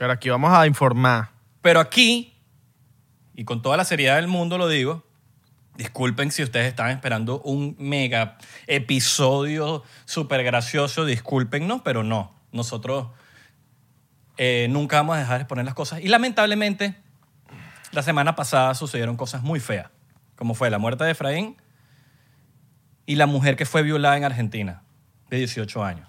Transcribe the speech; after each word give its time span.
Pero 0.00 0.14
aquí 0.14 0.30
vamos 0.30 0.50
a 0.50 0.66
informar. 0.66 1.28
Pero 1.60 1.78
aquí, 1.78 2.32
y 3.34 3.44
con 3.44 3.60
toda 3.60 3.76
la 3.76 3.84
seriedad 3.84 4.16
del 4.16 4.28
mundo 4.28 4.56
lo 4.56 4.66
digo, 4.66 5.04
disculpen 5.76 6.30
si 6.30 6.42
ustedes 6.42 6.68
estaban 6.68 6.92
esperando 6.92 7.42
un 7.42 7.76
mega 7.78 8.38
episodio 8.66 9.84
súper 10.06 10.42
gracioso, 10.42 11.04
discúlpennos, 11.04 11.82
pero 11.82 12.02
no. 12.02 12.34
Nosotros 12.50 13.08
eh, 14.38 14.68
nunca 14.70 14.96
vamos 14.96 15.16
a 15.16 15.18
dejar 15.18 15.36
de 15.36 15.42
exponer 15.42 15.66
las 15.66 15.74
cosas. 15.74 16.00
Y 16.00 16.08
lamentablemente, 16.08 16.96
la 17.92 18.02
semana 18.02 18.34
pasada 18.34 18.74
sucedieron 18.74 19.18
cosas 19.18 19.42
muy 19.42 19.60
feas, 19.60 19.90
como 20.34 20.54
fue 20.54 20.70
la 20.70 20.78
muerte 20.78 21.04
de 21.04 21.10
Efraín 21.10 21.58
y 23.04 23.16
la 23.16 23.26
mujer 23.26 23.54
que 23.54 23.66
fue 23.66 23.82
violada 23.82 24.16
en 24.16 24.24
Argentina, 24.24 24.82
de 25.28 25.36
18 25.36 25.84
años. 25.84 26.08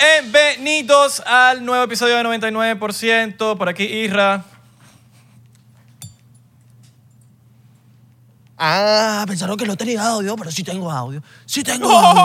Bienvenidos 0.00 1.20
al 1.26 1.62
nuevo 1.62 1.84
episodio 1.84 2.16
de 2.16 2.24
99%. 2.24 3.58
Por 3.58 3.68
aquí, 3.68 3.84
Isra. 3.84 4.42
Ah, 8.56 9.24
pensaron 9.28 9.58
que 9.58 9.66
no 9.66 9.76
tenía 9.76 10.02
audio, 10.06 10.36
pero 10.36 10.50
sí 10.50 10.64
tengo 10.64 10.90
audio. 10.90 11.22
Sí 11.44 11.62
tengo 11.62 11.90
audio. 11.90 12.24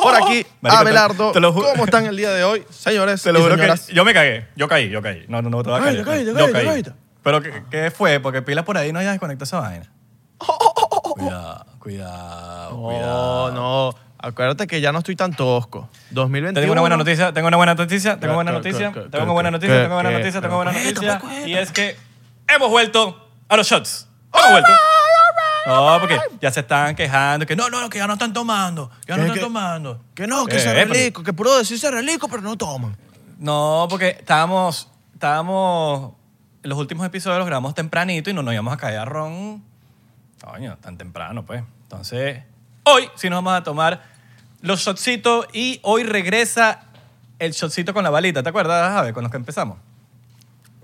Por 0.00 0.14
aquí, 0.14 0.46
Marico, 0.60 0.80
Abelardo. 0.80 1.32
te- 1.32 1.40
lo 1.40 1.52
ju- 1.52 1.68
¿Cómo 1.72 1.84
están 1.86 2.06
el 2.06 2.16
día 2.16 2.30
de 2.30 2.44
hoy, 2.44 2.64
señores 2.70 3.20
Te 3.20 3.32
lo 3.32 3.40
y 3.40 3.42
juro 3.42 3.56
que 3.56 3.62
señoras? 3.62 3.88
yo 3.88 4.04
me 4.04 4.14
cagué. 4.14 4.46
Yo 4.54 4.68
caí, 4.68 4.88
yo 4.90 5.02
caí. 5.02 5.24
No, 5.28 5.42
no, 5.42 5.50
no 5.50 5.62
te 5.64 5.70
voy 5.70 5.80
a 5.80 5.82
caer. 5.82 6.04
caíste, 6.04 6.26
Yo 6.30 6.34
caíste, 6.36 6.52
caí. 6.52 6.66
caíste. 6.66 6.92
Pero 7.24 7.42
¿qué, 7.42 7.64
qué 7.68 7.90
fue? 7.90 8.20
Porque 8.20 8.42
pila 8.42 8.64
por 8.64 8.76
ahí 8.78 8.92
no 8.92 9.00
haya 9.00 9.10
desconectado 9.10 9.44
esa 9.44 9.58
vaina. 9.60 9.90
Cuidado, 11.18 11.66
cuidado, 11.78 12.70
No, 12.70 12.82
cuidado. 12.82 13.52
no. 13.52 13.94
Acuérdate 14.20 14.66
que 14.66 14.80
ya 14.80 14.90
no 14.90 14.98
estoy 14.98 15.14
tan 15.14 15.32
tosco. 15.32 15.88
2021. 16.10 16.60
Tengo 16.60 16.72
una 16.72 16.80
buena 16.80 16.96
noticia, 16.96 17.32
tengo 17.32 17.46
una 17.48 17.56
buena 17.56 17.74
noticia, 17.74 18.18
tengo 18.18 18.34
buena 18.34 18.50
¿Qué, 18.50 18.56
noticia, 18.56 18.92
tengo 18.92 19.10
qué, 19.10 19.32
buena 19.32 19.50
noticia, 19.52 19.82
tengo 19.82 19.94
buena 19.94 20.10
noticia, 20.10 20.40
tengo 20.40 20.56
buena 20.56 20.72
noticia. 20.72 21.20
Y 21.46 21.54
es 21.54 21.70
que 21.70 21.96
hemos 22.48 22.68
vuelto 22.68 23.28
a 23.48 23.56
los 23.56 23.66
shots. 23.68 24.08
Hemos 24.34 24.50
vuelto. 24.50 24.72
No, 25.66 25.98
porque 26.00 26.18
ya 26.40 26.50
se 26.50 26.60
estaban 26.60 26.96
quejando 26.96 27.44
que 27.46 27.54
no, 27.54 27.68
no, 27.68 27.88
que 27.90 27.98
ya 27.98 28.06
no 28.06 28.14
están 28.14 28.32
tomando, 28.32 28.90
que 29.06 29.12
ya 29.12 29.16
no 29.18 29.22
¿Qué, 29.24 29.28
están 29.28 29.44
tomando. 29.44 30.00
Que 30.14 30.26
no, 30.26 30.46
que 30.46 30.56
Eh, 30.56 30.60
se 30.60 30.72
relico, 30.72 31.22
que 31.22 31.32
puro 31.34 31.56
decirse 31.58 31.90
relico, 31.90 32.26
pero 32.28 32.40
no 32.42 32.56
toman. 32.56 32.96
No, 33.38 33.86
porque 33.90 34.16
estábamos, 34.18 34.88
estábamos, 35.12 36.14
en 36.62 36.70
los 36.70 36.78
últimos 36.78 37.06
episodios 37.06 37.38
los 37.38 37.46
grabamos 37.46 37.74
tempranito 37.74 38.30
y 38.30 38.32
no 38.32 38.42
nos 38.42 38.54
íbamos 38.54 38.72
a 38.72 38.78
caer 38.78 38.98
a 38.98 39.04
ron, 39.04 39.62
coño, 40.50 40.76
tan 40.80 40.96
temprano, 40.96 41.44
pues. 41.44 41.62
Entonces, 41.82 42.42
hoy 42.84 43.08
sí 43.16 43.28
nos 43.28 43.38
vamos 43.38 43.54
a 43.54 43.62
tomar 43.62 44.02
los 44.62 44.80
shotcitos 44.80 45.46
y 45.52 45.78
hoy 45.82 46.02
regresa 46.04 46.80
el 47.38 47.52
shotcito 47.52 47.92
con 47.94 48.02
la 48.02 48.10
balita, 48.10 48.42
¿te 48.42 48.48
acuerdas, 48.48 48.90
Javi, 48.92 49.12
con 49.12 49.22
los 49.22 49.30
que 49.30 49.36
empezamos? 49.36 49.78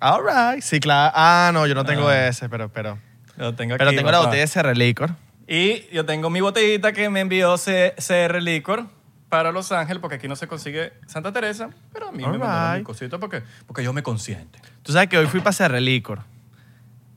All 0.00 0.20
right. 0.24 0.62
Sí, 0.62 0.80
claro. 0.80 1.12
Ah, 1.16 1.50
no, 1.52 1.66
yo 1.66 1.74
no 1.74 1.84
tengo 1.84 2.08
Ah. 2.08 2.28
ese, 2.28 2.48
pero, 2.48 2.68
pero. 2.68 2.98
Yo 3.38 3.54
tengo 3.54 3.76
Pero 3.76 3.88
aquí, 3.90 3.96
tengo 3.96 4.10
la 4.10 4.18
papá. 4.18 4.26
botella 4.26 4.40
de 4.40 4.44
ese 4.44 4.62
relicor. 4.62 5.10
Y 5.48 5.86
yo 5.92 6.04
tengo 6.06 6.30
mi 6.30 6.40
botellita 6.40 6.92
que 6.92 7.08
me 7.10 7.20
envió 7.20 7.56
C- 7.58 7.94
CR 7.98 8.40
Licor 8.40 8.86
para 9.28 9.50
Los 9.50 9.72
Ángeles, 9.72 10.00
porque 10.00 10.16
aquí 10.16 10.28
no 10.28 10.36
se 10.36 10.46
consigue 10.46 10.92
Santa 11.06 11.32
Teresa, 11.32 11.70
pero 11.92 12.08
a 12.08 12.12
mí 12.12 12.18
me 12.18 12.24
All 12.24 12.38
mandaron 12.38 12.70
mi 12.72 12.76
right. 12.78 12.86
cosito 12.86 13.18
porque, 13.18 13.42
porque 13.66 13.82
yo 13.82 13.92
me 13.92 14.02
consiente. 14.02 14.60
Tú 14.82 14.92
sabes 14.92 15.08
que 15.08 15.18
hoy 15.18 15.26
fui 15.26 15.40
para 15.40 15.50
ese 15.50 15.66
relicor. 15.66 16.20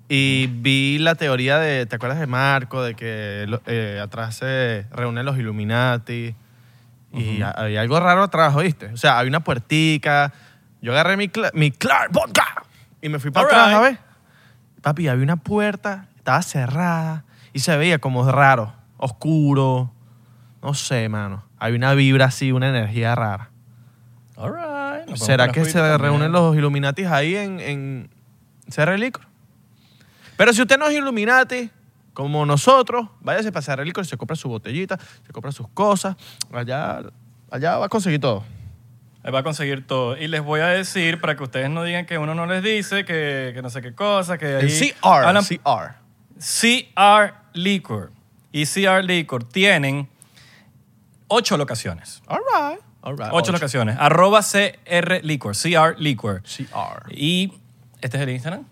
Y 0.09 0.47
vi 0.47 0.99
la 0.99 1.15
teoría 1.15 1.57
de, 1.59 1.85
¿te 1.85 1.95
acuerdas 1.97 2.19
de 2.19 2.27
Marco? 2.27 2.81
De 2.81 2.95
que 2.95 3.45
eh, 3.65 3.99
atrás 4.01 4.35
se 4.35 4.85
reúnen 4.91 5.25
los 5.25 5.37
Illuminati. 5.37 6.33
Y 7.13 7.41
ha- 7.41 7.51
había 7.51 7.81
algo 7.81 7.99
raro 7.99 8.23
atrás, 8.23 8.55
¿oíste? 8.55 8.87
O 8.87 8.97
sea, 8.97 9.19
había 9.19 9.29
una 9.29 9.39
puertica. 9.41 10.31
Yo 10.81 10.91
agarré 10.93 11.17
mi, 11.17 11.27
cla- 11.29 11.51
mi 11.53 11.71
Clark 11.71 12.11
Vodka 12.11 12.63
y 13.01 13.09
me 13.09 13.19
fui 13.19 13.31
para 13.31 13.47
atrás, 13.47 13.67
right. 13.67 13.75
¿sabes? 13.75 13.99
Papi, 14.81 15.07
había 15.07 15.23
una 15.23 15.37
puerta, 15.37 16.07
estaba 16.15 16.41
cerrada 16.41 17.23
y 17.51 17.59
se 17.59 17.75
veía 17.75 17.99
como 17.99 18.29
raro, 18.31 18.73
oscuro. 18.97 19.91
No 20.61 20.73
sé, 20.73 21.09
mano. 21.09 21.43
Había 21.57 21.77
una 21.77 21.93
vibra 21.95 22.25
así, 22.25 22.51
una 22.51 22.69
energía 22.69 23.15
rara. 23.15 23.49
All 24.35 24.53
right. 24.53 25.15
¿Será 25.17 25.51
que 25.51 25.65
se 25.65 25.97
reúnen 25.97 26.31
los 26.31 26.55
Illuminati 26.55 27.05
ahí 27.05 27.35
en, 27.35 27.59
en 27.59 28.09
CR 28.73 28.97
Licor? 28.99 29.25
Pero 30.37 30.53
si 30.53 30.61
usted 30.61 30.77
no 30.77 30.87
es 30.87 30.95
Illuminati, 30.95 31.69
como 32.13 32.45
nosotros, 32.45 33.07
váyase 33.21 33.51
para 33.51 33.65
CR 33.75 33.83
Licor 33.85 34.03
y 34.05 34.07
se 34.07 34.17
compra 34.17 34.35
su 34.35 34.47
botellita, 34.49 34.97
se 35.25 35.31
compra 35.33 35.51
sus 35.51 35.67
cosas. 35.69 36.15
Allá, 36.51 37.01
allá 37.51 37.77
va 37.77 37.85
a 37.87 37.89
conseguir 37.89 38.19
todo. 38.21 38.43
Ahí 39.23 39.31
va 39.31 39.39
a 39.39 39.43
conseguir 39.43 39.85
todo. 39.85 40.15
Y 40.17 40.27
les 40.27 40.41
voy 40.41 40.61
a 40.61 40.67
decir, 40.67 41.19
para 41.19 41.35
que 41.35 41.43
ustedes 41.43 41.69
no 41.69 41.83
digan 41.83 42.05
que 42.05 42.17
uno 42.17 42.33
no 42.33 42.45
les 42.45 42.63
dice, 42.63 43.03
que, 43.03 43.51
que 43.53 43.61
no 43.61 43.69
sé 43.69 43.81
qué 43.81 43.93
cosa, 43.93 44.37
que 44.37 44.59
El 44.59 44.67
ahí 44.67 44.91
CR, 44.93 44.95
hablan- 45.01 45.43
CR. 45.45 45.95
CR 46.39 47.33
Liquor. 47.53 48.11
Y 48.51 48.65
CR 48.65 49.03
Liquor 49.03 49.43
tienen 49.43 50.07
ocho 51.27 51.57
locaciones. 51.57 52.21
All 52.27 52.39
right. 52.39 52.79
All 53.01 53.17
right. 53.17 53.29
Ocho 53.31 53.51
locaciones. 53.51 53.97
Arroba 53.99 54.41
CR 54.41 55.19
Liquor. 55.23 55.55
CR 55.55 55.99
Liquor. 55.99 56.41
CR. 56.43 57.11
Y 57.11 57.53
este 58.01 58.17
es 58.17 58.23
el 58.23 58.29
Instagram. 58.29 58.65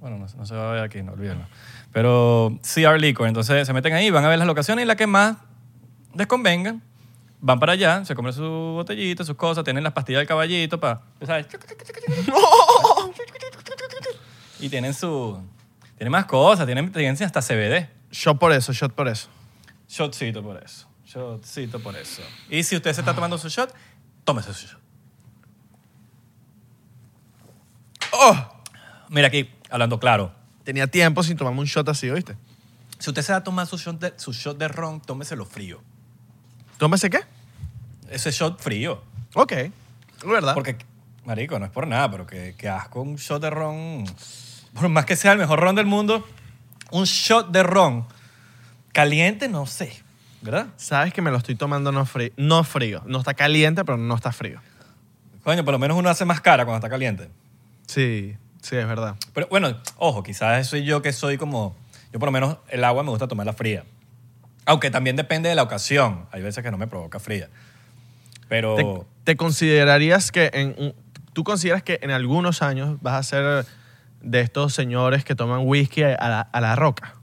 Bueno, 0.00 0.18
no, 0.18 0.26
no 0.26 0.46
se 0.46 0.54
va 0.54 0.70
a 0.70 0.72
ver 0.74 0.84
aquí, 0.84 1.02
no 1.02 1.12
olvídenlo. 1.12 1.46
Pero 1.92 2.58
CR 2.62 3.00
Liquor. 3.00 3.26
Entonces 3.26 3.66
se 3.66 3.72
meten 3.72 3.94
ahí, 3.94 4.10
van 4.10 4.24
a 4.24 4.28
ver 4.28 4.38
las 4.38 4.46
locaciones 4.46 4.84
y 4.84 4.86
la 4.86 4.96
que 4.96 5.06
más 5.06 5.36
les 6.14 6.26
convengan. 6.26 6.82
Van 7.40 7.60
para 7.60 7.72
allá, 7.72 8.04
se 8.04 8.14
compran 8.16 8.34
su 8.34 8.42
botellita, 8.42 9.24
sus 9.24 9.36
cosas, 9.36 9.62
tienen 9.62 9.84
las 9.84 9.92
pastillas 9.92 10.20
del 10.20 10.26
caballito 10.26 10.80
para, 10.80 11.02
¿sabes? 11.24 11.46
Y 14.60 14.68
tienen 14.68 14.92
su... 14.92 15.40
Tienen 15.96 16.10
más 16.10 16.24
cosas, 16.24 16.66
tienen, 16.66 16.90
tienen 16.90 17.16
hasta 17.22 17.40
CBD. 17.40 17.88
Shot 18.10 18.38
por 18.38 18.50
eso, 18.50 18.72
shot 18.72 18.92
por 18.92 19.06
eso. 19.06 19.28
Shotcito 19.88 20.42
por 20.42 20.60
eso. 20.60 20.88
Shotcito 21.06 21.78
por 21.78 21.94
eso. 21.94 22.22
Y 22.50 22.64
si 22.64 22.74
usted 22.74 22.92
se 22.92 23.02
está 23.02 23.14
tomando 23.14 23.38
su 23.38 23.48
shot, 23.48 23.72
tómese 24.24 24.52
su 24.52 24.66
shot. 24.66 24.80
Oh, 28.12 28.58
Mira 29.10 29.28
aquí, 29.28 29.48
hablando 29.70 29.98
claro. 29.98 30.32
tenía 30.64 30.86
tiempo 30.86 31.22
sin 31.22 31.36
tomarme 31.36 31.60
un 31.60 31.66
shot 31.66 31.88
así, 31.88 32.10
¿oíste? 32.10 32.36
Si 32.98 33.10
usted 33.10 33.22
se 33.22 33.32
va 33.32 33.38
a 33.38 33.44
tomar 33.44 33.66
su 33.66 33.76
shot 33.76 34.00
de, 34.00 34.14
su 34.16 34.32
shot 34.32 34.58
de 34.58 34.68
ron, 34.68 35.00
tómeselo 35.00 35.44
frío. 35.44 35.80
¿Tómese 36.78 37.10
qué? 37.10 37.20
Ese 38.10 38.30
shot 38.30 38.60
frío. 38.60 39.02
Ok. 39.34 39.52
Es 39.52 39.72
verdad. 40.24 40.54
Porque, 40.54 40.76
marico, 41.24 41.58
no 41.58 41.66
es 41.66 41.70
por 41.70 41.86
nada, 41.86 42.10
pero 42.10 42.26
que, 42.26 42.54
que 42.56 42.68
asco 42.68 43.02
un 43.02 43.16
shot 43.16 43.40
de 43.40 43.50
ron. 43.50 44.04
Por 44.74 44.88
más 44.88 45.04
que 45.04 45.16
sea 45.16 45.32
el 45.32 45.38
mejor 45.38 45.60
ron 45.60 45.74
del 45.74 45.86
mundo, 45.86 46.26
un 46.90 47.04
shot 47.04 47.50
de 47.50 47.62
ron 47.62 48.06
caliente, 48.92 49.48
no 49.48 49.66
sé. 49.66 50.02
¿Verdad? 50.42 50.68
Sabes 50.76 51.12
que 51.12 51.22
me 51.22 51.30
lo 51.30 51.36
estoy 51.38 51.54
tomando 51.54 51.92
no 51.92 52.04
frío. 52.06 52.30
No 52.36 52.64
frío. 52.64 53.02
No 53.06 53.18
está 53.18 53.34
caliente, 53.34 53.84
pero 53.84 53.96
no 53.96 54.14
está 54.14 54.32
frío. 54.32 54.60
Coño, 55.42 55.64
por 55.64 55.72
lo 55.72 55.78
menos 55.78 55.96
uno 55.96 56.10
hace 56.10 56.24
más 56.24 56.40
cara 56.40 56.64
cuando 56.64 56.78
está 56.78 56.88
caliente. 56.88 57.30
Sí, 57.86 58.36
sí, 58.62 58.76
es 58.76 58.86
verdad. 58.86 59.16
Pero 59.34 59.46
bueno, 59.48 59.76
ojo, 59.96 60.22
quizás 60.22 60.66
soy 60.66 60.84
yo 60.84 61.02
que 61.02 61.12
soy 61.12 61.36
como. 61.38 61.76
Yo, 62.12 62.18
por 62.18 62.28
lo 62.28 62.32
menos, 62.32 62.56
el 62.68 62.84
agua 62.84 63.02
me 63.02 63.10
gusta 63.10 63.28
tomarla 63.28 63.52
fría. 63.52 63.84
Aunque 64.66 64.90
también 64.90 65.16
depende 65.16 65.48
de 65.48 65.54
la 65.54 65.62
ocasión. 65.62 66.26
Hay 66.32 66.42
veces 66.42 66.62
que 66.64 66.70
no 66.70 66.78
me 66.78 66.86
provoca 66.86 67.18
fría. 67.20 67.48
Pero. 68.48 68.74
¿Te, 68.76 68.86
te 69.24 69.36
considerarías 69.36 70.30
que 70.32 70.50
en 70.52 70.94
tú 71.32 71.44
consideras 71.44 71.82
que 71.82 71.98
en 72.02 72.10
algunos 72.10 72.62
años 72.62 72.96
vas 73.00 73.14
a 73.14 73.22
ser 73.22 73.66
de 74.20 74.40
estos 74.40 74.74
señores 74.74 75.24
que 75.24 75.34
toman 75.34 75.60
whisky 75.66 76.02
a 76.02 76.16
la, 76.28 76.40
a 76.40 76.60
la 76.60 76.74
roca? 76.76 77.14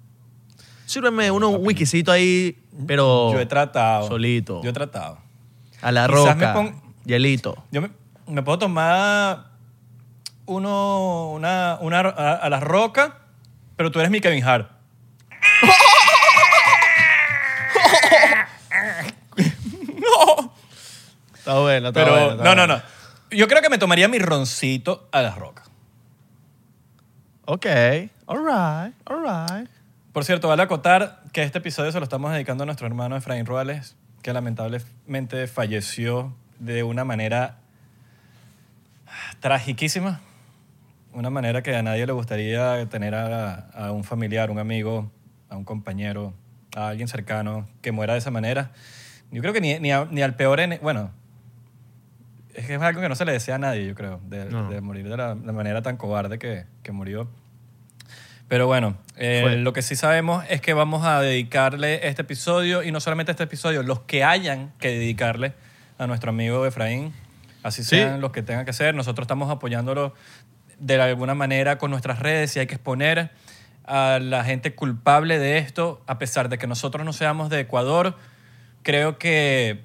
Sírveme 0.85 1.31
uno 1.31 1.49
un 1.49 1.65
whiskycito 1.65 2.11
ahí, 2.11 2.61
pero 2.85 3.33
yo 3.33 3.39
he 3.39 3.45
tratado. 3.47 4.07
solito. 4.07 4.61
Yo 4.63 4.69
he 4.69 4.73
tratado. 4.73 5.17
a 5.81 5.91
la 5.91 6.07
quizás 6.07 6.35
roca, 6.35 6.53
pon- 6.53 6.81
hielito. 7.05 7.63
Yo 7.71 7.81
me, 7.81 7.89
me 8.27 8.43
puedo 8.43 8.59
tomar 8.59 9.47
uno, 10.45 11.31
una, 11.31 11.77
una 11.81 11.99
a, 11.99 12.33
a 12.33 12.49
la 12.49 12.59
roca, 12.59 13.19
pero 13.75 13.91
tú 13.91 13.99
eres 13.99 14.11
mi 14.11 14.21
Kevin 14.21 14.43
Hart. 14.43 14.69
no. 19.99 20.53
Está 21.33 21.59
bueno, 21.59 21.89
está 21.89 21.99
pero, 21.99 22.11
bueno. 22.11 22.31
Está 22.31 22.43
no, 22.43 22.55
no, 22.55 22.67
no. 22.67 22.81
Yo 23.31 23.47
creo 23.47 23.61
que 23.61 23.69
me 23.69 23.77
tomaría 23.77 24.07
mi 24.07 24.19
roncito 24.19 25.09
a 25.11 25.21
las 25.21 25.37
rocas. 25.37 25.69
Ok, 27.45 27.65
alright, 28.27 28.95
alright. 29.05 29.69
Por 30.13 30.23
cierto, 30.25 30.47
vale 30.47 30.63
acotar 30.63 31.21
que 31.31 31.43
este 31.43 31.57
episodio 31.59 31.91
se 31.91 31.99
lo 31.99 32.05
estamos 32.05 32.31
dedicando 32.31 32.63
a 32.63 32.65
nuestro 32.65 32.87
hermano 32.87 33.17
Efraín 33.17 33.45
Ruales, 33.45 33.95
que 34.21 34.33
lamentablemente 34.33 35.47
falleció 35.47 36.33
de 36.57 36.83
una 36.83 37.03
manera 37.03 37.57
tragiquísima. 39.41 40.21
Una 41.15 41.29
manera 41.29 41.63
que 41.63 41.73
a 41.75 41.81
nadie 41.81 42.05
le 42.05 42.11
gustaría 42.11 42.85
tener 42.89 43.15
a, 43.15 43.69
a 43.73 43.91
un 43.93 44.03
familiar, 44.03 44.51
un 44.51 44.59
amigo, 44.59 45.09
a 45.49 45.55
un 45.55 45.63
compañero, 45.63 46.33
a 46.75 46.89
alguien 46.89 47.07
cercano 47.07 47.67
que 47.81 47.93
muera 47.93 48.13
de 48.13 48.19
esa 48.19 48.31
manera. 48.31 48.71
Yo 49.31 49.41
creo 49.41 49.53
que 49.53 49.61
ni, 49.61 49.79
ni, 49.79 49.91
a- 49.93 50.07
ni 50.11 50.21
al 50.21 50.35
peor... 50.35 50.59
bueno, 50.81 51.11
es 52.53 52.65
que 52.67 52.75
es 52.75 52.81
algo 52.81 52.99
que 52.99 53.07
no 53.07 53.15
se 53.15 53.23
le 53.23 53.31
desea 53.31 53.55
a 53.55 53.59
nadie, 53.59 53.87
yo 53.87 53.95
creo, 53.95 54.19
de, 54.27 54.45
No. 54.45 54.69
de 54.69 54.81
morir 54.81 55.07
de 55.07 55.15
la, 55.15 55.35
manera 55.35 55.81
tan 55.81 55.95
cobarde 55.95 56.37
que, 56.37 56.65
que 56.83 56.91
murió. 56.91 57.29
Pero 58.49 58.67
bueno, 58.67 58.97
eh, 59.15 59.55
lo 59.59 59.71
que 59.73 59.81
sí 59.81 59.95
sabemos 59.95 60.43
es 60.49 60.59
que 60.61 60.73
vamos 60.73 61.05
a 61.05 61.21
dedicarle 61.21 62.07
este 62.09 62.23
episodio, 62.23 62.83
y 62.83 62.91
no 62.91 62.99
solamente 62.99 63.31
este 63.31 63.43
episodio, 63.43 63.83
los 63.83 64.01
que 64.01 64.23
hayan 64.25 64.73
que 64.79 64.89
dedicarle 64.89 65.53
a 65.97 66.07
nuestro 66.07 66.29
amigo 66.31 66.65
Efraín, 66.65 67.13
así 67.63 67.83
Sí. 67.83 67.91
sean 67.95 68.19
los 68.21 68.31
que 68.31 68.43
tengan 68.43 68.65
que 68.65 68.73
ser. 68.73 68.93
Nosotros 68.95 69.23
estamos 69.23 69.49
apoyándolo 69.49 70.13
de 70.79 71.01
alguna 71.01 71.35
manera 71.35 71.77
con 71.77 71.91
nuestras 71.91 72.19
redes 72.19 72.55
y 72.55 72.59
hay 72.59 72.67
que 72.67 72.75
exponer 72.75 73.31
a 73.85 74.19
la 74.21 74.43
gente 74.43 74.73
culpable 74.73 75.37
de 75.39 75.57
esto, 75.59 76.01
a 76.07 76.17
pesar 76.17 76.49
de 76.49 76.57
que 76.57 76.67
nosotros 76.67 77.05
no 77.05 77.13
seamos 77.13 77.49
de 77.49 77.59
Ecuador. 77.61 78.17
Creo 78.83 79.17
que 79.17 79.81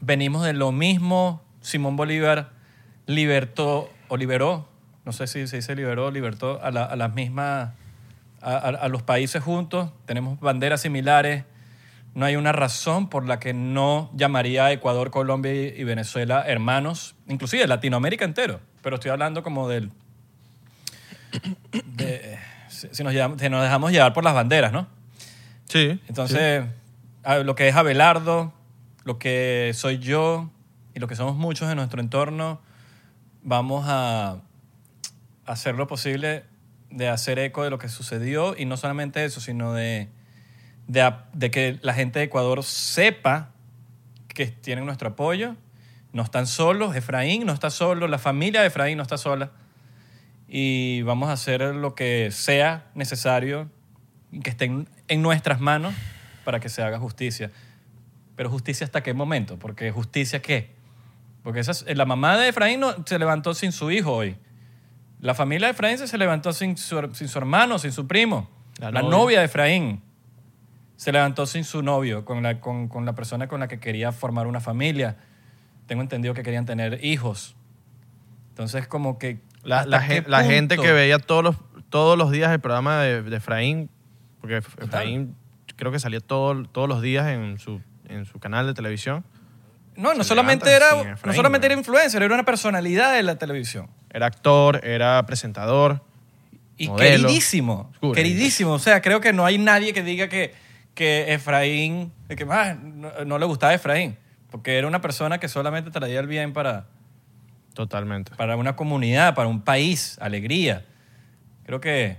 venimos 0.00 0.44
de 0.44 0.52
lo 0.52 0.72
mismo. 0.72 1.42
Simón 1.60 1.96
Bolívar 1.96 2.50
libertó 3.06 3.90
o 4.08 4.16
liberó, 4.16 4.68
no 5.04 5.12
sé 5.12 5.26
si 5.26 5.46
se 5.46 5.56
dice 5.56 5.74
liberó, 5.76 6.10
libertó 6.10 6.60
a, 6.62 6.70
la- 6.70 6.94
las 6.96 7.14
mismas, 7.14 7.70
a, 8.40 8.88
los 8.88 9.02
países 9.02 9.42
juntos. 9.42 9.90
Tenemos 10.06 10.38
banderas 10.40 10.80
similares. 10.80 11.44
No 12.14 12.26
hay 12.26 12.36
una 12.36 12.52
razón 12.52 13.08
por 13.08 13.26
la 13.26 13.38
que 13.38 13.54
no 13.54 14.10
llamaría 14.14 14.66
a 14.66 14.72
Ecuador, 14.72 15.10
Colombia 15.10 15.52
y 15.52 15.82
Venezuela 15.84 16.44
hermanos, 16.46 17.14
inclusive 17.28 17.66
Latinoamérica 17.66 18.24
entero. 18.24 18.60
Pero 18.82 18.96
estoy 18.96 19.10
hablando 19.10 19.42
como 19.42 19.68
del... 19.68 19.90
de- 21.96 22.38
si, 22.68 23.04
nos, 23.04 23.12
llevamos- 23.12 23.40
si 23.40 23.48
nos 23.48 23.62
dejamos 23.62 23.92
llevar 23.92 24.12
por 24.12 24.24
las 24.24 24.34
banderas, 24.34 24.72
¿no? 24.72 24.86
Sí. 25.68 26.00
Entonces, 26.08 26.64
lo 27.44 27.54
que 27.54 27.68
es 27.68 27.76
Abelardo, 27.76 28.52
lo 29.04 29.18
que 29.18 29.70
soy 29.74 29.98
yo 29.98 30.50
y 30.94 30.98
lo 31.00 31.06
que 31.08 31.16
somos 31.16 31.36
muchos 31.36 31.70
en 31.70 31.76
nuestro 31.76 32.00
entorno, 32.00 32.60
vamos 33.42 33.84
a 33.88 34.38
hacer 35.46 35.74
lo 35.76 35.86
posible 35.86 36.44
de 36.90 37.08
hacer 37.08 37.38
eco 37.38 37.64
de 37.64 37.70
lo 37.70 37.78
que 37.78 37.88
sucedió 37.88 38.54
y 38.56 38.64
no 38.66 38.76
solamente 38.76 39.24
eso, 39.24 39.40
sino 39.40 39.72
de, 39.72 40.08
de, 40.88 41.12
de 41.32 41.50
que 41.50 41.78
la 41.82 41.94
gente 41.94 42.18
de 42.18 42.26
Ecuador 42.26 42.62
sepa 42.62 43.48
que 44.28 44.46
tienen 44.46 44.84
nuestro 44.86 45.10
apoyo. 45.10 45.56
No 46.12 46.22
están 46.22 46.46
solos, 46.46 46.94
Efraín 46.94 47.46
no 47.46 47.52
está 47.52 47.70
solo, 47.70 48.06
la 48.08 48.18
familia 48.18 48.60
de 48.60 48.66
Efraín 48.68 48.96
no 48.98 49.02
está 49.02 49.16
sola. 49.18 49.50
Y 50.48 51.02
vamos 51.02 51.30
a 51.30 51.32
hacer 51.32 51.62
lo 51.62 51.94
que 51.94 52.30
sea 52.30 52.86
necesario 52.94 53.70
que 54.42 54.50
esté 54.50 54.66
en, 54.66 54.88
en 55.08 55.22
nuestras 55.22 55.60
manos 55.60 55.94
para 56.44 56.60
que 56.60 56.68
se 56.68 56.82
haga 56.82 56.98
justicia. 56.98 57.50
Pero 58.36 58.50
justicia 58.50 58.84
hasta 58.84 59.02
qué 59.02 59.14
momento? 59.14 59.58
Porque 59.58 59.90
justicia 59.90 60.42
qué? 60.42 60.70
Porque 61.42 61.60
esa 61.60 61.72
es- 61.72 61.96
la 61.96 62.04
mamá 62.04 62.36
de 62.36 62.48
Efraín 62.48 62.80
no- 62.80 62.94
se 63.06 63.18
levantó 63.18 63.54
sin 63.54 63.72
su 63.72 63.90
hijo 63.90 64.12
hoy. 64.12 64.36
La 65.20 65.34
familia 65.34 65.68
de 65.68 65.72
Efraín 65.72 65.96
se 65.98 66.18
levantó 66.18 66.52
sin 66.52 66.76
su, 66.76 67.10
sin 67.14 67.28
su 67.28 67.38
hermano, 67.38 67.78
sin 67.78 67.92
su 67.92 68.06
primo. 68.06 68.50
La 68.78 68.90
La, 68.90 69.00
novia. 69.02 69.16
novia. 69.16 69.38
de 69.40 69.44
Efraín 69.46 70.02
se 70.96 71.12
levantó 71.12 71.46
sin 71.46 71.64
su 71.64 71.82
novio, 71.82 72.24
con 72.24 72.42
la, 72.42 72.60
con, 72.60 72.88
con 72.88 73.06
la 73.06 73.14
persona 73.14 73.48
con 73.48 73.60
la 73.60 73.68
que 73.68 73.80
quería 73.80 74.12
formar 74.12 74.46
una 74.46 74.60
familia. 74.60 75.16
Tengo 75.92 76.00
entendido 76.00 76.32
que 76.32 76.42
querían 76.42 76.64
tener 76.64 77.04
hijos. 77.04 77.54
Entonces, 78.48 78.86
como 78.88 79.18
que... 79.18 79.40
La, 79.62 79.80
¿hasta 79.80 79.90
la 79.90 80.00
gen- 80.00 80.24
la 80.26 80.42
gente 80.42 80.78
que 80.78 80.90
veía 80.90 81.18
todos 81.18 81.44
los, 81.44 81.56
todos 81.90 82.16
los 82.16 82.30
días 82.30 82.50
el 82.50 82.60
programa 82.60 83.02
de, 83.02 83.20
de 83.22 83.36
Efraín, 83.36 83.90
porque 84.40 84.56
Efraín 84.56 85.36
creo 85.76 85.92
que 85.92 85.98
salía 85.98 86.20
todo- 86.20 86.64
todos 86.64 86.88
los 86.88 87.02
días 87.02 87.28
en 87.28 87.58
su, 87.58 87.82
en 88.08 88.24
su 88.24 88.38
canal 88.40 88.66
de 88.66 88.72
televisión, 88.72 89.22
No, 89.96 90.14
no 90.14 90.24
solamente, 90.24 90.72
era, 90.72 90.86
no 91.26 91.32
solamente 91.34 91.66
era 91.66 91.74
influencer, 91.76 92.22
era 92.22 92.32
una 92.34 92.44
personalidad 92.46 93.12
de 93.12 93.22
la 93.22 93.34
televisión. 93.36 93.90
era 94.08 94.24
actor, 94.24 94.80
era 94.82 95.22
presentador. 95.26 96.02
Y 96.78 96.88
Modelo. 96.88 97.26
queridísimo. 97.26 97.92
Queridísimo. 98.14 98.72
O 98.72 98.78
sea, 98.78 99.02
creo 99.02 99.20
que 99.20 99.34
no 99.34 99.44
hay 99.44 99.58
nadie 99.58 99.92
que 99.92 100.02
diga 100.02 100.28
que, 100.28 100.54
que 100.94 101.34
Efraín, 101.34 102.12
que 102.30 102.46
ah, 102.48 102.74
no, 102.82 103.10
no 103.26 103.38
le 103.38 103.44
gustaba 103.44 103.74
Efraín. 103.74 104.16
Porque 104.52 104.78
era 104.78 104.86
una 104.86 105.00
persona 105.00 105.38
que 105.38 105.48
solamente 105.48 105.90
traía 105.90 106.20
el 106.20 106.28
bien 106.28 106.52
para, 106.52 106.86
Totalmente. 107.74 108.32
para 108.36 108.56
una 108.56 108.76
comunidad, 108.76 109.34
para 109.34 109.48
un 109.48 109.62
país, 109.62 110.16
alegría. 110.20 110.84
Creo 111.64 111.80
que, 111.80 112.18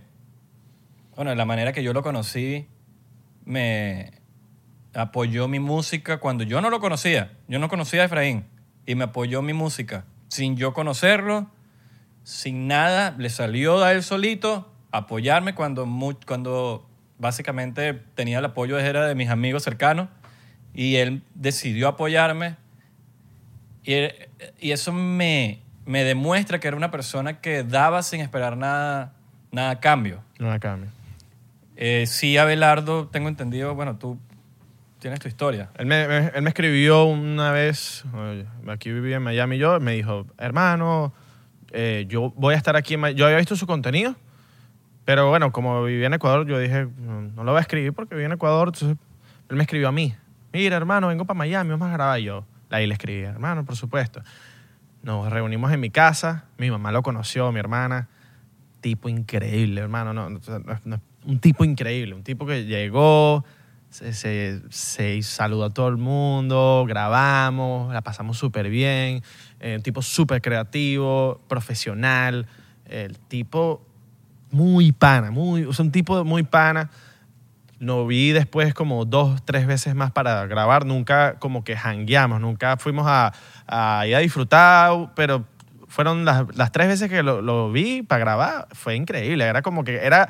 bueno, 1.15 1.29
de 1.29 1.37
la 1.37 1.45
manera 1.45 1.71
que 1.71 1.83
yo 1.83 1.93
lo 1.93 2.01
conocí, 2.03 2.67
me 3.45 4.11
apoyó 4.95 5.47
mi 5.47 5.59
música 5.59 6.17
cuando 6.19 6.43
yo 6.43 6.59
no 6.59 6.69
lo 6.69 6.79
conocía. 6.79 7.31
Yo 7.47 7.59
no 7.59 7.69
conocía 7.69 8.01
a 8.01 8.05
Efraín 8.05 8.45
y 8.85 8.95
me 8.95 9.05
apoyó 9.05 9.41
mi 9.41 9.53
música. 9.53 10.05
Sin 10.27 10.57
yo 10.57 10.73
conocerlo, 10.73 11.47
sin 12.23 12.67
nada, 12.67 13.13
le 13.17 13.29
salió 13.29 13.83
a 13.83 13.91
él 13.91 14.01
solito 14.01 14.71
apoyarme 14.91 15.53
cuando, 15.55 15.85
mu- 15.85 16.15
cuando 16.25 16.89
básicamente 17.19 17.93
tenía 17.93 18.39
el 18.39 18.45
apoyo 18.45 18.79
era 18.79 19.05
de 19.05 19.13
mis 19.15 19.29
amigos 19.29 19.63
cercanos 19.63 20.09
y 20.73 20.95
él 20.95 21.21
decidió 21.35 21.87
apoyarme 21.87 22.55
y, 23.83 23.93
y 24.59 24.71
eso 24.71 24.91
me, 24.93 25.59
me 25.85 26.03
demuestra 26.03 26.59
que 26.59 26.67
era 26.67 26.77
una 26.77 26.91
persona 26.91 27.39
que 27.41 27.63
daba 27.63 28.01
sin 28.03 28.21
esperar 28.21 28.57
nada, 28.57 29.13
nada 29.51 29.71
a 29.71 29.79
cambio. 29.79 30.21
No 30.39 30.49
la 30.49 30.59
cambio. 30.59 30.89
Eh, 31.75 32.05
sí, 32.07 32.37
Abelardo, 32.37 33.07
tengo 33.07 33.27
entendido, 33.29 33.75
bueno, 33.75 33.97
tú 33.97 34.17
tienes 34.99 35.19
tu 35.19 35.27
historia. 35.27 35.69
Él 35.77 35.85
me, 35.85 36.07
me- 36.07 36.31
él 36.33 36.41
me 36.41 36.49
escribió 36.49 37.03
una 37.05 37.51
vez, 37.51 38.03
aquí 38.67 38.91
vivía 38.91 39.17
en 39.17 39.23
Miami 39.23 39.57
yo, 39.57 39.79
me 39.79 39.93
dijo, 39.93 40.25
hermano, 40.37 41.13
eh, 41.71 42.05
yo 42.07 42.31
voy 42.35 42.53
a 42.53 42.57
estar 42.57 42.75
aquí 42.75 42.93
en 42.93 42.99
Miami. 43.01 43.19
Yo 43.19 43.25
había 43.25 43.37
visto 43.37 43.55
su 43.55 43.67
contenido, 43.67 44.15
pero 45.03 45.27
bueno, 45.29 45.51
como 45.51 45.83
vivía 45.83 46.07
en 46.07 46.13
Ecuador, 46.13 46.47
yo 46.47 46.57
dije, 46.59 46.87
no, 46.99 47.21
no 47.21 47.43
lo 47.43 47.51
voy 47.51 47.57
a 47.59 47.61
escribir 47.61 47.91
porque 47.91 48.15
vivía 48.15 48.27
en 48.27 48.31
Ecuador. 48.33 48.69
Entonces, 48.69 48.97
él 49.49 49.55
me 49.57 49.63
escribió 49.63 49.89
a 49.89 49.91
mí, 49.91 50.15
mira, 50.53 50.77
hermano, 50.77 51.07
vengo 51.07 51.25
para 51.25 51.37
Miami, 51.37 51.71
vamos 51.71 51.89
a 51.89 51.93
grabar. 51.93 52.19
Yo, 52.19 52.45
ahí 52.69 52.87
le 52.87 52.93
escribí, 52.93 53.23
hermano, 53.23 53.65
por 53.65 53.75
supuesto. 53.75 54.21
Nos 55.01 55.29
reunimos 55.29 55.71
en 55.73 55.79
mi 55.79 55.89
casa, 55.89 56.45
mi 56.57 56.71
mamá 56.71 56.91
lo 56.91 57.03
conoció, 57.03 57.51
mi 57.51 57.59
hermana. 57.59 58.07
Tipo 58.79 59.09
increíble, 59.09 59.81
hermano. 59.81 60.13
No, 60.13 60.29
no, 60.29 60.39
no, 60.85 61.01
un 61.25 61.39
tipo 61.39 61.65
increíble, 61.65 62.13
un 62.13 62.23
tipo 62.23 62.45
que 62.45 62.65
llegó, 62.65 63.43
se, 63.89 64.13
se, 64.13 65.21
saludó 65.21 65.65
a 65.65 65.69
todo 65.69 65.87
el 65.87 65.97
mundo, 65.97 66.85
grabamos, 66.87 67.93
la 67.93 68.01
pasamos 68.01 68.37
súper 68.37 68.69
bien. 68.69 69.21
eh, 69.59 69.75
un 69.75 69.81
tipo 69.81 70.01
súper 70.01 70.41
creativo, 70.41 71.41
profesional. 71.47 72.47
El 72.85 73.17
tipo 73.17 73.85
muy 74.51 74.91
pana, 74.91 75.31
muy, 75.31 75.63
o 75.63 75.71
un 75.77 75.91
tipo 75.91 76.23
muy 76.23 76.43
pana. 76.43 76.89
Lo 77.83 78.07
vi 78.07 78.31
después 78.31 78.73
como 78.73 79.03
dos, 79.05 79.43
tres 79.45 79.67
veces 79.67 79.93
más 79.95 80.11
para 80.11 80.45
grabar. 80.45 80.85
Nunca 80.85 81.35
como 81.39 81.63
que 81.63 81.75
hangueamos, 81.75 82.39
nunca 82.39 82.77
fuimos 82.77 83.05
a, 83.07 83.33
a 83.67 84.07
ir 84.07 84.15
a 84.15 84.19
disfrutar, 84.19 85.11
pero 85.15 85.45
fueron 85.87 86.23
las, 86.25 86.43
las 86.55 86.71
tres 86.71 86.87
veces 86.87 87.09
que 87.09 87.23
lo, 87.23 87.41
lo 87.41 87.71
vi 87.71 88.01
para 88.01 88.19
grabar. 88.19 88.67
Fue 88.71 88.95
increíble. 88.95 89.43
Era 89.45 89.61
como 89.61 89.83
que 89.83 89.97
era... 89.97 90.29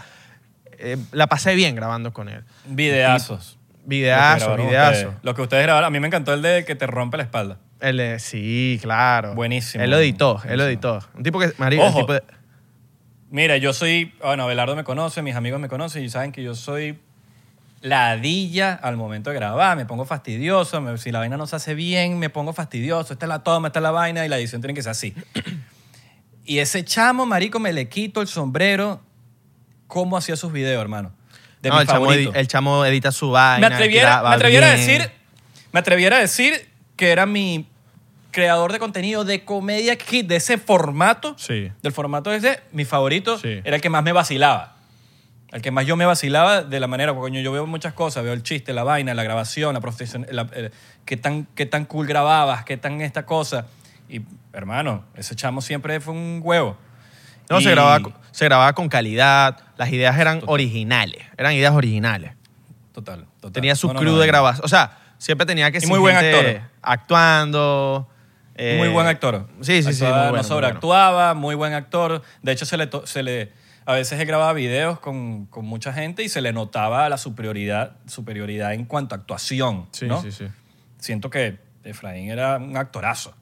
eh, 0.79 0.97
la 1.11 1.27
pasé 1.27 1.53
bien 1.55 1.75
grabando 1.75 2.11
con 2.11 2.27
él. 2.29 2.43
Videazos. 2.65 3.59
Videazo, 3.85 4.49
Lo 4.51 4.55
que 4.55 4.63
grabaron 4.63 4.67
videazo. 4.69 5.07
ustedes. 5.09 5.23
Lo 5.23 5.35
que 5.35 5.41
ustedes 5.43 5.63
grabaron. 5.63 5.87
A 5.87 5.89
mí 5.91 5.99
me 5.99 6.07
encantó 6.07 6.33
el 6.33 6.41
de 6.41 6.65
que 6.65 6.73
te 6.75 6.87
rompe 6.87 7.17
la 7.17 7.23
espalda. 7.23 7.57
Eh, 7.81 8.15
sí, 8.19 8.79
claro. 8.81 9.35
Buenísimo. 9.35 9.83
Él 9.83 9.91
lo 9.91 9.97
editó, 9.99 10.41
él 10.47 10.57
lo 10.57 10.65
editó. 10.65 10.99
Un 11.15 11.21
tipo 11.23 11.37
que... 11.39 11.51
Marico, 11.57 11.83
el 11.83 11.89
Ojo. 11.89 11.99
tipo 11.99 12.13
de- 12.13 12.23
Mira, 13.29 13.57
yo 13.57 13.73
soy, 13.73 14.13
bueno, 14.23 14.43
Abelardo 14.43 14.75
me 14.75 14.83
conoce, 14.83 15.21
mis 15.21 15.35
amigos 15.35 15.59
me 15.59 15.67
conocen 15.67 16.03
y 16.03 16.09
saben 16.09 16.31
que 16.31 16.43
yo 16.43 16.55
soy 16.55 16.99
ladilla 17.83 18.73
al 18.81 18.95
momento 18.97 19.29
de 19.29 19.35
grabar, 19.35 19.75
me 19.77 19.85
pongo 19.85 20.05
fastidioso, 20.05 20.79
me- 20.81 20.97
si 20.97 21.11
la 21.11 21.19
vaina 21.19 21.35
no 21.37 21.45
se 21.45 21.57
hace 21.57 21.75
bien, 21.75 22.17
me 22.17 22.29
pongo 22.29 22.53
fastidioso, 22.53 23.13
esta 23.13 23.25
es 23.25 23.29
la 23.29 23.43
toma, 23.43 23.67
esta 23.67 23.79
es 23.79 23.83
la 23.83 23.91
vaina 23.91 24.25
y 24.25 24.29
la 24.29 24.37
edición 24.37 24.61
tiene 24.61 24.73
que 24.73 24.81
ser 24.81 24.91
así. 24.91 25.13
y 26.45 26.59
ese 26.59 26.83
chamo, 26.85 27.25
marico, 27.25 27.59
me 27.59 27.73
le 27.73 27.89
quito 27.89 28.21
el 28.21 28.27
sombrero, 28.27 29.01
cómo 29.87 30.15
hacía 30.17 30.35
sus 30.37 30.51
videos, 30.53 30.81
hermano. 30.81 31.11
De 31.61 31.69
no, 31.69 31.75
mi 31.75 31.81
el 31.81 32.47
chamo, 32.47 32.83
el 32.85 32.93
edita 32.93 33.11
su 33.11 33.31
vaina. 33.31 33.67
me 33.69 33.75
atreviera, 33.75 34.09
graba 34.09 34.29
me 34.29 34.35
atreviera 34.35 34.71
a 34.71 34.73
bien. 34.75 34.87
decir, 34.87 35.11
me 35.73 35.79
atreviera 35.81 36.17
a 36.17 36.19
decir 36.19 36.69
que 36.95 37.11
era 37.11 37.25
mi 37.25 37.67
creador 38.31 38.71
de 38.71 38.79
contenido 38.79 39.25
de 39.25 39.43
comedia 39.45 39.97
kid, 39.97 40.25
de 40.25 40.37
ese 40.37 40.57
formato, 40.57 41.35
Sí. 41.37 41.69
del 41.81 41.91
formato 41.91 42.33
ese, 42.33 42.61
mi 42.71 42.85
favorito 42.85 43.37
Sí. 43.37 43.59
era 43.63 43.75
el 43.75 43.81
que 43.81 43.89
más 43.89 44.03
me 44.03 44.11
vacilaba. 44.13 44.72
El 45.53 45.61
que 45.61 45.69
más 45.71 45.85
yo 45.85 45.95
me 45.95 46.05
vacilaba 46.05 46.63
de 46.63 46.79
la 46.79 46.87
manera, 46.87 47.13
porque 47.13 47.29
coño, 47.31 47.39
yo 47.41 47.51
veo 47.51 47.67
muchas 47.67 47.93
cosas, 47.93 48.23
veo 48.23 48.33
el 48.33 48.41
chiste, 48.43 48.73
la 48.73 48.83
vaina, 48.83 49.13
la 49.13 49.21
grabación, 49.23 49.73
la 49.75 49.81
profesión, 49.81 50.25
la- 50.31 50.47
el- 50.53 50.71
qué, 51.05 51.15
tan, 51.15 51.45
qué 51.55 51.65
tan 51.67 51.85
cool 51.85 52.07
grababas, 52.07 52.65
qué 52.65 52.75
tan 52.75 52.99
esta 53.01 53.25
cosa. 53.25 53.67
Y, 54.09 54.21
hermano, 54.51 55.05
ese 55.15 55.35
chamo 55.35 55.61
siempre 55.61 55.99
fue 56.01 56.13
un 56.13 56.41
huevo. 56.43 56.75
No, 57.49 57.59
Y- 57.59 57.63
se, 57.63 57.69
grababa, 57.71 57.99
con- 57.99 58.15
se 58.31 58.45
grababa 58.45 58.73
con 58.73 58.89
calidad, 58.89 59.59
las 59.77 59.89
ideas 59.91 60.17
eran 60.17 60.41
originales, 60.47 61.21
eran 61.37 61.53
ideas 61.53 61.73
originales. 61.73 62.33
Total, 62.91 63.25
total. 63.39 63.51
Tenía 63.53 63.75
su 63.75 63.93
No, 63.93 63.99
crew 63.99 64.13
no, 64.13 64.19
de 64.19 64.27
grabación. 64.27 64.65
O 64.65 64.67
sea, 64.67 64.97
siempre 65.19 65.45
tenía 65.45 65.71
que 65.71 65.79
ser 65.81 65.89
muy 65.89 65.99
buen 65.99 66.15
actor. 66.15 66.61
actuando. 66.81 68.07
eh, 68.55 68.75
muy 68.77 68.87
buen 68.89 69.07
actor. 69.07 69.47
Sí, 69.61 69.81
sí, 69.83 69.93
sí. 69.93 70.03
Actuaba, 70.05 70.11
muy 70.11 70.13
bueno, 70.13 70.25
no 70.25 70.25
muy 70.25 70.29
bueno. 70.31 70.43
sobreactuaba, 70.43 71.33
muy 71.33 71.55
buen 71.55 71.73
actor. 71.73 72.21
De 72.41 72.51
hecho, 72.51 72.65
se 72.65 72.77
le, 72.77 72.89
se 73.05 73.23
le, 73.23 73.51
a 73.85 73.93
veces 73.93 74.19
él 74.19 74.25
grababa 74.25 74.53
videos 74.53 74.99
con, 74.99 75.45
con 75.47 75.65
mucha 75.65 75.91
gente 75.93 76.23
y 76.23 76.29
se 76.29 76.41
le 76.41 76.53
notaba 76.53 77.07
la 77.09 77.17
superioridad, 77.17 77.97
superioridad 78.07 78.73
en 78.73 78.85
cuanto 78.85 79.15
a 79.15 79.17
actuación. 79.19 79.87
Sí, 79.91 80.05
¿no? 80.07 80.21
sí, 80.21 80.31
sí. 80.31 80.45
Siento 80.99 81.29
que 81.29 81.59
Efraín 81.83 82.29
era 82.29 82.57
un 82.57 82.77
actorazo. 82.77 83.35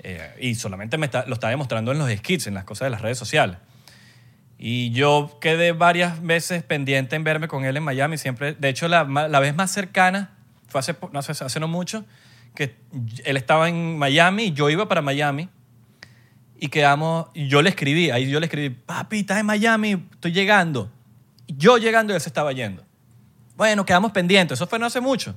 Eh, 0.00 0.36
y 0.40 0.54
solamente 0.54 0.98
me 0.98 1.06
está- 1.06 1.24
lo 1.26 1.34
está 1.34 1.48
demostrando 1.48 1.92
en 1.92 1.98
los 1.98 2.10
skits, 2.10 2.46
en 2.46 2.54
las 2.54 2.64
cosas 2.64 2.86
de 2.86 2.90
las 2.90 3.00
redes 3.00 3.16
sociales. 3.16 3.56
Y 4.58 4.90
yo 4.92 5.38
quedé 5.40 5.72
varias 5.72 6.22
veces 6.22 6.62
pendiente 6.62 7.16
en 7.16 7.24
verme 7.24 7.48
con 7.48 7.64
él 7.64 7.76
en 7.76 7.82
Miami. 7.82 8.18
Siempre, 8.18 8.52
de 8.54 8.68
hecho, 8.68 8.86
la, 8.88 9.04
la 9.04 9.40
vez 9.40 9.54
más 9.54 9.70
cercana 9.70 10.30
fue 10.68 10.80
hace, 10.80 10.94
no, 11.12 11.18
hace, 11.18 11.32
hace 11.32 11.60
no 11.60 11.68
mucho, 11.68 12.04
que 12.54 12.76
él 13.24 13.36
estaba 13.36 13.68
en 13.68 13.98
Miami 13.98 14.44
y 14.44 14.52
yo 14.52 14.68
iba 14.70 14.86
para 14.88 15.00
Miami. 15.02 15.48
Y 16.64 16.68
quedamos, 16.68 17.26
yo 17.34 17.60
le 17.60 17.68
escribí, 17.68 18.08
ahí 18.10 18.26
yo 18.30 18.40
le 18.40 18.46
escribí, 18.46 18.70
papi, 18.70 19.18
estás 19.18 19.38
en 19.38 19.44
Miami, 19.44 20.02
estoy 20.12 20.32
llegando. 20.32 20.90
Yo 21.46 21.76
llegando 21.76 22.14
y 22.14 22.16
él 22.16 22.22
se 22.22 22.30
estaba 22.30 22.52
yendo. 22.52 22.82
Bueno, 23.54 23.84
quedamos 23.84 24.12
pendientes, 24.12 24.56
eso 24.56 24.66
fue 24.66 24.78
no 24.78 24.86
hace 24.86 25.02
mucho. 25.02 25.36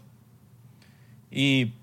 Y 1.29 1.73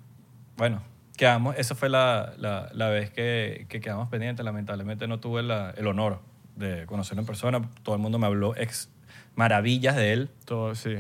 bueno, 0.56 0.82
quedamos, 1.18 1.56
esa 1.58 1.74
fue 1.74 1.90
la, 1.90 2.32
la- 2.38 2.70
la 2.72 2.88
vez 2.88 3.10
que, 3.10 3.66
que 3.68 3.80
quedamos 3.82 4.08
pendientes. 4.08 4.42
Lamentablemente 4.46 5.06
no 5.06 5.20
tuve 5.20 5.42
el 5.42 5.86
honor 5.86 6.22
de 6.56 6.86
conocerlo 6.86 7.20
en 7.20 7.26
persona. 7.26 7.70
Todo 7.82 7.96
el 7.96 8.00
mundo 8.00 8.18
me 8.18 8.24
habló 8.24 8.56
ex 8.56 8.88
maravillas 9.36 9.94
de 9.94 10.14
él. 10.14 10.30
Todo, 10.46 10.74
sí. 10.74 10.94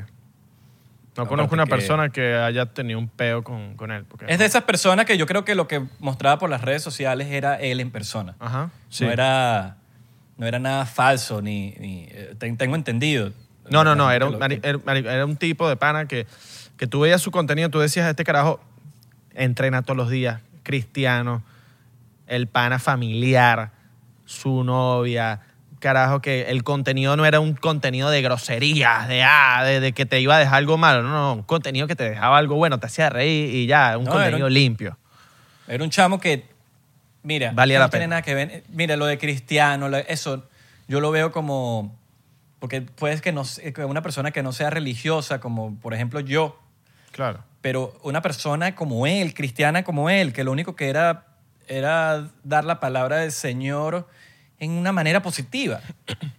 No 1.16 1.28
conozco 1.28 1.54
una 1.54 1.64
que- 1.64 1.70
persona 1.70 2.08
que 2.10 2.34
haya 2.34 2.66
tenido 2.66 2.98
un 2.98 3.08
peo 3.08 3.42
con, 3.44 3.76
con 3.76 3.90
él. 3.92 4.04
porque- 4.04 4.26
Es 4.28 4.38
de 4.38 4.44
esas 4.46 4.64
personas 4.64 5.04
que 5.06 5.16
yo 5.16 5.26
creo 5.26 5.44
que 5.44 5.54
lo 5.54 5.68
que 5.68 5.82
mostraba 6.00 6.38
por 6.38 6.50
las 6.50 6.62
redes 6.62 6.82
sociales 6.82 7.28
era 7.30 7.54
él 7.60 7.80
en 7.80 7.90
persona. 7.90 8.34
Ajá. 8.40 8.70
Sí. 8.88 9.04
No, 9.04 9.10
era, 9.12 9.76
no 10.36 10.46
era 10.46 10.58
nada 10.58 10.86
falso, 10.86 11.40
ni, 11.40 11.70
ni- 11.78 12.08
eh, 12.10 12.34
ten- 12.38 12.56
tengo 12.56 12.74
entendido. 12.74 13.30
No, 13.70 13.84
no, 13.84 13.94
no. 13.94 14.10
Era 14.10 14.26
un, 14.26 14.38
era 15.06 15.24
un 15.24 15.36
tipo 15.36 15.68
de 15.68 15.76
pana 15.76 16.06
que, 16.06 16.26
que 16.76 16.86
tú 16.86 17.00
veías 17.00 17.22
su 17.22 17.30
contenido, 17.30 17.70
tú 17.70 17.78
decías, 17.78 18.08
este 18.08 18.24
carajo 18.24 18.60
entrena 19.34 19.82
todos 19.82 19.96
los 19.96 20.10
días, 20.10 20.40
cristiano, 20.64 21.42
el 22.26 22.46
pana 22.48 22.78
familiar, 22.78 23.70
su 24.24 24.64
novia, 24.64 25.40
carajo, 25.84 26.20
que 26.22 26.50
el 26.50 26.64
contenido 26.64 27.14
no 27.16 27.26
era 27.26 27.40
un 27.40 27.54
contenido 27.54 28.08
de 28.10 28.22
groserías, 28.22 29.06
de, 29.06 29.22
ah, 29.22 29.62
de, 29.64 29.80
de 29.80 29.92
que 29.92 30.06
te 30.06 30.18
iba 30.20 30.34
a 30.36 30.38
dejar 30.38 30.54
algo 30.56 30.78
malo, 30.78 31.02
no, 31.02 31.10
no, 31.10 31.32
un 31.34 31.42
contenido 31.42 31.86
que 31.86 31.94
te 31.94 32.08
dejaba 32.08 32.38
algo 32.38 32.56
bueno, 32.56 32.80
te 32.80 32.86
hacía 32.86 33.10
reír 33.10 33.54
y 33.54 33.66
ya, 33.66 33.98
un 33.98 34.04
No, 34.04 34.12
era 34.12 34.22
contenido 34.24 34.46
un- 34.46 34.54
limpio. 34.54 34.98
Era 35.68 35.84
un 35.84 35.90
chamo 35.90 36.18
que, 36.18 36.46
mira, 37.22 37.52
Valía 37.54 37.78
no 37.78 37.84
la 37.84 37.90
tiene 37.90 38.04
pena. 38.06 38.10
nada 38.16 38.22
que 38.22 38.34
ver. 38.34 38.64
Mira, 38.70 38.96
lo 38.96 39.06
de 39.06 39.18
cristiano, 39.18 39.88
eso 40.08 40.48
yo 40.88 41.00
lo 41.00 41.10
veo 41.10 41.30
como, 41.32 41.94
porque 42.60 42.80
puedes 42.82 43.20
que, 43.20 43.32
no, 43.32 43.44
que 43.74 43.84
una 43.84 44.00
persona 44.02 44.30
que 44.30 44.42
no 44.42 44.52
sea 44.52 44.70
religiosa, 44.70 45.38
como 45.40 45.74
por 45.80 45.92
ejemplo 45.94 46.20
yo, 46.20 46.58
Claro. 47.12 47.44
pero 47.60 47.96
una 48.02 48.22
persona 48.22 48.74
como 48.74 49.06
él, 49.06 49.34
cristiana 49.34 49.84
como 49.84 50.08
él, 50.10 50.32
que 50.32 50.44
lo 50.44 50.50
único 50.52 50.74
que 50.76 50.88
era 50.88 51.26
era 51.68 52.28
dar 52.42 52.64
la 52.64 52.80
palabra 52.80 53.16
del 53.18 53.32
Señor 53.32 54.08
en 54.60 54.70
una 54.70 54.92
manera 54.92 55.20
positiva. 55.22 55.80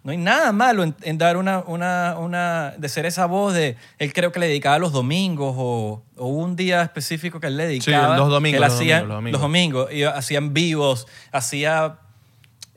No 0.03 0.11
hay 0.11 0.17
nada 0.17 0.51
malo 0.51 0.83
en, 0.83 0.95
en 1.03 1.17
dar 1.17 1.37
una, 1.37 1.59
una, 1.59 2.15
una, 2.17 2.73
de 2.77 2.89
ser 2.89 3.05
esa 3.05 3.25
voz 3.25 3.53
de, 3.53 3.75
él 3.99 4.13
creo 4.13 4.31
que 4.31 4.39
le 4.39 4.47
dedicaba 4.47 4.79
los 4.79 4.91
domingos 4.93 5.53
o, 5.57 6.03
o 6.17 6.27
un 6.27 6.55
día 6.55 6.81
específico 6.81 7.39
que 7.39 7.47
él 7.47 7.57
le 7.57 7.63
Sí, 7.81 7.91
dedicaba. 7.91 8.17
los 8.17 8.29
domingos, 8.29 8.59
que 8.59 8.63
él 8.65 8.69
los 8.71 8.73
hacía- 8.73 8.95
domingos, 9.01 9.07
los 9.09 9.17
domingos. 9.17 9.31
los 9.33 9.41
domingos, 9.41 9.93
y 9.93 10.03
hacían 10.03 10.53
vivos, 10.53 11.07
hacía, 11.31 11.97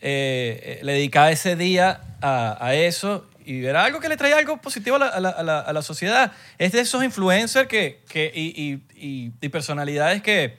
eh, 0.01 0.79
eh, 0.81 0.85
le 0.85 0.93
dedicaba 0.93 1.31
ese 1.31 1.57
día 1.57 2.01
a, 2.21 2.57
a 2.65 2.75
eso 2.75 3.27
y 3.45 3.65
era 3.65 3.85
algo 3.85 4.01
que 4.01 4.09
le 4.09 4.17
traía 4.17 4.37
algo 4.39 4.59
positivo 4.61 4.97
a 4.97 4.99
la, 4.99 5.07
a 5.07 5.21
la- 5.43 5.61
a 5.61 5.73
la- 5.73 5.83
sociedad. 5.83 6.33
Es 6.59 6.73
de 6.73 6.81
esos 6.81 7.03
influencers 7.03 7.67
que, 7.67 8.03
que, 8.09 8.31
y, 8.35 8.49
y- 8.63 8.83
y- 8.95 9.33
y 9.41 9.49
personalidades 9.49 10.21
que 10.23 10.59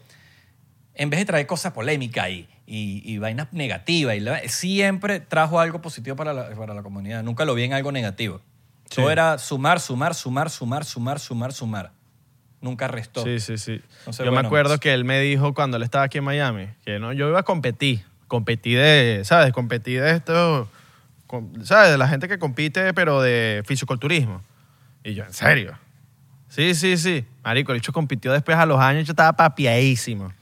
en 0.95 1.09
vez 1.09 1.19
de 1.19 1.25
traer 1.25 1.45
cosas 1.45 1.71
polémicas 1.73 2.29
y, 2.29 2.47
y, 2.71 3.01
y 3.03 3.17
vainas 3.17 3.47
negativas, 3.51 4.15
y 4.15 4.19
la- 4.19 4.47
siempre 4.47 5.19
trajo 5.19 5.59
algo 5.59 5.81
positivo 5.81 6.15
para 6.15 6.33
la, 6.33 6.49
para 6.51 6.73
la 6.75 6.83
comunidad. 6.83 7.23
Nunca 7.23 7.43
lo 7.45 7.55
vi 7.55 7.63
en 7.63 7.73
algo 7.73 7.91
negativo. 7.91 8.41
Sí. 8.89 8.97
Todo 8.97 9.09
era 9.11 9.37
sumar, 9.39 9.79
sumar, 9.79 10.13
sumar, 10.13 10.49
sumar, 10.49 10.85
sumar, 10.85 11.19
sumar, 11.19 11.51
sumar. 11.53 11.91
Nunca 12.61 12.87
restó. 12.87 13.23
Sí, 13.23 13.39
sí, 13.39 13.57
sí. 13.57 13.81
Entonces, 13.99 14.19
yo 14.25 14.31
me 14.31 14.37
bueno, 14.37 14.47
acuerdo 14.49 14.71
pues- 14.71 14.81
que 14.81 14.93
él 14.93 15.03
me 15.05 15.19
dijo 15.19 15.53
cuando 15.53 15.77
él 15.77 15.83
estaba 15.83 16.03
aquí 16.05 16.17
en 16.19 16.25
Miami 16.25 16.67
que 16.85 16.99
no, 16.99 17.11
yo 17.13 17.29
iba 17.29 17.39
a 17.39 17.43
competir. 17.43 18.03
Competí 18.27 18.73
de, 18.73 19.21
¿sabes? 19.23 19.51
Competí 19.53 19.93
de 19.93 20.11
esto, 20.11 20.69
con- 21.25 21.65
¿sabes? 21.65 21.91
De 21.91 21.97
la 21.97 22.07
gente 22.07 22.27
que 22.27 22.37
compite, 22.37 22.93
pero 22.93 23.21
de 23.21 23.63
fisiculturismo. 23.65 24.43
Y 25.03 25.15
yo, 25.15 25.23
¿en 25.23 25.33
serio? 25.33 25.77
Sí, 26.49 26.75
sí, 26.75 26.97
sí. 26.97 27.25
Marico, 27.43 27.71
el 27.71 27.77
hecho 27.79 27.91
compitió 27.93 28.31
después 28.33 28.57
a 28.57 28.65
los 28.67 28.79
años, 28.79 29.05
yo 29.07 29.13
estaba 29.13 29.33
papiadísimo. 29.33 30.33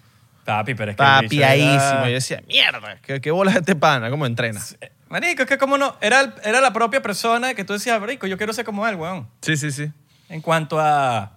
Papi, 0.47 0.75
pero 0.75 0.91
es 0.91 0.97
que 0.97 1.03
el 1.03 1.09
bicho 1.09 1.23
Papiadísimo. 1.23 1.75
era- 1.75 2.07
Yo 2.07 2.13
decía, 2.13 2.41
mierda, 2.47 2.97
¿qué, 3.01 3.19
qué 3.19 3.31
bolas 3.31 3.55
este 3.57 3.75
pana? 3.75 4.09
¿Cómo 4.09 4.25
entrena? 4.25 4.61
Marico, 5.09 5.43
es 5.43 5.47
que 5.49 5.57
como 5.57 5.77
no, 5.77 5.95
era, 5.99 6.21
el- 6.21 6.33
era 6.43 6.61
la 6.61 6.71
propia 6.71 7.01
persona 7.01 7.53
que 7.53 7.65
tú 7.65 7.73
decías, 7.73 7.99
Marico, 7.99 8.27
yo 8.27 8.37
quiero 8.37 8.53
ser 8.53 8.63
como 8.63 8.87
él, 8.87 8.95
weón. 8.95 9.27
Sí, 9.41 9.57
sí, 9.57 9.71
sí. 9.71 9.91
En 10.29 10.39
cuanto 10.41 10.79
a. 10.79 11.33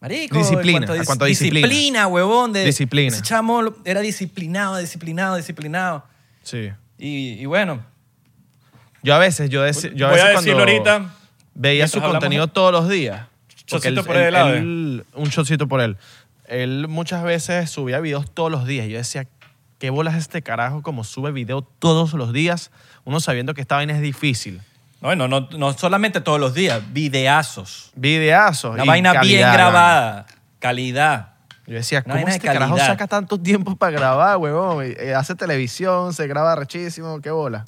Marico, 0.00 0.36
Disciplina, 0.38 0.78
en 0.78 0.84
cuanto 0.86 0.92
a 0.92 0.96
dis- 0.96 1.06
cuanto 1.06 1.24
a 1.24 1.28
disciplina. 1.28 1.66
Disciplina, 1.68 2.06
huevón. 2.06 2.52
De, 2.54 2.64
Disciplina. 2.64 3.14
Ese 3.14 3.22
chamo 3.22 3.62
era 3.84 4.00
disciplinado, 4.00 4.78
disciplinado, 4.78 5.36
disciplinado. 5.36 6.04
Sí. 6.42 6.70
Y, 6.98 7.32
y 7.40 7.46
bueno, 7.46 7.84
Yo 9.02 9.14
a 9.14 9.18
veces, 9.18 9.50
yo, 9.50 9.62
deci- 9.66 9.92
yo 9.94 10.06
a 10.06 10.10
voy 10.10 10.16
veces 10.18 10.30
a 10.36 10.40
decirlo 10.40 10.64
cuando 10.64 10.90
ahorita. 10.90 11.14
veía 11.54 11.86
su 11.88 12.00
contenido 12.00 12.48
todos 12.48 12.72
los 12.72 12.88
días. 12.88 13.26
Chocito 13.66 14.04
por 14.04 14.16
él, 14.16 14.34
¿eh? 14.34 14.56
él- 14.58 15.04
Un 15.14 15.30
chocito 15.30 15.66
por 15.68 15.80
él. 15.80 15.96
Él 16.54 16.86
muchas 16.88 17.22
veces 17.24 17.68
subía 17.70 18.00
videos 18.00 18.30
todos 18.30 18.50
los 18.50 18.66
días. 18.66 18.86
Yo 18.88 18.96
decía, 18.96 19.26
¿qué 19.78 19.90
bolas 19.90 20.14
este 20.14 20.42
carajo 20.42 20.82
como 20.82 21.02
sube 21.02 21.32
video 21.32 21.62
todos 21.62 22.12
los 22.14 22.32
días? 22.32 22.70
Uno 23.04 23.18
sabiendo 23.20 23.54
que 23.54 23.60
esta 23.60 23.76
vaina 23.76 23.94
es 23.94 24.00
difícil. 24.00 24.62
Bueno, 25.00 25.28
no, 25.28 25.48
no 25.58 25.72
solamente 25.74 26.20
todos 26.20 26.40
los 26.40 26.54
días, 26.54 26.80
videazos. 26.92 27.90
Videazos. 27.94 28.78
Y 28.82 28.86
vaina 28.86 29.20
bien 29.20 29.52
grabada, 29.52 30.26
calidad. 30.60 31.34
Yo 31.66 31.74
decía, 31.74 32.02
Una 32.06 32.14
¿cómo 32.14 32.26
de 32.26 32.32
este 32.32 32.46
carajo 32.46 32.78
saca 32.78 33.06
tanto 33.06 33.38
tiempo 33.40 33.74
para 33.76 33.92
grabar, 33.92 34.36
huevón? 34.36 34.84
Eh, 34.84 35.14
hace 35.14 35.34
televisión, 35.34 36.12
se 36.12 36.26
graba 36.26 36.54
rechísimo, 36.54 37.20
qué 37.20 37.30
bola. 37.30 37.64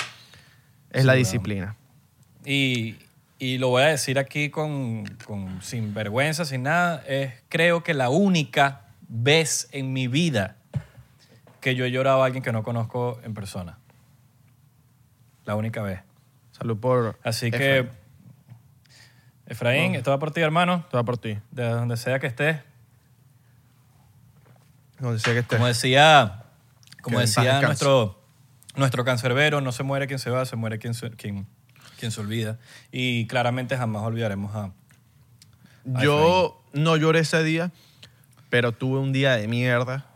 Es 0.91 1.03
Sí, 1.03 1.07
la 1.07 1.15
disciplina. 1.15 1.77
Y, 2.45 2.97
y 3.39 3.59
lo 3.59 3.69
voy 3.69 3.83
a 3.83 3.87
decir 3.87 4.19
aquí 4.19 4.51
con, 4.51 5.05
con- 5.27 5.61
sin 5.63 5.93
vergüenza, 5.95 6.45
sin 6.45 6.63
nada. 6.65 7.03
Es 7.07 7.35
creo 7.49 7.83
que 7.85 7.95
la 7.95 8.09
única 8.09 8.83
vez 9.09 9.69
en 9.73 9.93
mi 9.93 10.09
vida 10.09 10.57
que 11.61 11.75
yo 11.75 11.85
he 11.85 11.91
llorado 11.91 12.23
a 12.23 12.27
alguien 12.27 12.43
que 12.43 12.53
no 12.53 12.63
conozco 12.63 13.21
en 13.25 13.35
persona. 13.35 13.79
La 15.45 15.55
única 15.55 15.83
vez. 15.83 16.01
Salud 16.53 16.79
por. 16.79 17.19
Así 17.23 17.51
que, 17.51 17.89
Efraín, 19.47 19.95
esto 19.95 20.11
va 20.11 20.19
por 20.19 20.31
ti, 20.33 20.41
hermano. 20.41 20.85
Todo 20.91 21.05
por 21.05 21.19
ti. 21.19 21.39
De 21.51 21.65
donde 21.69 21.97
sea 21.97 22.19
que 22.19 22.27
estés. 22.27 22.59
Donde 24.99 25.19
sea 25.21 25.35
que 25.35 25.41
estés. 25.41 25.57
Como 25.59 25.67
decía, 25.69 26.45
como 27.03 27.19
Que 27.19 27.25
en 27.25 27.29
paz 27.29 27.35
decía 27.37 27.43
descanse. 27.59 27.67
nuestro, 27.67 28.23
nuestro 28.77 29.05
cancerbero, 29.05 29.61
no 29.61 29.71
se 29.73 29.83
muere 29.83 30.07
quien 30.07 30.19
se 30.19 30.31
va, 30.31 30.47
se 30.47 30.57
muere 30.57 30.79
quien 30.79 30.95
se, 30.95 31.11
quien, 31.11 31.47
quien 31.99 32.11
se 32.13 32.21
olvida. 32.21 32.59
Y 32.93 33.27
claramente 33.27 33.77
jamás 33.77 34.03
olvidaremos 34.03 34.55
a... 34.55 34.71
Yo 36.03 36.61
no 36.73 36.97
lloré 36.97 37.21
ese 37.21 37.43
día, 37.45 37.71
pero 38.51 38.73
tuve 38.73 38.99
un 38.99 39.13
día 39.13 39.37
de 39.37 39.47
mierda. 39.49 40.07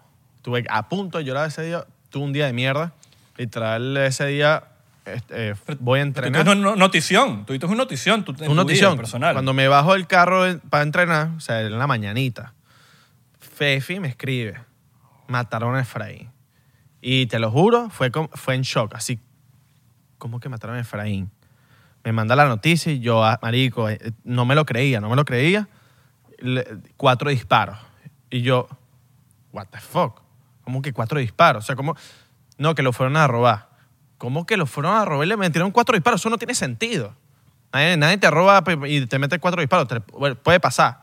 Tuve 0.43 0.65
a 0.69 0.89
punto 0.89 1.19
de 1.19 1.25
llorar 1.25 1.49
ese 1.49 1.63
día, 1.63 1.85
tuve 2.11 2.25
un 2.25 2.33
día 2.33 2.47
de 2.47 2.53
mierda. 2.53 2.93
Literal, 3.37 3.97
ese 3.99 4.27
día 4.27 4.65
este, 5.05 5.51
eh, 5.51 5.55
voy 5.79 6.01
a 6.01 6.03
Tú 6.03 6.07
entrenar. 6.09 6.45
tienes 6.45 6.65
una 6.65 6.77
notición, 6.77 7.47
tú 7.47 7.53
tienes 7.55 7.69
una 7.71 7.77
notición, 7.85 8.25
tú, 8.25 8.35
Una 8.45 8.55
notición. 8.55 8.97
personal. 8.97 9.35
Cuando 9.35 9.55
me 9.55 9.69
bajo 9.69 9.93
del 9.95 10.07
carro 10.07 10.47
en- 10.47 10.61
para 10.61 10.83
entrenar, 10.83 11.29
o 11.37 11.41
sea, 11.41 11.61
en 11.63 11.79
la 11.79 11.87
mañanita, 11.87 12.53
Fefi 13.41 14.01
me 14.01 14.09
escribe. 14.09 14.59
mataron 15.29 15.77
a 15.77 15.81
Efraín. 15.83 16.31
Y 17.01 17.27
te 17.27 17.39
lo 17.39 17.51
juro, 17.53 17.89
fue, 17.91 18.11
fue 18.35 18.57
en 18.57 18.63
shock. 18.63 18.95
Así, 18.97 19.21
¿cómo 20.19 20.41
que 20.41 20.49
mataron 20.49 20.77
a 20.77 20.81
Efraín? 20.81 21.31
Me 22.05 22.13
manda 22.13 22.35
la 22.37 22.47
noticia 22.47 22.93
y 22.93 23.01
yo, 23.01 23.25
ah, 23.25 23.39
marico, 23.43 23.89
eh, 23.89 24.13
no 24.25 24.45
me 24.45 24.55
lo 24.55 24.65
creía, 24.65 25.01
no 25.01 25.09
me 25.11 25.17
lo 25.17 25.25
creía. 25.25 25.69
Cuatro 26.97 27.29
disparos. 27.31 27.79
Y 28.31 28.43
yo, 28.43 28.69
what 29.53 29.67
the 29.71 29.81
fuck? 29.81 30.21
¿Cómo 30.65 30.81
que 30.83 30.93
cuatro 30.93 31.19
disparos? 31.19 31.65
O 31.65 31.67
sea, 31.67 31.77
¿cómo? 31.77 31.97
No, 32.59 32.75
que 32.75 32.83
lo 32.83 32.93
fueron 32.93 33.17
a 33.17 33.27
robar. 33.27 33.69
¿Cómo 34.19 34.47
que 34.47 34.57
lo 34.57 34.67
fueron 34.67 34.95
a 34.97 35.05
robar 35.05 35.27
y 35.27 35.29
le 35.29 35.37
metieron 35.37 35.71
cuatro 35.71 35.95
disparos? 35.95 36.21
Eso 36.21 36.31
no 36.31 36.39
tiene 36.39 36.55
sentido. 36.55 37.15
Nadie, 37.73 37.97
nadie 37.97 38.19
te 38.19 38.31
roba 38.31 38.63
y 38.87 39.07
te 39.07 39.19
mete 39.19 39.39
cuatro 39.39 39.61
disparos. 39.61 39.89
Puede 40.43 40.61
pasar. 40.61 41.03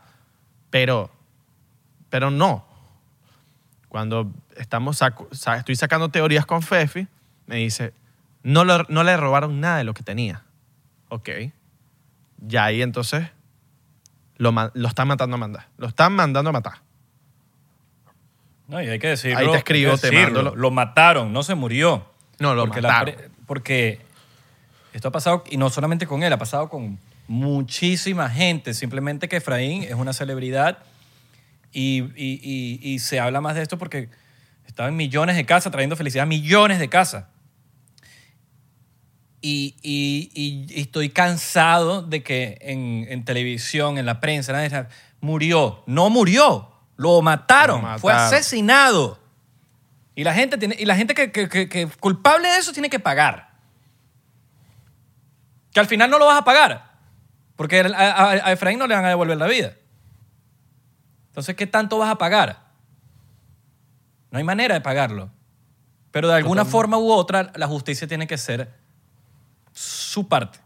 Pero, 0.70 1.10
pero 2.10 2.30
no. 2.30 2.64
Cuando 3.88 4.30
estamos 4.56 4.98
saco- 4.98 5.28
sa- 5.32 5.56
estoy 5.56 5.76
sacando 5.76 6.10
teorías 6.10 6.44
con 6.46 6.62
Fefi, 6.62 7.06
me 7.46 7.56
dice, 7.56 7.94
no, 8.42 8.64
no 8.64 9.02
le 9.04 9.16
robaron 9.16 9.60
nada 9.60 9.78
de 9.78 9.84
lo 9.84 9.94
que 9.94 10.02
tenía. 10.02 10.42
Ok. 11.08 11.28
Ya 12.38 12.64
ahí 12.66 12.82
entonces 12.82 13.26
lo, 14.36 14.52
lo 14.74 14.88
están 14.88 15.08
matando 15.08 15.36
a 15.36 15.38
mandar. 15.38 15.66
Lo 15.78 15.86
están 15.88 16.12
mandando 16.12 16.50
a 16.50 16.52
matar. 16.52 16.74
No, 18.68 18.82
y 18.82 18.88
hay 18.88 18.98
que 18.98 19.08
decirlo. 19.08 19.38
Ahí 19.38 19.46
te 19.50 19.56
escribo, 19.58 19.96
te 19.96 20.12
mando 20.12 20.42
lo- 20.42 20.54
Lo 20.56 20.70
mataron, 20.70 21.32
no 21.32 21.42
se 21.42 21.54
murió. 21.54 22.06
No, 22.38 22.54
lo 22.54 22.66
porque 22.66 22.82
mataron. 22.82 23.14
porque 23.46 24.00
esto 24.92 25.08
ha 25.08 25.12
pasado, 25.12 25.42
y 25.50 25.56
no 25.56 25.70
solamente 25.70 26.06
con 26.06 26.22
él, 26.22 26.32
ha 26.32 26.38
pasado 26.38 26.68
con 26.68 26.98
muchísima 27.26 28.28
gente. 28.30 28.74
Simplemente 28.74 29.28
que 29.28 29.36
Efraín 29.36 29.82
es 29.84 29.94
una 29.94 30.12
celebridad 30.12 30.78
y, 31.72 32.02
y- 32.14 32.40
y- 32.42 32.78
y 32.82 32.98
se 32.98 33.20
habla 33.20 33.40
más 33.40 33.54
de 33.54 33.62
esto 33.62 33.78
porque 33.78 34.08
estaba 34.66 34.88
en 34.88 34.96
millones 34.96 35.36
de 35.36 35.46
casas, 35.46 35.72
trayendo 35.72 35.96
felicidad 35.96 36.24
a 36.24 36.26
millones 36.26 36.78
de 36.78 36.88
casas. 36.88 37.24
Y, 39.40 39.76
y- 39.82 40.30
y- 40.34 40.66
y 40.74 40.80
estoy 40.80 41.10
cansado 41.10 42.02
de 42.02 42.22
que 42.22 42.58
en, 42.60 43.06
en 43.08 43.24
televisión, 43.24 43.96
en 43.98 44.04
la 44.06 44.20
prensa, 44.20 44.52
nadie 44.52 44.86
murió. 45.20 45.82
No 45.86 46.10
murió, 46.10 46.70
lo 46.96 47.22
mataron, 47.22 47.82
Lo 47.82 47.98
fue 48.00 48.12
asesinado. 48.12 49.18
Y 50.16 50.24
la 50.24 50.34
gente, 50.34 50.58
tiene, 50.58 50.74
y 50.78 50.84
la 50.84 50.96
gente 50.96 51.14
que, 51.14 51.30
que- 51.30 51.48
que- 51.48 51.68
que 51.68 51.86
culpable 51.86 52.48
de 52.48 52.58
eso 52.58 52.72
tiene 52.72 52.90
que 52.90 52.98
pagar. 52.98 53.50
Que 55.72 55.80
al 55.80 55.86
final 55.86 56.10
no 56.10 56.18
lo 56.18 56.26
vas 56.26 56.38
a 56.40 56.44
pagar. 56.44 56.88
Porque 57.54 57.80
a, 57.80 57.86
a- 57.86 58.30
a 58.30 58.52
Efraín 58.52 58.78
no 58.78 58.86
le 58.86 58.94
van 58.96 59.04
a 59.04 59.08
devolver 59.08 59.36
la 59.36 59.46
vida. 59.46 59.74
Entonces, 61.28 61.54
¿qué 61.54 61.66
tanto 61.68 61.98
vas 61.98 62.10
a 62.10 62.18
pagar? 62.18 62.66
No 64.32 64.38
hay 64.38 64.44
manera 64.44 64.74
de 64.74 64.80
pagarlo. 64.80 65.30
Pero 66.10 66.26
de 66.28 66.34
alguna 66.34 66.64
forma 66.70 66.98
u 66.98 67.10
otra, 67.12 67.52
la 67.54 67.68
justicia 67.68 68.08
tiene 68.08 68.26
que 68.26 68.38
ser 68.38 68.74
su 70.08 70.28
parte. 70.28 70.58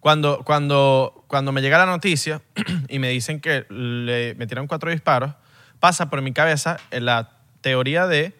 Cuando, 0.00 0.42
cuando, 0.44 1.24
cuando 1.28 1.52
me 1.52 1.62
llega 1.62 1.78
la 1.78 1.86
noticia 1.86 2.42
y 2.88 2.98
me 2.98 3.08
dicen 3.10 3.40
que 3.40 3.66
le 3.70 4.34
metieron 4.34 4.66
cuatro 4.66 4.90
disparos, 4.90 5.34
pasa 5.78 6.10
por 6.10 6.22
mi 6.22 6.32
cabeza 6.32 6.78
en 6.90 7.04
la 7.04 7.30
teoría 7.60 8.06
de. 8.06 8.36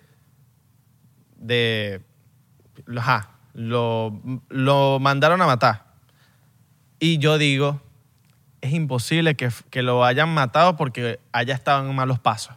de. 1.37 2.01
Lo, 3.55 4.21
lo 4.49 4.99
mandaron 4.99 5.41
a 5.43 5.47
matar. 5.47 5.85
Y 6.99 7.19
yo 7.19 7.37
digo, 7.39 7.81
es 8.61 8.73
imposible 8.73 9.35
que, 9.35 9.51
que 9.71 9.83
lo 9.83 10.05
hayan 10.05 10.33
matado 10.33 10.77
porque 10.77 11.21
haya 11.33 11.55
estado 11.55 11.89
en 11.89 11.95
malos 11.95 12.19
pasos. 12.19 12.57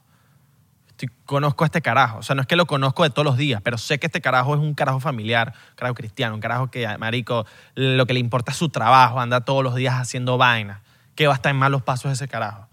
Estoy- 0.98 1.10
conozco 1.26 1.64
a 1.64 1.68
este 1.68 1.82
carajo. 1.82 2.20
O 2.20 2.24
sea, 2.24 2.36
no 2.36 2.42
es 2.42 2.48
que 2.48 2.56
lo 2.56 2.66
conozco 2.66 3.04
de 3.04 3.10
todos 3.10 3.26
los 3.26 3.36
días, 3.38 3.62
pero 3.62 3.78
sé 3.78 4.00
que 4.00 4.06
este 4.08 4.22
carajo 4.22 4.54
es 4.56 4.62
un 4.62 4.74
carajo 4.74 5.00
familiar, 5.02 5.54
un 5.72 5.76
carajo 5.76 5.96
cristiano, 5.96 6.36
un 6.36 6.42
carajo 6.42 6.72
que, 6.72 6.88
marico, 6.98 7.46
lo 7.76 8.06
que 8.06 8.14
le 8.14 8.20
importa 8.22 8.52
es 8.52 8.58
su 8.58 8.70
trabajo, 8.70 9.20
anda 9.20 9.42
todos 9.42 9.64
los 9.64 9.76
días 9.76 9.96
haciendo 9.96 10.38
vainas. 10.38 10.80
Que 11.16 11.28
va 11.28 11.34
a 11.34 11.36
estar 11.36 11.50
en 11.50 11.58
malos 11.58 11.82
pasos 11.82 12.12
ese 12.12 12.28
carajo. 12.28 12.68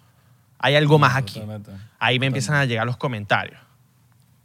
Hay 0.59 0.77
algo 0.77 0.99
más 0.99 1.17
aquí. 1.17 1.35
Totalmente. 1.35 1.73
Ahí 1.99 2.19
me 2.21 2.27
empiezan 2.27 2.55
a 2.57 2.65
llegar 2.65 2.87
los 2.87 2.97
comentarios. 2.97 3.61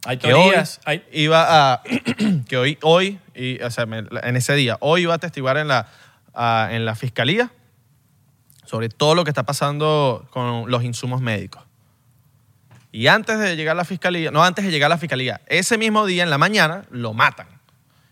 Hay 0.04 0.16
Que 0.18 0.32
hoy 0.32 0.42
teorías, 0.42 0.80
hay, 0.84 1.04
iba 1.12 1.72
a. 1.74 1.82
que 2.48 2.56
hoy, 2.56 2.78
hoy 2.82 3.18
y, 3.34 3.60
o 3.62 3.70
sea, 3.70 3.86
me- 3.86 4.04
en 4.22 4.36
ese 4.36 4.54
día, 4.54 4.76
hoy 4.80 5.02
iba 5.02 5.14
a 5.14 5.18
testiguar 5.18 5.56
en 5.56 5.68
la, 5.68 5.86
en 6.70 6.84
la 6.84 6.94
fiscalía 6.96 7.50
sobre 8.64 8.88
todo 8.90 9.14
lo 9.14 9.24
que 9.24 9.30
está 9.30 9.44
pasando 9.44 10.26
con 10.30 10.70
los 10.70 10.82
insumos 10.84 11.20
médicos. 11.22 11.62
Y 12.98 13.06
antes 13.06 13.38
de 13.38 13.54
llegar 13.54 13.74
a 13.74 13.76
la 13.76 13.84
fiscalía, 13.84 14.32
no 14.32 14.42
antes 14.42 14.64
de 14.64 14.72
llegar 14.72 14.86
a 14.90 14.94
la 14.96 14.98
fiscalía, 14.98 15.40
ese 15.46 15.78
mismo 15.78 16.04
día 16.04 16.24
en 16.24 16.30
la 16.30 16.38
mañana 16.38 16.84
lo 16.90 17.14
matan. 17.14 17.46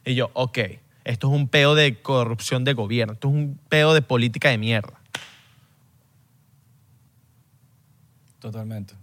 Y 0.05 0.14
yo, 0.14 0.31
ok, 0.33 0.59
esto 1.03 1.27
es 1.27 1.33
un 1.35 1.49
peo 1.49 1.75
de 1.75 2.01
corrupción 2.01 2.62
de 2.62 2.72
gobierno, 2.72 3.14
esto 3.14 3.27
es 3.27 3.35
un 3.35 3.59
peo 3.68 3.94
de 3.94 4.03
política 4.03 4.49
de 4.51 4.59
mierda. 4.59 4.92
Totalmente. 8.38 8.94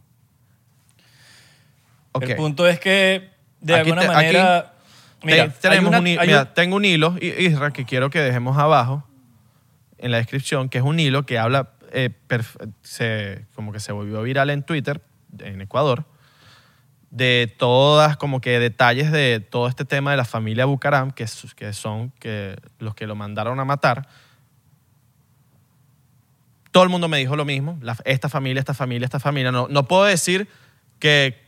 El 2.21 2.35
punto 2.37 2.65
es 2.65 2.79
que, 2.79 3.29
de 3.59 3.73
Aquí 3.73 3.89
alguna 3.89 4.01
te- 4.03 4.07
manera. 4.07 4.73
Te- 5.19 5.27
Mira, 5.27 5.49
tenemos 5.49 5.89
una- 5.89 5.97
un 5.97 6.03
mira, 6.05 6.41
un- 6.43 6.53
tengo 6.53 6.75
un 6.77 6.85
hilo, 6.85 7.15
Isra, 7.19 7.71
que 7.71 7.83
quiero 7.83 8.09
que 8.09 8.19
dejemos 8.19 8.57
abajo 8.57 9.05
en 9.97 10.11
la 10.11 10.17
descripción, 10.17 10.69
que 10.69 10.77
es 10.77 10.83
un 10.85 10.97
hilo 10.99 11.25
que 11.25 11.39
habla, 11.39 11.71
eh, 11.91 12.09
se, 12.83 13.45
como 13.53 13.73
que 13.73 13.81
se 13.81 13.91
volvió 13.91 14.21
viral 14.21 14.49
en 14.49 14.63
Twitter, 14.63 15.01
en 15.39 15.61
Ecuador, 15.61 16.05
de 17.11 17.53
todas, 17.59 18.17
como 18.17 18.41
que 18.41 18.57
detalles 18.59 19.11
de 19.11 19.39
todo 19.39 19.67
este 19.67 19.85
tema 19.85 20.11
de 20.11 20.17
la 20.17 20.25
familia 20.25 20.65
Bucaram, 20.65 21.11
que, 21.11 21.25
que 21.55 21.73
son 21.73 22.11
que 22.19 22.55
los 22.79 22.95
que 22.95 23.05
lo 23.07 23.15
mandaron 23.15 23.59
a 23.59 23.65
matar. 23.65 24.07
Todo 26.71 26.83
el 26.83 26.89
mundo 26.89 27.07
me 27.07 27.19
dijo 27.19 27.35
lo 27.35 27.45
mismo, 27.45 27.77
esta 28.03 28.29
familia, 28.29 28.59
esta 28.59 28.73
familia, 28.73 29.05
esta 29.05 29.19
familia. 29.19 29.51
No, 29.51 29.67
no 29.69 29.87
puedo 29.87 30.05
decir 30.05 30.47
que 30.97 31.39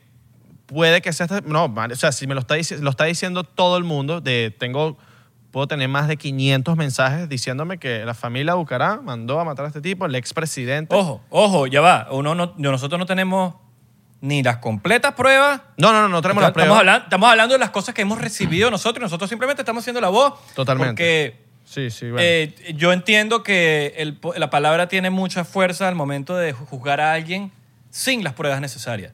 puede 0.67 1.01
que 1.01 1.11
sea 1.13 1.25
esta- 1.25 1.41
no 1.41 1.65
o 1.65 1.95
sea 1.95 2.11
si 2.11 2.27
me 2.27 2.33
lo 2.35 2.41
está, 2.41 2.55
lo 2.79 2.89
está 2.89 3.05
diciendo 3.05 3.43
todo 3.43 3.77
el 3.77 3.83
mundo 3.83 4.19
de 4.21 4.55
tengo 4.57 4.97
puedo 5.51 5.67
tener 5.67 5.87
más 5.87 6.07
de 6.07 6.17
500 6.17 6.75
mensajes 6.75 7.29
diciéndome 7.29 7.77
que 7.77 8.03
la 8.03 8.13
familia 8.13 8.55
Bucaram 8.55 9.05
mandó 9.05 9.39
a 9.39 9.45
matar 9.45 9.65
a 9.65 9.67
este 9.69 9.79
tipo 9.81 10.05
el 10.05 10.13
expresidente 10.15 10.93
Ojo, 10.95 11.21
ojo, 11.29 11.67
ya 11.67 11.81
va. 11.81 12.07
Uno 12.11 12.35
no, 12.35 12.53
nosotros 12.57 12.99
no 12.99 13.05
tenemos 13.05 13.55
ni 14.25 14.41
las 14.41 14.57
completas 14.57 15.13
pruebas. 15.13 15.61
no 15.77 15.91
no 15.91 16.01
no 16.01 16.09
no 16.09 16.21
tenemos 16.21 16.41
la 16.41 16.47
estamos, 16.49 16.65
prueba 16.65 16.79
hablando, 16.79 17.03
estamos 17.05 17.29
hablando 17.29 17.53
de 17.53 17.59
las 17.59 17.69
cosas 17.69 17.93
que 17.93 18.01
hemos 18.01 18.19
recibido 18.19 18.71
nosotros. 18.71 19.01
Nosotros 19.01 19.29
simplemente 19.29 19.61
estamos 19.61 19.83
haciendo 19.83 20.01
la 20.01 20.09
voz. 20.09 20.33
Totalmente. 20.55 20.89
Porque 20.89 21.35
sí 21.65 21.89
sí 21.91 22.05
bueno. 22.09 22.19
eh, 22.21 22.73
yo 22.75 22.91
entiendo 22.91 23.43
que 23.43 23.93
el 23.97 24.17
la 24.35 24.49
palabra 24.49 24.87
tiene 24.87 25.09
mucha 25.09 25.45
fuerza 25.45 25.87
al 25.87 25.95
momento 25.95 26.35
de 26.35 26.53
juzgar 26.53 27.01
a 27.01 27.13
alguien 27.13 27.51
sin 27.91 28.23
las 28.23 28.33
pruebas 28.33 28.59
necesarias. 28.61 29.13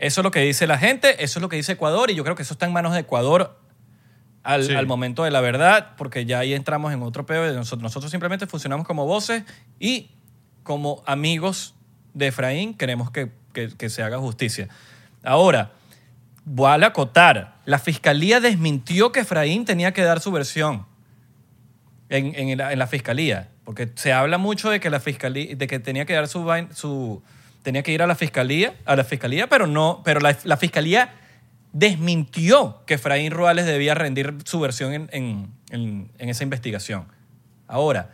Eso 0.00 0.20
es 0.20 0.24
lo 0.24 0.30
que 0.30 0.40
dice 0.40 0.66
la 0.66 0.78
gente, 0.78 1.22
eso 1.22 1.38
es 1.38 1.42
lo 1.42 1.48
que 1.48 1.56
dice 1.56 1.72
Ecuador 1.72 2.10
y 2.10 2.14
yo 2.14 2.24
creo 2.24 2.34
que 2.34 2.42
eso 2.42 2.54
está 2.54 2.66
en 2.66 2.72
manos 2.72 2.92
de 2.94 3.00
Ecuador 3.00 3.58
al, 4.42 4.64
Sí. 4.64 4.74
al 4.74 4.86
momento 4.86 5.24
de 5.24 5.30
la 5.30 5.40
verdad, 5.42 5.94
porque 5.98 6.24
ya 6.24 6.38
ahí 6.38 6.54
entramos 6.54 6.92
en 6.92 7.02
otro 7.02 7.26
peo. 7.26 7.44
Nosotros, 7.52 7.82
nosotros 7.82 8.10
simplemente 8.10 8.46
funcionamos 8.46 8.86
como 8.86 9.04
voces 9.06 9.44
y 9.78 10.10
como 10.62 11.02
amigos 11.06 11.74
de 12.14 12.28
Efraín 12.28 12.74
queremos 12.74 13.10
que, 13.10 13.30
que- 13.52 13.68
que 13.76 13.90
se 13.90 14.02
haga 14.02 14.18
justicia. 14.18 14.68
Ahora, 15.22 15.72
voy 16.46 16.70
a 16.82 16.86
acotar, 16.86 17.58
la 17.66 17.78
fiscalía 17.78 18.40
desmintió 18.40 19.12
que 19.12 19.20
Efraín 19.20 19.64
tenía 19.66 19.92
que 19.92 20.02
dar 20.02 20.20
su 20.20 20.32
versión 20.32 20.86
en, 22.08 22.34
en 22.34 22.56
la, 22.58 22.72
en 22.72 22.78
la 22.78 22.86
fiscalía, 22.86 23.50
porque 23.64 23.90
se 23.94 24.12
habla 24.12 24.38
mucho 24.38 24.70
de 24.70 24.80
que 24.80 24.88
la 24.90 24.98
fiscalía, 25.00 25.54
de 25.54 25.66
que 25.66 25.78
tenía 25.78 26.06
que 26.06 26.14
dar 26.14 26.26
su, 26.26 26.44
su 26.74 27.22
tenía 27.62 27.82
que 27.82 27.92
ir 27.92 28.02
a 28.02 28.06
la 28.06 28.14
fiscalía, 28.14 28.74
a 28.86 28.96
la 28.96 29.04
fiscalía, 29.04 29.48
pero 29.48 29.66
no, 29.66 30.02
pero 30.04 30.20
la, 30.20 30.36
la 30.44 30.56
fiscalía 30.56 31.12
desmintió 31.72 32.82
que 32.86 32.94
Efraín 32.94 33.30
Ruales 33.32 33.66
debía 33.66 33.94
rendir 33.94 34.34
su 34.44 34.58
versión 34.60 34.92
en, 34.92 35.08
en- 35.12 35.50
en- 35.70 36.10
en 36.18 36.28
esa 36.28 36.42
investigación. 36.42 37.06
Ahora, 37.68 38.10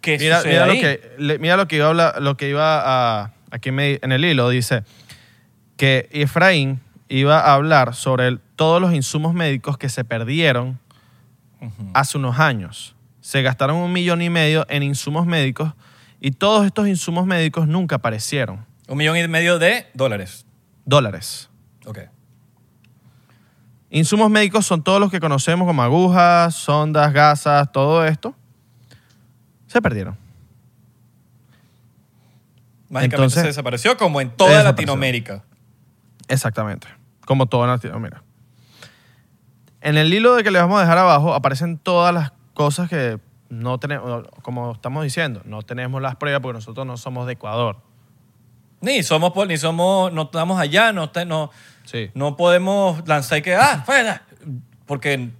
¿qué 0.00 0.18
mira, 0.18 0.38
sucede 0.38 0.52
mira 0.52 0.66
lo 0.66 0.72
ahí? 0.72 0.80
que 0.80 1.00
le- 1.18 1.38
mira 1.38 1.56
lo 1.56 1.68
que 1.68 1.76
iba 1.76 1.86
a 1.86 1.88
hablar- 1.88 2.22
lo 2.22 2.36
que 2.36 2.48
iba 2.48 2.82
a 3.22 3.32
aquí 3.50 3.70
me- 3.70 3.98
en 4.02 4.12
el 4.12 4.24
hilo 4.24 4.48
dice 4.48 4.82
que 5.76 6.08
Efraín 6.12 6.80
iba 7.08 7.38
a 7.40 7.54
hablar 7.54 7.94
sobre 7.94 8.28
el- 8.28 8.40
todos 8.56 8.80
los 8.80 8.92
insumos 8.94 9.34
médicos 9.34 9.78
que 9.78 9.88
se 9.88 10.04
perdieron 10.04 10.78
hace 11.94 12.18
unos 12.18 12.38
años. 12.38 12.94
Se 13.20 13.42
gastaron 13.42 13.76
un 13.76 13.92
millón 13.92 14.22
y 14.22 14.30
medio 14.30 14.66
en 14.68 14.82
insumos 14.82 15.26
médicos 15.26 15.72
y 16.20 16.32
todos 16.32 16.66
estos 16.66 16.88
insumos 16.88 17.26
médicos 17.26 17.68
nunca 17.68 17.96
aparecieron. 17.96 18.64
Un 18.88 18.98
millón 18.98 19.16
y 19.16 19.28
medio 19.28 19.58
de 19.58 19.86
dólares. 19.94 20.46
Dólares. 20.84 21.50
Ok. 21.84 21.98
Insumos 23.90 24.30
médicos 24.30 24.66
son 24.66 24.82
todos 24.82 25.00
los 25.00 25.10
que 25.10 25.20
conocemos 25.20 25.66
como 25.66 25.82
agujas, 25.82 26.54
sondas, 26.54 27.12
gasas, 27.12 27.70
todo 27.72 28.04
esto. 28.04 28.34
Se 29.66 29.80
perdieron. 29.80 30.16
Mágicamente 32.88 33.16
Entonces, 33.16 33.40
se 33.42 33.46
desapareció 33.48 33.96
como 33.96 34.20
en 34.20 34.30
toda. 34.30 34.62
Latinoamérica. 34.62 35.42
Exactamente. 36.28 36.86
Como 37.24 37.46
todo 37.46 37.64
en 37.64 37.70
Latinoamérica. 37.70 38.22
En 39.80 39.96
el 39.96 40.12
hilo 40.12 40.34
de 40.34 40.44
que 40.44 40.50
le 40.50 40.60
vamos 40.60 40.78
a 40.78 40.82
dejar 40.82 40.98
abajo 40.98 41.34
aparecen 41.34 41.78
todas 41.78 42.12
las 42.12 42.32
cosas 42.54 42.88
que 42.88 43.18
no 43.48 43.78
tenemos, 43.78 44.24
como 44.42 44.72
estamos 44.72 45.04
diciendo, 45.04 45.42
no 45.44 45.62
tenemos 45.62 46.00
las 46.02 46.16
pruebas 46.16 46.40
porque 46.42 46.56
nosotros 46.58 46.86
no 46.86 46.96
somos 46.96 47.26
de 47.26 47.34
Ecuador. 47.34 47.78
Ni 48.80 49.02
somos, 49.02 49.32
ni 49.48 49.56
somos, 49.56 50.12
no 50.12 50.22
estamos 50.22 50.58
allá, 50.60 50.92
no, 50.92 51.10
te- 51.10 51.24
no, 51.24 51.50
Sí. 51.84 52.10
no 52.14 52.36
podemos 52.36 53.06
lanzar 53.08 53.38
y 53.38 53.42
que, 53.42 53.54
ah, 53.54 53.82
fuera, 53.86 54.22
porque 54.86 55.30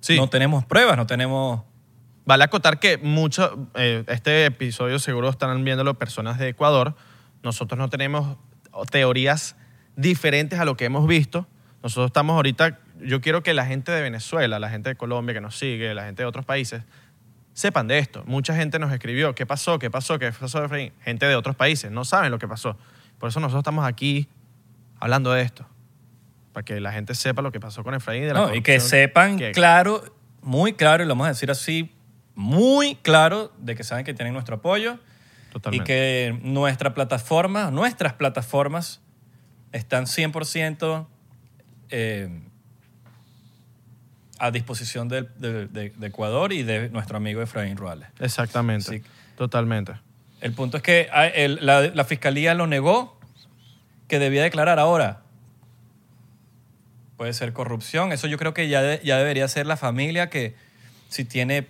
Sí. 0.00 0.16
no 0.16 0.28
tenemos 0.28 0.64
pruebas, 0.64 0.96
no 0.96 1.06
tenemos... 1.06 1.62
Vale 2.24 2.44
acotar 2.44 2.78
que 2.78 2.98
mucho, 2.98 3.68
eh, 3.74 4.04
este 4.08 4.44
episodio 4.46 4.98
seguro 4.98 5.28
están 5.30 5.62
viéndolo 5.64 5.94
personas 5.98 6.38
de 6.38 6.48
Ecuador. 6.48 6.94
Nosotros 7.42 7.78
no 7.78 7.88
tenemos 7.88 8.36
teorías 8.90 9.56
diferentes 9.96 10.58
a 10.60 10.64
lo 10.64 10.76
que 10.76 10.84
hemos 10.84 11.06
visto. 11.06 11.46
Nosotros 11.82 12.06
estamos 12.08 12.34
ahorita, 12.34 12.78
yo 13.00 13.20
quiero 13.20 13.42
que 13.42 13.54
la 13.54 13.64
gente 13.66 13.90
de 13.92 14.02
Venezuela, 14.02 14.58
la 14.58 14.68
gente 14.70 14.90
de 14.90 14.96
Colombia 14.96 15.34
que 15.34 15.40
nos 15.40 15.56
sigue, 15.58 15.94
la 15.94 16.04
gente 16.04 16.22
de 16.22 16.26
otros 16.26 16.44
países, 16.44 16.82
sepan 17.54 17.88
de 17.88 17.98
esto. 17.98 18.22
Mucha 18.26 18.54
gente 18.54 18.78
nos 18.78 18.92
escribió, 18.92 19.34
¿qué 19.34 19.46
pasó? 19.46 19.78
¿Qué 19.78 19.90
pasó? 19.90 20.18
¿Qué 20.18 20.30
pasó? 20.32 20.64
Efraín? 20.64 20.92
Gente 21.02 21.26
de 21.26 21.36
otros 21.36 21.56
países 21.56 21.90
no 21.90 22.04
saben 22.04 22.30
lo 22.30 22.38
que 22.38 22.46
pasó. 22.48 22.76
Por 23.18 23.28
eso 23.30 23.40
nosotros 23.40 23.60
estamos 23.62 23.86
aquí 23.86 24.28
hablando 24.98 25.32
de 25.32 25.42
esto. 25.42 25.66
Para 26.52 26.64
que 26.64 26.80
la 26.80 26.92
gente 26.92 27.14
sepa 27.14 27.42
lo 27.42 27.52
que 27.52 27.60
pasó 27.60 27.82
con 27.82 27.94
Efraín. 27.94 28.22
de 28.26 28.34
la 28.34 28.40
No, 28.40 28.54
y 28.54 28.60
que 28.62 28.80
sepan 28.80 29.38
que- 29.38 29.52
claro, 29.52 30.02
muy 30.42 30.74
claro, 30.74 31.02
y 31.02 31.06
lo 31.06 31.12
vamos 31.14 31.26
a 31.26 31.30
decir 31.30 31.50
así, 31.50 31.94
muy 32.34 32.96
claro, 32.96 33.52
de 33.58 33.74
que 33.74 33.84
saben 33.84 34.04
que 34.04 34.14
tienen 34.14 34.32
nuestro 34.34 34.56
apoyo 34.56 34.98
Totalmente. 35.52 35.82
y 35.82 35.86
que 35.86 36.38
nuestra 36.42 36.92
plataforma, 36.94 37.70
nuestras 37.70 38.14
plataformas 38.14 39.00
están 39.72 40.06
100% 40.06 41.08
eh, 41.90 42.28
a 44.38 44.50
disposición 44.50 45.08
de, 45.08 45.22
de- 45.38 45.66
de 45.66 46.06
Ecuador 46.06 46.52
y 46.52 46.62
de 46.62 46.88
nuestro 46.90 47.16
amigo 47.18 47.42
Efraín 47.42 47.76
Ruales. 47.76 48.08
Exactamente. 48.20 49.02
Totalmente. 49.36 49.92
El 50.40 50.52
punto 50.52 50.78
es 50.78 50.82
que 50.82 51.08
ah, 51.12 51.26
el- 51.26 51.58
la, 51.64 51.82
la 51.88 52.04
fiscalía 52.04 52.54
lo 52.54 52.66
negó, 52.66 53.18
que 54.08 54.18
debía 54.18 54.42
declarar 54.42 54.78
ahora. 54.78 55.22
Puede 57.16 57.32
ser 57.34 57.52
corrupción. 57.52 58.12
Eso 58.12 58.26
yo 58.26 58.38
creo 58.38 58.54
que 58.54 58.68
ya, 58.68 58.80
de- 58.82 59.00
ya 59.04 59.18
debería 59.18 59.46
ser 59.48 59.66
la 59.66 59.76
familia 59.76 60.30
que 60.30 60.54
si 61.10 61.24
tiene 61.24 61.66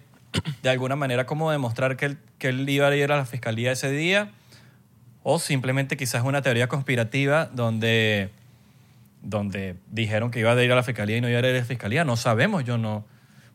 de 0.62 0.70
alguna 0.70 0.94
manera 0.94 1.26
como 1.26 1.50
demostrar 1.50 1.96
que 1.96 2.06
él, 2.06 2.18
que 2.38 2.50
él 2.50 2.68
iba 2.68 2.86
a 2.86 2.94
ir 2.94 3.10
a 3.10 3.16
la 3.16 3.26
fiscalía 3.26 3.72
ese 3.72 3.90
día 3.90 4.30
o 5.24 5.40
simplemente 5.40 5.96
quizás 5.96 6.22
una 6.22 6.40
teoría 6.40 6.68
conspirativa 6.68 7.46
donde, 7.46 8.30
donde 9.22 9.76
dijeron 9.90 10.30
que 10.30 10.40
iba 10.40 10.52
a 10.52 10.62
ir 10.62 10.72
a 10.72 10.74
la 10.76 10.82
fiscalía 10.82 11.16
y 11.16 11.20
no 11.20 11.28
iba 11.28 11.36
a 11.38 11.40
ir 11.40 11.46
a 11.46 11.58
la 11.58 11.64
fiscalía. 11.64 12.04
No 12.04 12.16
sabemos, 12.16 12.64
yo 12.64 12.78
no... 12.78 13.04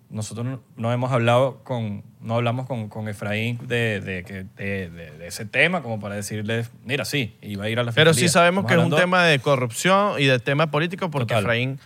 Nosotros 0.07 0.45
no, 0.45 0.61
no 0.77 0.93
hemos 0.93 1.11
hablado 1.11 1.63
con, 1.63 2.03
no 2.21 2.35
hablamos 2.35 2.67
con, 2.67 2.89
con 2.89 3.07
Efraín 3.09 3.57
de, 3.67 3.99
de, 3.99 4.21
de- 4.55 4.89
de- 4.89 5.27
ese 5.27 5.45
tema 5.45 5.81
como 5.81 5.99
para 5.99 6.13
decirle, 6.13 6.63
mira, 6.83 7.05
sí, 7.05 7.35
iba 7.41 7.65
a 7.65 7.69
ir 7.69 7.79
a 7.79 7.83
la 7.83 7.91
fiscalía. 7.91 8.11
Pero 8.11 8.13
sí 8.13 8.29
sabemos 8.29 8.65
Estamos 8.65 8.83
que 8.85 8.93
es 8.93 8.93
un 8.93 9.01
tema 9.03 9.23
de 9.25 9.39
corrupción 9.39 10.13
y 10.21 10.25
de 10.25 10.37
tema 10.39 10.69
político 10.69 11.09
porque 11.09 11.29
Total. 11.33 11.43
Efraín 11.43 11.79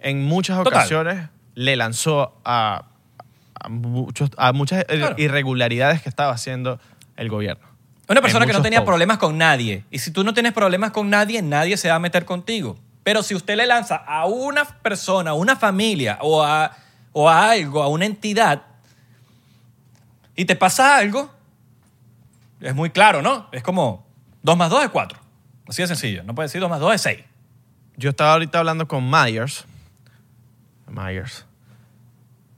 en 0.00 0.22
muchas 0.22 0.58
Total. 0.58 0.74
ocasiones 0.80 1.28
le 1.54 1.76
lanzó 1.76 2.38
a, 2.44 2.88
a, 3.54 3.68
muchos, 3.70 4.30
a 4.36 4.52
muchas 4.52 4.84
Claro. 4.84 5.14
irregularidades 5.16 6.02
que 6.02 6.10
estaba 6.10 6.32
haciendo 6.32 6.78
el 7.16 7.30
gobierno. 7.30 7.64
Una 8.06 8.20
persona 8.20 8.44
que 8.46 8.52
no 8.52 8.60
tenía 8.60 8.80
posts. 8.80 8.90
problemas 8.90 9.16
con 9.16 9.38
nadie. 9.38 9.84
Y 9.90 9.98
si 10.00 10.10
tú 10.10 10.24
no 10.24 10.34
tienes 10.34 10.52
problemas 10.52 10.90
con 10.90 11.08
nadie, 11.08 11.40
nadie 11.40 11.78
se 11.78 11.88
va 11.88 11.94
a 11.94 12.00
meter 12.00 12.26
contigo. 12.26 12.76
Pero 13.02 13.22
si 13.22 13.34
usted 13.34 13.56
le 13.56 13.66
lanza 13.66 13.96
a 13.96 14.26
una 14.26 14.64
persona, 14.64 15.30
a 15.30 15.34
una 15.34 15.56
familia 15.56 16.18
o 16.20 16.42
a, 16.42 16.76
o 17.12 17.28
a 17.28 17.50
algo, 17.50 17.82
a 17.82 17.88
una 17.88 18.06
entidad, 18.06 18.62
y 20.36 20.44
te 20.44 20.56
pasa 20.56 20.96
algo, 20.96 21.30
es 22.60 22.74
muy 22.74 22.90
claro, 22.90 23.22
¿no? 23.22 23.48
Es 23.52 23.62
como 23.62 24.06
2 24.42 24.56
más 24.56 24.70
2 24.70 24.84
es 24.84 24.90
4. 24.90 25.18
Así 25.68 25.82
de 25.82 25.88
sencillo. 25.88 26.22
No 26.24 26.34
puede 26.34 26.46
decir 26.46 26.60
2 26.60 26.70
más 26.70 26.80
2 26.80 26.94
es 26.94 27.00
6. 27.02 27.18
Yo 27.96 28.10
estaba 28.10 28.32
ahorita 28.32 28.58
hablando 28.58 28.88
con 28.88 29.08
Myers. 29.10 29.66
Myers. 30.88 31.46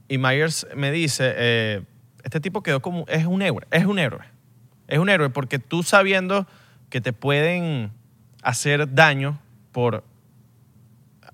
Y 0.09 0.19
Myers 0.19 0.67
me 0.77 0.91
dice, 0.93 1.33
eh, 1.37 1.83
este 2.23 2.41
tipo 2.41 2.63
quedó 2.63 2.81
como, 2.81 3.05
es 3.09 3.25
un 3.27 3.43
héroe, 3.43 3.67
es 3.71 3.87
un 3.87 3.99
héroe. 3.99 4.25
Es 4.87 4.99
un 4.99 5.09
héroe 5.09 5.31
porque 5.31 5.59
tú 5.59 5.83
sabiendo 5.83 6.47
que 6.91 7.01
te 7.01 7.13
pueden 7.13 7.91
hacer 8.43 8.95
daño 8.95 9.39
por 9.73 10.05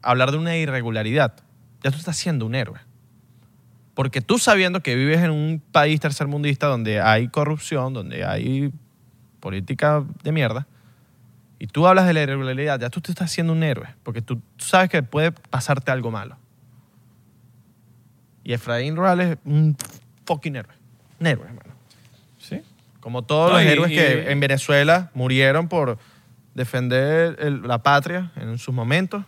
hablar 0.03 0.31
de 0.31 0.39
una 0.39 0.57
irregularidad, 0.57 1.35
ya 1.83 1.91
tú 1.91 1.99
estás 1.99 2.17
siendo 2.17 2.47
un 2.47 2.55
héroe. 2.55 2.79
Porque 3.95 4.21
tú 4.21 4.39
sabiendo 4.39 4.83
que 4.83 4.95
vives 4.95 5.21
en 5.21 5.31
un 5.31 5.63
país 5.73 6.01
tercermundista 6.01 6.67
donde 6.67 7.01
hay 7.01 7.29
corrupción, 7.29 7.93
donde 7.93 8.25
hay 8.25 8.73
política 9.41 10.05
de 10.23 10.33
mierda, 10.33 10.67
y 11.59 11.67
tú 11.67 11.87
hablas 11.87 12.07
de 12.07 12.15
la 12.15 12.23
irregularidad, 12.23 12.81
ya 12.81 12.89
tú 12.89 13.01
te 13.03 13.13
estás 13.13 13.31
haciendo 13.31 13.53
un 13.53 13.63
héroe, 13.63 13.89
porque 14.03 14.23
tú, 14.23 14.41
sabes 14.59 14.89
que 14.89 15.03
puede 15.03 15.33
pasarte 15.33 15.91
algo 15.91 16.11
malo. 16.11 16.37
Y 18.45 18.53
Efraín 18.55 18.95
Morales 18.95 19.33
es 19.33 19.39
un 19.45 19.77
fucking 20.27 20.57
héroe. 20.57 20.75
Un 21.19 21.27
héroe, 21.27 21.47
hermano. 21.47 21.71
¿Sí? 22.39 22.63
Como 23.01 23.23
todos 23.23 23.51
No, 23.51 23.59
los 23.59 23.65
y- 23.67 23.69
héroes 23.69 23.93
y- 23.93 23.95
que 23.95 24.31
en 24.31 24.41
Venezuela 24.41 25.11
murieron 25.15 25.69
por 25.69 25.99
defender 26.55 27.37
el- 27.41 27.63
la 27.63 27.83
patria 27.83 28.33
en 28.37 28.57
sus 28.59 28.75
momentos, 28.75 29.25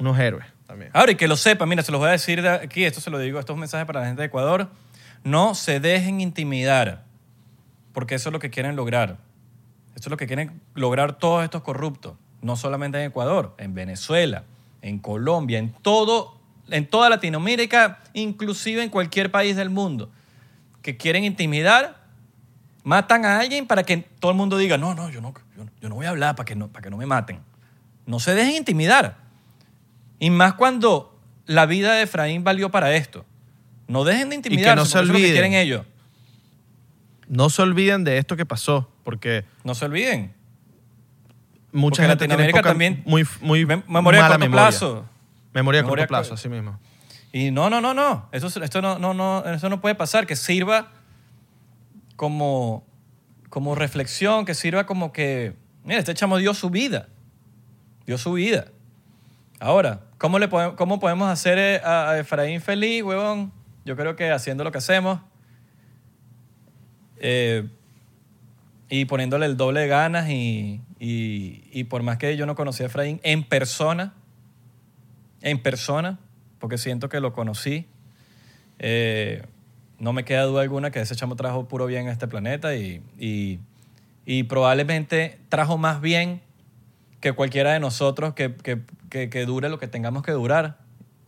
unos 0.00 0.18
héroes 0.18 0.46
también. 0.66 0.90
Ahora, 0.94 1.12
y 1.12 1.14
que 1.14 1.28
lo 1.28 1.36
sepan, 1.36 1.68
mira, 1.68 1.82
se 1.82 1.92
los 1.92 2.00
voy 2.00 2.08
a 2.08 2.12
decir 2.12 2.42
de 2.42 2.48
aquí, 2.48 2.84
esto 2.84 3.00
se 3.00 3.10
lo 3.10 3.18
digo, 3.18 3.38
esto 3.38 3.52
es 3.52 3.54
un 3.54 3.60
mensaje 3.60 3.86
para 3.86 4.00
la 4.00 4.06
gente 4.06 4.22
de 4.22 4.26
Ecuador. 4.26 4.68
No 5.22 5.54
se 5.54 5.78
dejen 5.78 6.20
intimidar, 6.20 7.04
porque 7.92 8.14
eso 8.14 8.30
es 8.30 8.32
lo 8.32 8.38
que 8.38 8.50
quieren 8.50 8.76
lograr. 8.76 9.18
Eso 9.94 10.08
es 10.08 10.10
lo 10.10 10.16
que 10.16 10.26
quieren 10.26 10.60
lograr 10.74 11.18
todos 11.18 11.44
estos 11.44 11.62
corruptos, 11.62 12.14
no 12.40 12.56
solamente 12.56 12.98
en 12.98 13.10
Ecuador, 13.10 13.54
en 13.58 13.74
Venezuela, 13.74 14.44
en 14.80 14.98
Colombia, 14.98 15.58
en 15.58 15.72
todo, 15.72 16.38
en 16.70 16.86
toda 16.86 17.10
Latinoamérica, 17.10 18.00
inclusive 18.14 18.82
en 18.82 18.88
cualquier 18.88 19.30
país 19.30 19.56
del 19.56 19.68
mundo, 19.68 20.10
que 20.80 20.96
quieren 20.96 21.24
intimidar, 21.24 22.00
matan 22.82 23.26
a 23.26 23.38
alguien 23.40 23.66
para 23.66 23.82
que 23.82 23.98
todo 23.98 24.30
el 24.30 24.36
mundo 24.36 24.56
diga, 24.56 24.78
no, 24.78 24.94
no, 24.94 25.10
yo 25.10 25.20
no, 25.20 25.34
yo, 25.56 25.66
yo 25.80 25.88
no 25.90 25.96
voy 25.96 26.06
a 26.06 26.10
hablar 26.10 26.34
para 26.36 26.46
que 26.46 26.54
no, 26.54 26.68
para 26.68 26.82
que 26.82 26.90
no 26.90 26.96
me 26.96 27.04
maten. 27.04 27.40
No 28.06 28.18
se 28.20 28.34
dejen 28.34 28.54
intimidar. 28.54 29.29
Y 30.20 30.30
más 30.30 30.54
cuando 30.54 31.18
la 31.46 31.66
vida 31.66 31.94
de 31.94 32.02
Efraín 32.02 32.44
valió 32.44 32.70
para 32.70 32.94
esto. 32.94 33.24
No 33.88 34.04
dejen 34.04 34.28
de 34.30 34.36
intimidarse, 34.36 34.76
no 34.76 34.84
se 34.84 34.92
porque 34.92 34.98
eso 34.98 35.02
es 35.02 35.08
lo 35.08 35.12
que 35.14 35.18
olviden. 35.18 35.32
quieren 35.34 35.54
ellos. 35.54 35.86
No 37.26 37.50
se 37.50 37.62
olviden 37.62 38.04
de 38.04 38.18
esto 38.18 38.36
que 38.36 38.46
pasó, 38.46 38.88
porque 39.02 39.44
No 39.64 39.74
se 39.74 39.84
olviden. 39.86 40.32
mucha 41.72 42.02
Porque 42.02 42.08
gente 42.08 42.16
tiene 42.18 42.34
Latinoamérica 42.34 42.58
poca- 42.60 42.68
también- 42.70 43.02
muy, 43.06 43.26
muy 43.40 43.64
Mem- 43.66 43.84
memoria 43.88 44.20
a 44.20 44.22
mala 44.24 44.34
corto 44.34 44.38
memoria. 44.40 44.62
plazo. 44.68 45.06
Memoria 45.52 45.80
a 45.80 45.82
Memoria 45.82 45.84
corto 46.04 46.08
plazo, 46.08 46.34
así 46.34 46.48
mismo. 46.48 46.78
Y 47.32 47.50
no, 47.52 47.70
no, 47.70 47.80
no, 47.80 47.94
no. 47.94 48.28
Eso, 48.32 48.46
esto 48.62 48.82
no, 48.82 48.98
no, 48.98 49.14
no, 49.14 49.44
eso 49.44 49.68
no 49.68 49.80
puede 49.80 49.94
pasar. 49.94 50.26
Que 50.26 50.34
sirva 50.36 50.90
como, 52.16 52.84
como 53.48 53.74
reflexión, 53.74 54.44
que 54.44 54.54
sirva 54.54 54.84
como 54.86 55.12
que, 55.12 55.54
mira, 55.84 55.98
este 56.00 56.14
chamo 56.14 56.38
dio 56.38 56.54
su 56.54 56.70
vida. 56.70 57.08
Dio 58.06 58.18
su 58.18 58.32
vida. 58.32 58.66
Ahora, 59.60 60.00
¿cómo, 60.16 60.38
le 60.38 60.48
podemos, 60.48 60.74
cómo 60.76 60.98
podemos 60.98 61.28
hacer 61.28 61.58
eh, 61.58 61.80
a, 61.84 62.16
Efraín 62.18 62.62
feliz, 62.62 63.02
huevón? 63.02 63.52
Yo 63.84 63.94
creo 63.94 64.16
que 64.16 64.30
haciendo 64.30 64.64
lo 64.64 64.72
que 64.72 64.78
hacemos 64.78 65.20
eh, 67.18 67.68
y 68.88 69.04
poniéndole 69.04 69.44
el 69.46 69.58
doble 69.58 69.80
de 69.80 69.86
ganas 69.88 70.30
y, 70.30 70.80
y- 70.98 71.62
y 71.72 71.84
por 71.84 72.02
más 72.02 72.16
que 72.16 72.36
yo 72.38 72.46
no 72.46 72.54
conocía 72.54 72.86
a 72.86 72.88
Efraín 72.88 73.20
en 73.22 73.44
persona, 73.44 74.14
en 75.42 75.62
persona, 75.62 76.18
porque 76.58 76.78
siento 76.78 77.08
que 77.10 77.20
lo 77.20 77.32
conocí. 77.34 77.86
Eh, 78.78 79.42
no 79.98 80.14
me 80.14 80.24
queda 80.24 80.44
duda 80.44 80.62
alguna 80.62 80.90
que 80.90 81.00
ese 81.00 81.14
chamo 81.14 81.36
trajo 81.36 81.68
puro 81.68 81.84
bien 81.84 82.08
a 82.08 82.12
este 82.12 82.26
planeta 82.26 82.74
y, 82.74 83.02
y- 83.18 83.58
y 84.24 84.44
probablemente 84.44 85.38
trajo 85.50 85.76
más 85.76 86.00
bien 86.00 86.40
que 87.20 87.32
cualquiera 87.32 87.72
de 87.72 87.80
nosotros 87.80 88.34
que, 88.34 88.54
que, 88.56 88.82
que, 89.10 89.28
que 89.30 89.46
dure 89.46 89.68
lo 89.68 89.78
que 89.78 89.88
tengamos 89.88 90.22
que 90.22 90.32
durar 90.32 90.78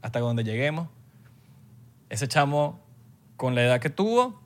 hasta 0.00 0.20
donde 0.20 0.44
lleguemos. 0.44 0.88
Ese 2.08 2.28
chamo, 2.28 2.80
con 3.36 3.54
la 3.54 3.62
edad 3.62 3.80
que 3.80 3.90
tuvo, 3.90 4.40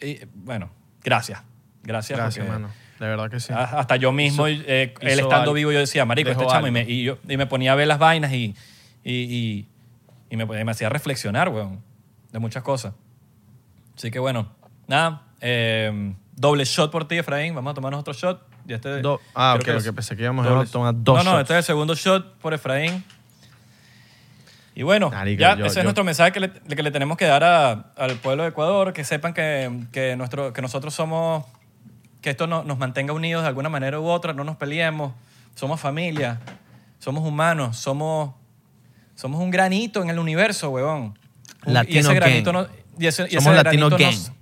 y, 0.00 0.20
bueno, 0.34 0.70
gracias. 1.02 1.42
Gracias. 1.82 2.18
Gracias, 2.18 2.46
porque- 2.46 2.60
mano. 2.60 2.72
De 2.98 3.06
verdad 3.08 3.28
que 3.28 3.40
sí. 3.40 3.52
Hasta 3.52 3.96
yo 3.96 4.12
mismo, 4.12 4.46
Hizo- 4.48 4.62
eh, 4.66 4.94
él 5.00 5.18
estando 5.18 5.34
algo. 5.36 5.52
vivo, 5.54 5.72
yo 5.72 5.80
decía, 5.80 6.04
marico, 6.04 6.28
Dejó 6.28 6.42
este 6.42 6.52
chamo. 6.54 6.68
Y 6.68 6.70
me, 6.70 6.82
y, 6.82 7.02
yo, 7.02 7.18
y 7.28 7.36
me 7.36 7.46
ponía 7.46 7.72
a 7.72 7.74
ver 7.74 7.88
las 7.88 7.98
vainas 7.98 8.32
y, 8.32 8.54
y, 9.02 9.12
y, 9.12 9.68
y 10.30 10.36
me, 10.36 10.46
me 10.46 10.70
hacía 10.70 10.88
reflexionar, 10.88 11.48
weón, 11.48 11.82
de 12.32 12.38
muchas 12.38 12.62
cosas. 12.62 12.94
Así 13.96 14.10
que 14.12 14.20
bueno, 14.20 14.48
nada. 14.86 15.22
eh, 15.40 16.14
doble 16.36 16.64
shot 16.64 16.92
por 16.92 17.06
ti, 17.08 17.16
Efraín. 17.18 17.54
Vamos 17.54 17.72
a 17.72 17.74
tomarnos 17.74 18.00
otro 18.00 18.12
shot. 18.14 18.40
Y 18.66 18.72
este, 18.72 19.00
Do- 19.02 19.20
ah, 19.34 19.54
ok, 19.58 19.64
que 19.64 19.72
ok, 19.76 19.94
pensé 19.94 20.16
que 20.16 20.22
íbamos 20.22 20.46
doble- 20.46 20.68
a 20.68 20.72
tomar 20.72 20.94
dos 20.96 21.18
No, 21.18 21.24
no, 21.24 21.30
shots. 21.32 21.40
este 21.42 21.52
es 21.54 21.58
el 21.58 21.64
segundo 21.64 21.94
shot 21.94 22.34
por 22.38 22.54
Efraín. 22.54 23.04
Y 24.74 24.82
bueno, 24.82 25.10
Marico, 25.10 25.40
ya 25.40 25.56
yo- 25.56 25.66
ese 25.66 25.76
yo- 25.76 25.80
es 25.80 25.84
nuestro 25.84 26.02
mensaje 26.02 26.32
que 26.32 26.40
le, 26.40 26.50
que 26.50 26.82
le 26.82 26.90
tenemos 26.90 27.16
que 27.16 27.26
dar 27.26 27.44
a- 27.44 27.92
al 27.96 28.16
pueblo 28.16 28.42
de 28.42 28.48
Ecuador, 28.48 28.92
que 28.92 29.04
sepan 29.04 29.32
que, 29.32 29.70
que, 29.92 30.16
nuestro, 30.16 30.52
que 30.52 30.62
nosotros 30.62 30.92
somos, 30.94 31.44
que 32.20 32.30
esto 32.30 32.46
no- 32.46 32.64
nos 32.64 32.78
mantenga 32.78 33.12
unidos 33.12 33.42
de 33.42 33.48
alguna 33.48 33.68
manera 33.68 34.00
u 34.00 34.06
otra, 34.06 34.32
no 34.32 34.42
nos 34.42 34.56
peleemos, 34.56 35.12
somos 35.54 35.80
familia, 35.80 36.40
somos 36.98 37.22
humanos, 37.24 37.76
somos, 37.76 38.34
somos 39.14 39.40
un 39.40 39.50
granito 39.50 40.02
en 40.02 40.10
el 40.10 40.18
universo, 40.18 40.70
huevón. 40.70 41.16
Un- 41.66 41.70
y 41.70 41.74
Latino 41.74 42.00
ese 42.00 42.14
granito 42.14 42.52
gang. 42.52 42.62
no- 42.62 42.68
y 42.98 43.06
ese- 43.06 43.26
y 43.28 43.34
Somos 43.34 43.54
ese 43.54 43.62
Latino 43.64 43.88
granito 43.90 43.96
gang. 43.98 44.14
nos- 44.14 44.32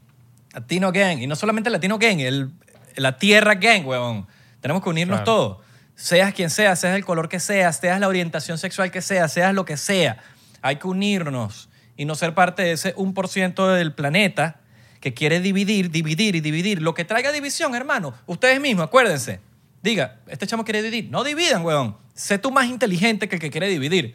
Latino 0.54 0.92
Gang. 0.92 1.18
Y 1.22 1.26
no 1.26 1.34
solamente 1.36 1.70
Latino 1.70 1.98
Gang, 1.98 2.20
el, 2.20 2.50
la 2.96 3.18
Tierra 3.18 3.54
Gang, 3.54 3.86
huevón. 3.86 4.26
Tenemos 4.60 4.82
que 4.82 4.88
unirnos 4.90 5.18
Claro. 5.20 5.24
todos. 5.32 5.58
Seas 5.94 6.32
quien 6.34 6.50
seas, 6.50 6.80
seas 6.80 6.96
el 6.96 7.04
color 7.04 7.28
que 7.28 7.38
seas, 7.40 7.76
seas 7.78 8.00
la 8.00 8.08
orientación 8.08 8.58
sexual 8.58 8.90
que 8.90 9.02
sea, 9.02 9.28
seas 9.28 9.54
lo 9.54 9.64
que 9.64 9.76
sea. 9.76 10.18
Hay 10.62 10.76
que 10.76 10.86
unirnos 10.86 11.68
y 11.96 12.04
no 12.04 12.14
ser 12.14 12.34
parte 12.34 12.62
de 12.62 12.72
ese 12.72 12.94
1% 12.96 13.68
del 13.74 13.92
planeta 13.92 14.60
que 15.00 15.14
quiere 15.14 15.40
dividir, 15.40 15.90
dividir 15.90 16.36
y 16.36 16.40
dividir. 16.40 16.80
Lo 16.80 16.94
que 16.94 17.04
traiga 17.04 17.32
división, 17.32 17.74
hermano. 17.74 18.14
Ustedes 18.26 18.60
mismos, 18.60 18.84
acuérdense. 18.86 19.40
Diga, 19.82 20.20
este 20.28 20.46
chamo 20.46 20.64
quiere 20.64 20.80
dividir. 20.82 21.10
No 21.10 21.24
dividan, 21.24 21.64
huevón. 21.64 21.96
Sé 22.14 22.38
tú 22.38 22.50
más 22.52 22.66
inteligente 22.66 23.28
que 23.28 23.36
el 23.36 23.40
que 23.40 23.50
quiere 23.50 23.68
dividir. 23.68 24.14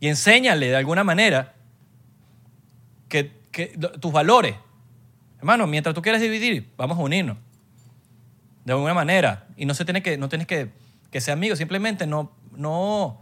Y 0.00 0.08
enséñale 0.08 0.68
de 0.68 0.76
alguna 0.76 1.04
manera 1.04 1.54
que, 3.08 3.32
que- 3.50 3.78
tus 4.00 4.12
valores. 4.12 4.54
Hermano, 5.38 5.66
mientras 5.66 5.94
tú 5.94 6.02
quieres 6.02 6.20
dividir, 6.20 6.72
vamos 6.76 6.98
a 6.98 7.00
unirnos. 7.00 7.38
De 8.68 8.74
alguna 8.74 8.92
manera. 8.92 9.46
Y 9.56 9.64
no 9.64 9.72
se 9.72 9.86
tiene 9.86 10.02
que, 10.02 10.18
no 10.18 10.28
tienes 10.28 10.46
que, 10.46 10.70
que 11.10 11.22
ser 11.22 11.32
amigos, 11.32 11.56
simplemente 11.56 12.06
no, 12.06 12.32
no, 12.54 13.18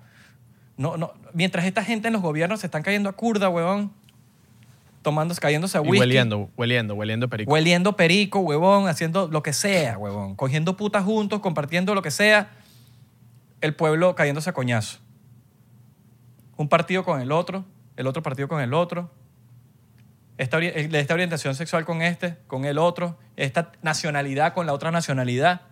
no, 0.77 0.97
no. 0.97 1.13
Mientras 1.35 1.67
esta 1.67 1.85
gente 1.85 2.09
en 2.09 2.15
los 2.15 2.21
gobiernos 2.21 2.59
se 2.59 2.67
están 2.67 2.83
cayendo 2.83 3.09
a 3.09 3.13
curda, 3.13 3.49
huevón, 3.49 3.93
tomando, 5.03 5.33
cayéndose 5.37 5.79
a 5.79 5.83
Y 5.83 5.85
whisky. 5.85 6.01
hueliendo, 6.01 6.51
hueliendo, 6.57 6.95
hueliendo 6.97 7.29
perico. 7.29 7.53
Hueliendo 7.53 7.95
perico, 7.95 8.41
huevón, 8.41 8.89
haciendo 8.89 9.29
lo 9.29 9.45
que 9.45 9.53
sea, 9.53 9.97
huevón. 9.97 10.35
Cogiendo 10.35 10.77
putas 10.77 11.05
juntos, 11.05 11.39
compartiendo 11.39 11.95
lo 11.95 12.03
que 12.03 12.11
sea. 12.11 12.51
El 13.61 13.73
pueblo 13.73 14.17
cayéndose 14.17 14.51
a 14.51 14.53
coñazo. 14.53 14.99
Un 16.57 16.69
partido 16.69 17.05
con 17.05 17.21
el 17.21 17.31
otro, 17.31 17.65
el 17.97 18.09
otro 18.09 18.21
partido 18.21 18.49
con 18.49 18.61
el 18.61 18.75
otro. 18.75 19.13
Esta, 20.39 20.59
eh, 20.59 20.89
esta 20.93 21.15
orientación 21.15 21.55
sexual 21.55 21.85
con 21.85 22.03
este, 22.03 22.37
con 22.47 22.65
el 22.65 22.79
otro. 22.79 23.19
Esta 23.37 23.73
nacionalidad 23.83 24.53
con 24.55 24.67
la 24.67 24.73
otra 24.73 24.91
nacionalidad. 24.91 25.63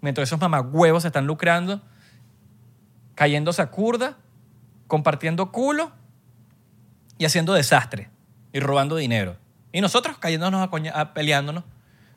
Mientras 0.00 0.28
esos 0.28 0.40
mamagüevos 0.40 1.02
se 1.02 1.08
están 1.08 1.26
lucrando, 1.26 1.80
cayéndose 3.14 3.62
a 3.62 3.66
curda, 3.70 4.16
compartiendo 4.86 5.52
culo 5.52 5.92
y 7.18 7.24
haciendo 7.24 7.52
desastre 7.54 8.10
y 8.52 8.60
robando 8.60 8.96
dinero. 8.96 9.36
Y 9.72 9.80
nosotros 9.80 10.18
cayéndonos 10.18 10.62
a, 10.62 10.70
coña- 10.70 10.92
a 10.94 11.14
peleándonos. 11.14 11.64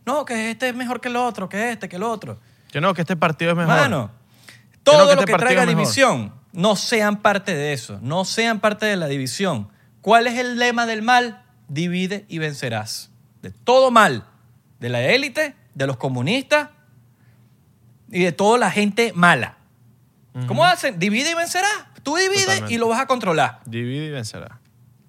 No, 0.05 0.25
que 0.25 0.51
este 0.51 0.69
es 0.69 0.75
mejor 0.75 1.01
que 1.01 1.09
el 1.09 1.15
otro, 1.15 1.49
que 1.49 1.71
este, 1.71 1.89
que 1.89 1.95
el 1.95 2.03
otro. 2.03 2.39
Que 2.71 2.81
no, 2.81 2.93
que 2.93 3.01
este 3.01 3.15
partido 3.15 3.51
es 3.51 3.57
mejor. 3.57 3.75
Mano, 3.75 4.11
Que 4.71 4.77
todo 4.83 4.99
no, 4.99 5.07
que 5.09 5.15
lo 5.15 5.21
este 5.21 5.25
que 5.25 5.31
partido 5.31 5.47
traiga 5.55 5.65
división, 5.65 6.33
no 6.53 6.75
sean 6.75 7.21
parte 7.21 7.55
de 7.55 7.73
eso. 7.73 7.99
No 8.01 8.25
sean 8.25 8.59
parte 8.59 8.85
de 8.85 8.95
la 8.97 9.07
división. 9.07 9.69
¿Cuál 10.01 10.27
es 10.27 10.37
el 10.37 10.59
lema 10.59 10.85
del 10.85 11.01
mal? 11.01 11.43
Divide 11.67 12.25
y 12.27 12.37
vencerás. 12.39 13.11
De 13.41 13.51
todo 13.51 13.91
mal. 13.91 14.25
De 14.79 14.89
la 14.89 15.01
élite, 15.01 15.55
de 15.73 15.87
los 15.87 15.97
comunistas 15.97 16.69
y 18.11 18.23
de 18.23 18.31
toda 18.31 18.57
la 18.57 18.71
gente 18.71 19.13
mala. 19.13 19.57
¿Cómo 20.47 20.65
hacen? 20.65 20.99
Divide 20.99 21.31
y 21.31 21.33
vencerás. 21.33 21.71
Tú 22.03 22.15
divides 22.17 22.45
Totalmente. 22.45 22.73
y 22.73 22.77
lo 22.77 22.89
vas 22.89 22.99
a 22.99 23.07
controlar. 23.07 23.61
Divide 23.65 24.07
y 24.07 24.11
vencerá. 24.11 24.59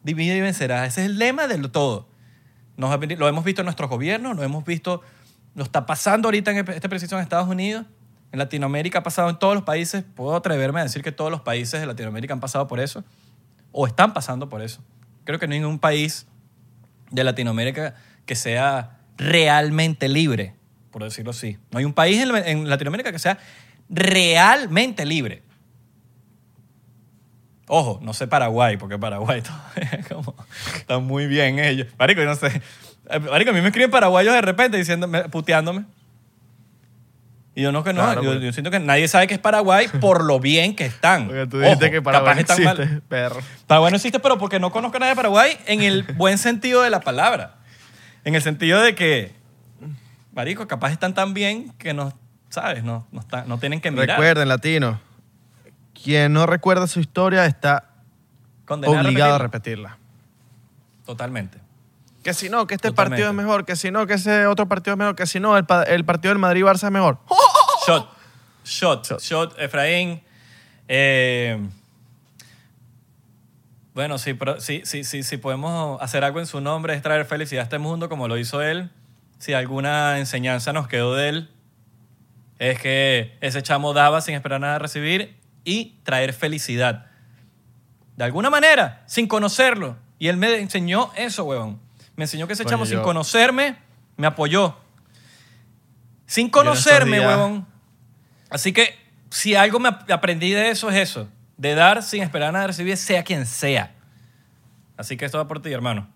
Divide 0.02 0.36
y 0.36 0.40
vencerás. 0.40 0.88
Ese 0.88 1.02
es 1.02 1.06
el 1.06 1.18
lema 1.18 1.48
de 1.48 1.58
todo. 1.68 2.08
Nos 2.76 2.96
lo 3.18 3.28
hemos 3.28 3.44
visto 3.44 3.62
en 3.62 3.66
nuestros 3.66 3.90
gobiernos, 3.90 4.36
lo 4.36 4.42
hemos 4.42 4.64
visto, 4.64 5.02
lo 5.54 5.64
está 5.64 5.86
pasando 5.86 6.28
ahorita 6.28 6.52
en 6.52 6.68
este 6.68 6.88
preciso 6.88 7.16
en 7.16 7.22
Estados 7.22 7.48
Unidos, 7.48 7.86
en 8.32 8.38
Latinoamérica 8.38 8.98
ha 8.98 9.02
pasado 9.02 9.30
en 9.30 9.38
todos 9.38 9.54
los 9.54 9.64
países. 9.64 10.04
Puedo 10.14 10.36
atreverme 10.36 10.80
a 10.80 10.82
decir 10.84 11.02
que 11.02 11.12
todos 11.12 11.30
los 11.30 11.40
países 11.40 11.80
de 11.80 11.86
Latinoamérica 11.86 12.34
han 12.34 12.40
pasado 12.40 12.66
por 12.66 12.80
eso 12.80 13.02
o 13.72 13.86
están 13.86 14.12
pasando 14.12 14.48
por 14.48 14.62
eso. 14.62 14.82
Creo 15.24 15.38
que 15.38 15.46
no 15.46 15.54
hay 15.54 15.60
ningún 15.60 15.78
país 15.78 16.26
de 17.10 17.24
Latinoamérica 17.24 17.94
que 18.24 18.34
sea 18.34 18.98
realmente 19.16 20.08
libre, 20.08 20.54
por 20.90 21.04
decirlo 21.04 21.30
así. 21.30 21.58
No 21.70 21.78
hay 21.78 21.84
un 21.84 21.92
país 21.92 22.20
en, 22.20 22.68
Latinoamérica 22.68 23.12
que 23.12 23.18
sea 23.18 23.38
realmente 23.88 25.04
libre. 25.04 25.42
Ojo, 27.68 27.98
no 28.02 28.12
sé 28.12 28.26
Paraguay, 28.28 28.76
porque 28.76 28.98
Paraguay 28.98 29.42
como, 30.08 30.36
está 30.76 30.98
muy 30.98 31.26
bien 31.26 31.58
ellos. 31.58 31.88
Marico, 31.98 32.20
yo 32.20 32.26
no 32.26 32.36
sé. 32.36 32.62
Eh, 33.10 33.18
Marico, 33.18 33.50
a 33.50 33.54
mí 33.54 33.60
me 33.60 33.68
escriben 33.68 33.90
paraguayos 33.90 34.34
de 34.34 34.40
repente 34.40 34.76
diciéndome, 34.76 35.28
puteándome. 35.28 35.84
Y 37.56 37.62
yo 37.62 37.72
no, 37.72 37.82
que 37.82 37.94
no. 37.94 38.02
Claro, 38.02 38.34
yo, 38.34 38.52
siento 38.52 38.70
que 38.70 38.78
nadie 38.78 39.08
sabe 39.08 39.26
que 39.26 39.32
es 39.32 39.40
Paraguay 39.40 39.88
por 40.00 40.22
lo 40.22 40.38
bien 40.38 40.76
que 40.76 40.84
están. 40.84 41.26
Porque 41.26 41.46
tú 41.46 41.58
dijiste 41.58 41.86
Ojo, 41.86 41.92
que 41.92 42.02
Paraguay 42.02 42.34
capaz 42.34 42.40
están 42.52 42.64
mal. 42.64 42.80
existe, 42.80 43.00
perro. 43.08 43.40
Paraguay 43.66 43.90
no 43.90 43.96
existe, 43.96 44.20
pero 44.20 44.36
porque 44.36 44.60
no 44.60 44.70
conozco 44.70 44.98
a 44.98 45.00
nadie 45.00 45.12
de 45.12 45.16
Paraguay 45.16 45.56
en 45.66 45.80
el 45.80 46.02
buen 46.02 46.36
sentido 46.36 46.82
de 46.82 46.90
la 46.90 47.00
palabra. 47.00 47.54
En 48.24 48.34
el 48.34 48.42
sentido 48.42 48.82
de 48.82 48.94
que, 48.94 49.34
marico, 50.34 50.68
capaz 50.68 50.92
están 50.92 51.14
tan 51.14 51.32
bien 51.32 51.72
que 51.78 51.94
no, 51.94 52.12
¿sabes? 52.50 52.84
No, 52.84 53.06
no, 53.10 53.20
están- 53.20 53.48
no 53.48 53.56
tienen 53.58 53.80
que 53.80 53.90
mirar. 53.90 54.10
Recuerden, 54.10 54.48
latino. 54.48 55.00
Quien 56.04 56.34
no 56.34 56.44
recuerda 56.44 56.86
su 56.86 57.00
historia 57.00 57.46
está 57.46 57.88
obligado 58.68 59.36
a 59.36 59.38
repetirlo. 59.38 59.88
repetirla. 59.88 59.98
Totalmente. 61.06 61.58
Que 62.26 62.34
si 62.34 62.48
no, 62.48 62.66
que 62.66 62.74
este 62.74 62.88
Totalmente. 62.88 63.22
partido 63.22 63.28
es 63.30 63.34
mejor, 63.36 63.64
que 63.64 63.76
si 63.76 63.92
no, 63.92 64.04
que 64.04 64.14
ese 64.14 64.48
otro 64.48 64.66
partido 64.66 64.94
es 64.94 64.98
mejor, 64.98 65.14
que 65.14 65.26
si 65.26 65.38
no, 65.38 65.56
el, 65.56 65.64
pa- 65.64 65.84
el 65.84 66.04
partido 66.04 66.30
del 66.34 66.40
Madrid-Barça 66.40 66.86
es 66.86 66.90
mejor. 66.90 67.18
Shot. 67.86 68.08
Shot. 68.64 69.20
Shot, 69.20 69.54
Efraín. 69.60 70.20
Eh, 70.88 71.56
bueno, 73.94 74.16
pero 74.38 74.60
sí, 74.60 74.82
sí, 74.84 75.04
sí, 75.04 75.22
sí 75.22 75.36
podemos 75.36 76.02
hacer 76.02 76.24
algo 76.24 76.40
en 76.40 76.46
su 76.46 76.60
nombre, 76.60 76.94
es 76.94 77.02
traer 77.02 77.24
felicidad 77.26 77.60
a 77.60 77.64
este 77.64 77.78
mundo 77.78 78.08
como 78.08 78.26
lo 78.26 78.36
hizo 78.38 78.60
él. 78.60 78.90
Si 79.38 79.52
alguna 79.54 80.18
enseñanza 80.18 80.72
nos 80.72 80.88
quedó 80.88 81.14
de 81.14 81.28
él, 81.28 81.50
es 82.58 82.80
que 82.80 83.38
ese 83.40 83.62
chamo 83.62 83.92
daba 83.94 84.20
sin 84.20 84.34
esperar 84.34 84.60
nada 84.60 84.74
a 84.74 84.78
recibir 84.80 85.36
y 85.64 86.00
traer 86.02 86.32
felicidad. 86.32 87.06
De 88.16 88.24
alguna 88.24 88.50
manera, 88.50 89.04
sin 89.06 89.28
conocerlo. 89.28 89.96
Y 90.18 90.26
él 90.26 90.36
me 90.38 90.58
enseñó 90.58 91.12
eso, 91.16 91.44
huevón. 91.44 91.85
Me 92.16 92.24
enseñó 92.24 92.46
que 92.46 92.54
ese 92.54 92.64
Coño, 92.64 92.72
chamo, 92.74 92.86
sin 92.86 92.96
yo- 92.96 93.02
conocerme, 93.02 93.76
me 94.16 94.26
apoyó. 94.26 94.76
Sin 96.26 96.44
en 96.44 96.46
estos 96.46 96.62
conocerme, 96.62 97.18
días- 97.18 97.28
huevón. 97.28 97.66
Así 98.50 98.72
que 98.72 98.94
si 99.30 99.54
algo 99.54 99.78
me 99.78 99.88
ap- 99.88 100.10
aprendí 100.10 100.50
de 100.50 100.70
eso 100.70 100.88
es 100.90 100.96
eso. 100.96 101.28
De 101.56 101.74
dar 101.74 102.02
sin 102.02 102.22
esperar 102.22 102.52
nada 102.52 102.64
a 102.64 102.68
recibir, 102.68 102.96
sea 102.96 103.22
quien 103.22 103.46
sea. 103.46 103.94
Así 104.96 105.16
que 105.16 105.24
esto 105.24 105.38
va 105.38 105.46
por 105.48 105.60
ti, 105.60 105.72
hermano. 105.72 106.08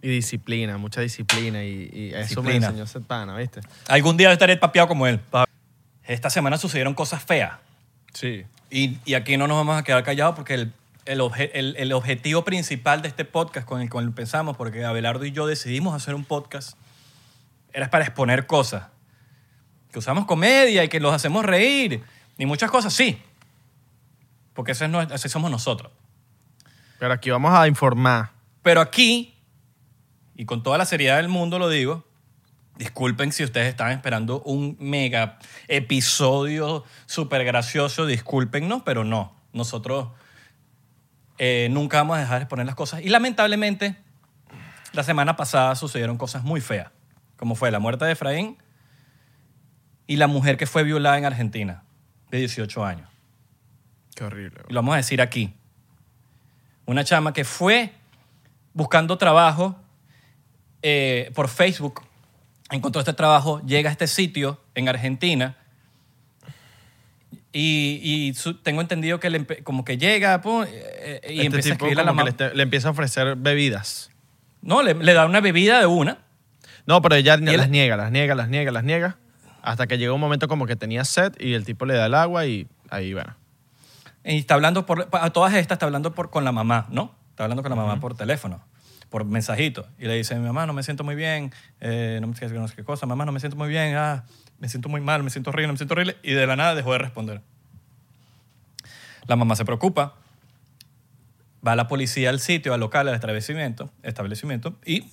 Y 0.00 0.08
disciplina, 0.08 0.78
mucha 0.78 1.00
disciplina. 1.00 1.62
Y, 1.62 1.88
y 1.92 2.08
eso 2.08 2.42
me 2.42 2.52
Disciplina. 2.52 2.66
enseñó 2.68 2.84
ese 2.84 3.00
pana, 3.00 3.36
¿viste? 3.36 3.60
Algún 3.88 4.16
día 4.16 4.32
estaré 4.32 4.56
papeado 4.56 4.88
como 4.88 5.06
él. 5.06 5.20
Esta 6.04 6.28
semana 6.30 6.58
sucedieron 6.58 6.94
cosas 6.94 7.22
feas. 7.22 7.52
Sí. 8.12 8.44
Y, 8.70 8.98
y 9.04 9.14
aquí 9.14 9.36
no 9.36 9.46
nos 9.46 9.56
vamos 9.58 9.78
a 9.78 9.84
quedar 9.84 10.02
callados 10.02 10.34
porque 10.34 10.54
el, 10.54 10.72
el, 11.04 11.20
obje- 11.20 11.50
el- 11.54 11.76
el 11.78 11.92
objetivo 11.92 12.44
principal 12.44 13.02
de 13.02 13.08
este 13.08 13.24
podcast 13.24 13.66
con 13.66 13.80
el 13.80 13.90
cual 13.90 14.04
empezamos, 14.06 14.56
porque 14.56 14.84
Abelardo 14.84 15.24
y 15.24 15.32
yo 15.32 15.46
decidimos 15.46 15.94
hacer 15.94 16.14
un 16.14 16.24
podcast, 16.24 16.76
era 17.72 17.90
para 17.90 18.04
exponer 18.04 18.46
cosas. 18.46 18.84
Que 19.90 19.98
usamos 19.98 20.26
comedia 20.26 20.84
y 20.84 20.88
que 20.88 21.00
los 21.00 21.12
hacemos 21.12 21.44
reír. 21.44 22.02
Y 22.38 22.46
muchas 22.46 22.70
cosas, 22.70 22.92
sí. 22.92 23.20
Porque 24.54 24.72
ese 24.72 24.86
es 24.86 24.94
así 24.94 25.28
somos 25.28 25.50
nosotros. 25.50 25.92
Pero 26.98 27.12
aquí 27.12 27.30
vamos 27.30 27.52
a 27.52 27.66
informar. 27.68 28.30
Pero 28.62 28.80
aquí, 28.80 29.34
y 30.36 30.44
con 30.44 30.62
toda 30.62 30.78
la 30.78 30.84
seriedad 30.86 31.16
del 31.16 31.28
mundo 31.28 31.58
lo 31.58 31.68
digo, 31.68 32.06
Disculpen 32.76 33.32
si 33.32 33.44
ustedes 33.44 33.68
estaban 33.68 33.92
esperando 33.92 34.40
un 34.42 34.76
mega 34.80 35.38
episodio 35.68 36.84
súper 37.06 37.44
gracioso, 37.44 38.06
discúlpennos, 38.06 38.82
pero 38.82 39.04
no. 39.04 39.36
Nosotros 39.52 40.08
eh, 41.44 41.66
nunca 41.70 41.96
vamos 41.96 42.18
a 42.18 42.20
dejar 42.20 42.38
de 42.38 42.42
exponer 42.44 42.66
las 42.66 42.76
cosas. 42.76 43.02
Y 43.02 43.08
lamentablemente, 43.08 43.96
la 44.92 45.02
semana 45.02 45.34
pasada 45.34 45.74
sucedieron 45.74 46.16
cosas 46.16 46.44
muy 46.44 46.60
feas, 46.60 46.92
como 47.36 47.56
fue 47.56 47.72
la 47.72 47.80
muerte 47.80 48.04
de 48.04 48.12
Efraín 48.12 48.58
y 50.06 50.18
la 50.18 50.28
mujer 50.28 50.56
que 50.56 50.66
fue 50.66 50.84
violada 50.84 51.18
en 51.18 51.24
Argentina, 51.24 51.82
de 52.30 52.38
18 52.38 52.84
años. 52.84 53.08
Qué 54.14 54.22
horrible. 54.22 54.60
Y 54.68 54.72
lo 54.72 54.78
vamos 54.78 54.94
a 54.94 54.98
decir 54.98 55.20
aquí. 55.20 55.52
Una 56.86 57.02
chama 57.02 57.32
que 57.32 57.42
fue 57.42 57.90
buscando 58.72 59.18
trabajo 59.18 59.74
eh, 60.80 61.32
por 61.34 61.48
Facebook, 61.48 62.02
encontró 62.70 63.00
este 63.00 63.14
trabajo, 63.14 63.60
llega 63.66 63.90
a 63.90 63.92
este 63.92 64.06
sitio 64.06 64.60
en 64.76 64.88
Argentina 64.88 65.56
y, 67.52 68.00
y 68.02 68.34
su- 68.34 68.54
tengo 68.62 68.80
entendido 68.80 69.20
que 69.20 69.30
le 69.30 69.44
como 69.62 69.84
que 69.84 69.98
llega 69.98 70.40
pum, 70.40 70.64
eh, 70.64 71.20
eh, 71.22 71.32
y 71.32 71.40
Este 71.40 71.46
empieza 71.46 71.58
a 71.58 71.62
tipo 71.62 71.72
escribirle 71.86 72.02
a 72.02 72.04
la 72.06 72.12
mamá. 72.12 72.30
le, 72.38 72.54
le 72.54 72.62
empieza 72.62 72.88
a 72.88 72.90
ofrecer 72.92 73.36
bebidas. 73.36 74.10
No, 74.62 74.82
le, 74.82 74.94
le 74.94 75.12
da 75.12 75.26
una 75.26 75.40
bebida 75.40 75.80
de 75.80 75.86
una. 75.86 76.18
No, 76.86 77.02
pero 77.02 77.14
ella 77.16 77.34
él- 77.34 77.44
las 77.44 77.68
niega, 77.68 77.96
las 77.96 78.10
niega, 78.10 78.34
las 78.34 78.48
niega, 78.48 78.70
las 78.72 78.84
niega. 78.84 79.16
Hasta 79.62 79.86
que 79.86 79.98
llega 79.98 80.12
un 80.12 80.20
momento 80.20 80.48
como 80.48 80.66
que 80.66 80.74
tenía 80.76 81.04
sed 81.04 81.34
y 81.38 81.52
el 81.54 81.64
tipo 81.64 81.86
le 81.86 81.94
da 81.94 82.06
el 82.06 82.14
agua 82.14 82.46
y 82.46 82.66
ahí, 82.90 83.12
bueno. 83.14 83.36
Y 84.24 84.38
está 84.38 84.54
hablando 84.54 84.86
por, 84.86 85.08
a 85.12 85.30
todas 85.30 85.54
estas 85.54 85.76
está 85.76 85.86
hablando 85.86 86.14
por, 86.14 86.30
con 86.30 86.44
la 86.44 86.52
mamá, 86.52 86.86
¿no? 86.90 87.14
Está 87.30 87.44
hablando 87.44 87.62
con 87.62 87.70
la 87.70 87.76
mamá 87.76 87.98
por 88.00 88.14
teléfono, 88.16 88.60
por 89.08 89.24
mensajito. 89.24 89.86
Y 89.98 90.06
le 90.06 90.14
dice, 90.14 90.34
mi 90.36 90.46
mamá, 90.46 90.66
no 90.66 90.72
me 90.72 90.82
siento 90.82 91.02
muy 91.04 91.14
bien, 91.14 91.52
eh, 91.80 92.18
no 92.22 92.32
sé 92.34 92.48
qué 92.76 92.84
cosa, 92.84 93.06
mamá, 93.06 93.24
no 93.24 93.32
me 93.32 93.40
siento 93.40 93.56
muy 93.56 93.68
bien, 93.68 93.94
ah, 93.96 94.24
me 94.62 94.68
siento 94.68 94.88
muy 94.88 95.00
mal, 95.00 95.24
me 95.24 95.30
siento 95.30 95.50
horrible, 95.50 95.72
me 95.72 95.76
siento 95.76 95.92
horrible. 95.94 96.16
Y 96.22 96.30
de 96.32 96.46
la 96.46 96.54
nada 96.54 96.76
dejó 96.76 96.92
de 96.92 96.98
responder. 96.98 97.42
La 99.26 99.34
mamá 99.34 99.56
se 99.56 99.64
preocupa, 99.64 100.14
va 101.66 101.72
a 101.72 101.76
la 101.76 101.88
policía 101.88 102.30
al 102.30 102.38
sitio, 102.38 102.72
al 102.72 102.78
local, 102.80 103.08
al 103.08 103.14
establecimiento, 103.14 103.90
establecimiento 104.04 104.76
y 104.86 105.10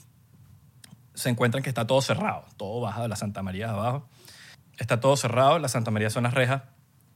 se 1.15 1.29
encuentran 1.29 1.63
que 1.63 1.69
está 1.69 1.85
todo 1.87 2.01
cerrado, 2.01 2.45
todo 2.57 2.79
baja 2.81 3.01
de 3.01 3.07
la 3.07 3.15
Santa 3.15 3.41
María 3.43 3.71
abajo. 3.71 4.07
Está 4.77 4.99
todo 4.99 5.17
cerrado, 5.17 5.57
la 5.59 5.67
Santa 5.67 5.89
María 5.91 6.09
son 6.11 6.23
las 6.23 6.33
rejas. 6.35 6.61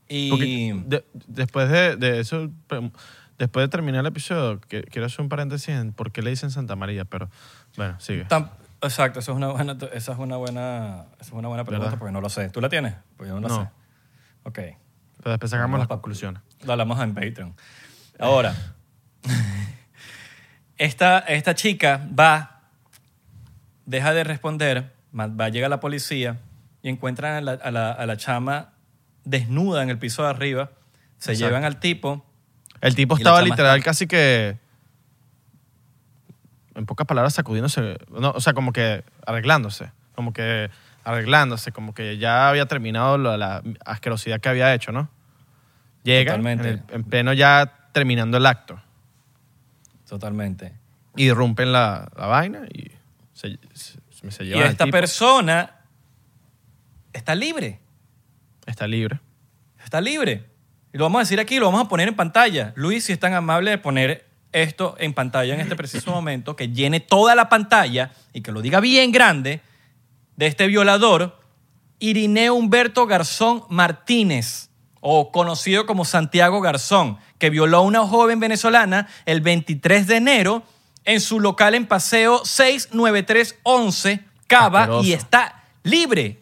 Y... 0.10 0.30
De- 0.88 1.06
después 1.28 1.69
de, 1.69 1.96
de 1.98 2.19
eso, 2.19 2.50
después 3.38 3.63
de 3.63 3.67
terminar 3.69 4.02
el 4.02 4.08
episodio, 4.08 4.60
que- 4.60 4.84
quiero 4.84 5.06
hacer 5.06 5.22
un 5.22 5.30
paréntesis 5.30 5.69
en 5.69 5.93
por 5.93 6.12
qué 6.12 6.22
le 6.24 6.32
dicen 6.32 6.50
Santa 6.52 6.76
María, 6.76 7.06
pero 7.06 7.30
bueno, 7.78 8.00
sigue. 8.00 8.24
Exacto, 8.84 9.19
eso 9.19 9.32
es 9.32 9.38
una 9.38 9.48
buena, 9.50 9.78
esa 9.93 10.12
es 10.13 10.17
una 10.17 10.38
buena, 10.38 11.06
esa 11.19 11.26
es 11.28 11.32
una 11.32 11.48
buena 11.48 11.63
pregunta 11.63 11.86
¿Verdad? 11.86 12.00
porque 12.00 12.12
no 12.12 12.22
lo 12.22 12.30
sé. 12.30 12.50
¿Tú 12.50 12.60
la 12.62 12.69
tienes? 12.69 12.93
Pues 13.17 13.30
yo 13.30 13.39
no, 13.39 13.48
No. 13.48 13.56
sé. 13.63 13.69
Ok, 14.43 14.56
Pero 15.17 15.32
después 15.32 15.50
sacamos 15.52 15.80
las 15.80 15.88
conclusiones. 15.88 16.41
lo 16.65 16.72
hablamos 16.74 17.00
en 17.02 17.13
Patreon. 17.13 17.56
Ahora, 18.19 18.54
esta, 20.78 21.19
esta 21.19 21.56
chica 21.56 22.08
va, 22.17 22.62
deja 23.86 24.13
de 24.13 24.24
responder, 24.24 24.93
va, 25.17 25.50
llega 25.50 25.69
la 25.69 25.80
policía 25.80 26.39
y 26.82 26.89
encuentran 26.89 27.36
a 27.36 27.41
la, 27.41 27.52
a 27.54 27.72
la- 27.72 27.91
a 27.91 28.06
la 28.06 28.17
chama 28.17 28.74
desnuda 29.24 29.84
en 29.84 29.89
el 29.89 29.98
piso 30.00 30.24
de 30.24 30.30
arriba. 30.30 30.72
Se 31.17 31.32
Exacto. 31.32 31.48
llevan 31.50 31.63
al 31.63 31.80
tipo. 31.80 32.26
El 32.82 32.96
tipo 32.96 33.15
la 33.15 33.19
estaba 33.19 33.41
literal 33.41 33.78
está- 33.78 33.86
casi 33.91 34.08
que, 34.08 34.58
en 36.76 36.86
pocas 36.86 37.06
palabras, 37.08 37.34
sacudiéndose, 37.34 37.98
no, 38.10 38.32
o 38.32 38.42
sea, 38.42 38.54
como 38.54 38.74
que 38.74 39.04
arreglándose, 39.26 39.92
como 40.16 40.34
que 40.34 40.70
arreglándose, 41.04 41.72
como 41.72 41.94
que 41.94 42.18
ya 42.18 42.50
había 42.50 42.66
terminado 42.66 43.18
la 43.18 43.62
asquerosidad 43.86 44.40
que 44.40 44.50
había 44.50 44.74
hecho, 44.74 44.92
¿no? 44.92 45.10
Llega 46.04 46.34
en, 46.36 46.42
Totalmente. 46.42 46.70
el- 46.70 46.84
en 46.90 47.04
pleno 47.04 47.34
ya 47.34 47.90
terminando 47.94 48.38
el 48.38 48.46
acto, 48.46 48.82
Totalmente. 50.08 50.74
irrumpen 51.16 51.72
la, 51.72 52.10
la 52.18 52.26
vaina 52.28 52.62
y 52.74 52.92
se, 53.34 53.58
se, 53.74 54.00
se 54.32 54.44
Y 54.44 54.48
llevan 54.48 54.64
al 54.64 54.70
esta 54.72 54.86
tipo. 54.86 54.98
persona 54.98 55.72
está 57.14 57.36
libre. 57.36 57.80
Está 58.66 58.88
libre. 58.88 59.20
Está 59.84 60.02
libre. 60.02 60.46
Y 60.94 60.98
lo 60.98 61.06
vamos 61.06 61.20
a 61.20 61.24
decir 61.24 61.40
aquí, 61.40 61.60
lo 61.60 61.66
vamos 61.66 61.86
a 61.86 61.90
poner 61.90 62.08
en 62.08 62.16
pantalla. 62.16 62.72
Luis, 62.76 63.04
si 63.06 63.14
es 63.14 63.20
tan 63.20 63.34
amable 63.34 63.72
de 63.72 63.78
poner 63.78 64.26
esto 64.54 64.96
en 65.00 65.13
pantalla 65.13 65.54
en 65.54 65.60
este 65.60 65.76
preciso 65.76 66.12
momento, 66.12 66.56
que 66.56 66.70
llene 66.70 67.00
toda 67.00 67.36
la 67.36 67.50
pantalla 67.50 68.12
y 68.32 68.42
que 68.42 68.52
lo 68.52 68.62
diga 68.62 68.80
bien 68.80 69.12
grande, 69.12 69.62
de 70.36 70.48
este 70.48 70.68
violador, 70.68 71.39
Irineo 72.00 72.56
Humberto 72.56 73.06
Garzón 73.06 73.63
Martínez, 73.70 74.70
o 75.00 75.32
conocido 75.32 75.86
como 75.86 76.06
Santiago 76.06 76.62
Garzón, 76.62 77.18
que 77.38 77.50
violó 77.50 77.78
a 77.78 77.82
una 77.82 78.02
joven 78.08 78.39
venezolana 78.39 79.08
el 79.26 79.42
23 79.42 80.08
de 80.08 80.16
enero 80.16 80.63
en 81.06 81.20
su 81.20 81.39
local 81.39 81.76
en 81.76 81.86
Paseo 81.86 82.46
69311, 82.46 84.22
Cava, 84.48 84.84
Asqueroso. 84.84 85.08
y 85.08 85.13
está 85.13 85.63
libre. 85.84 86.39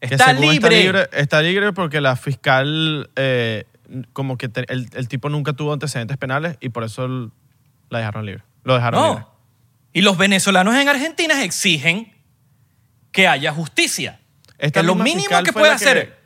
Está 0.00 0.32
libre, 0.32 1.08
está 1.12 1.42
libre 1.42 1.72
porque 1.72 2.00
la 2.00 2.14
fiscal, 2.14 3.10
eh, 3.16 3.64
como 4.12 4.36
que 4.38 4.48
te- 4.48 4.70
el, 4.72 4.88
el 4.94 5.08
tipo 5.08 5.28
nunca 5.28 5.52
tuvo 5.52 5.72
antecedentes 5.72 6.16
penales 6.16 6.56
y 6.60 6.68
por 6.70 6.84
eso 6.84 7.30
la 7.90 7.98
dejaron 7.98 8.26
libre. 8.26 8.42
Lo 8.64 8.74
dejaron 8.74 9.02
libre. 9.02 9.20
No. 9.20 9.34
Y 9.92 10.02
los 10.02 10.18
venezolanos 10.18 10.74
en 10.76 10.88
Argentina 10.88 11.42
exigen 11.42 12.12
que 13.12 13.26
haya 13.26 13.52
justicia. 13.52 14.20
Esta 14.58 14.80
que 14.80 14.86
lo 14.86 14.94
mínimo 14.94 15.42
que 15.44 15.52
puede 15.52 15.72
hacer 15.72 16.18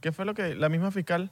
¿Qué 0.00 0.12
fue 0.12 0.24
lo 0.24 0.34
que 0.34 0.54
la 0.54 0.68
misma 0.68 0.90
fiscal? 0.90 1.30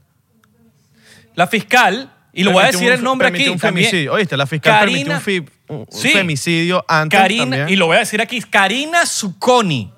la 1.34 1.46
fiscal, 1.46 2.12
y 2.32 2.44
lo 2.44 2.52
voy 2.52 2.62
a 2.64 2.66
decir 2.66 2.88
un- 2.88 2.94
el 2.94 3.02
nombre 3.02 3.28
aquí 3.28 3.48
un 3.48 3.58
también. 3.58 3.86
femicidio. 3.88 4.12
Oíste, 4.14 4.36
la 4.36 4.46
fiscal 4.46 4.80
permitió 4.80 5.18
Karina- 5.18 5.46
un- 5.68 5.76
un 5.80 5.86
Sí. 5.90 6.08
femicidio 6.10 6.84
antes 6.88 7.18
Karina, 7.20 7.42
también. 7.44 7.68
y 7.68 7.76
lo 7.76 7.86
voy 7.86 7.96
a 7.96 8.00
decir 8.00 8.20
aquí, 8.22 8.40
Karina 8.40 9.04
Zucconi. 9.06 9.92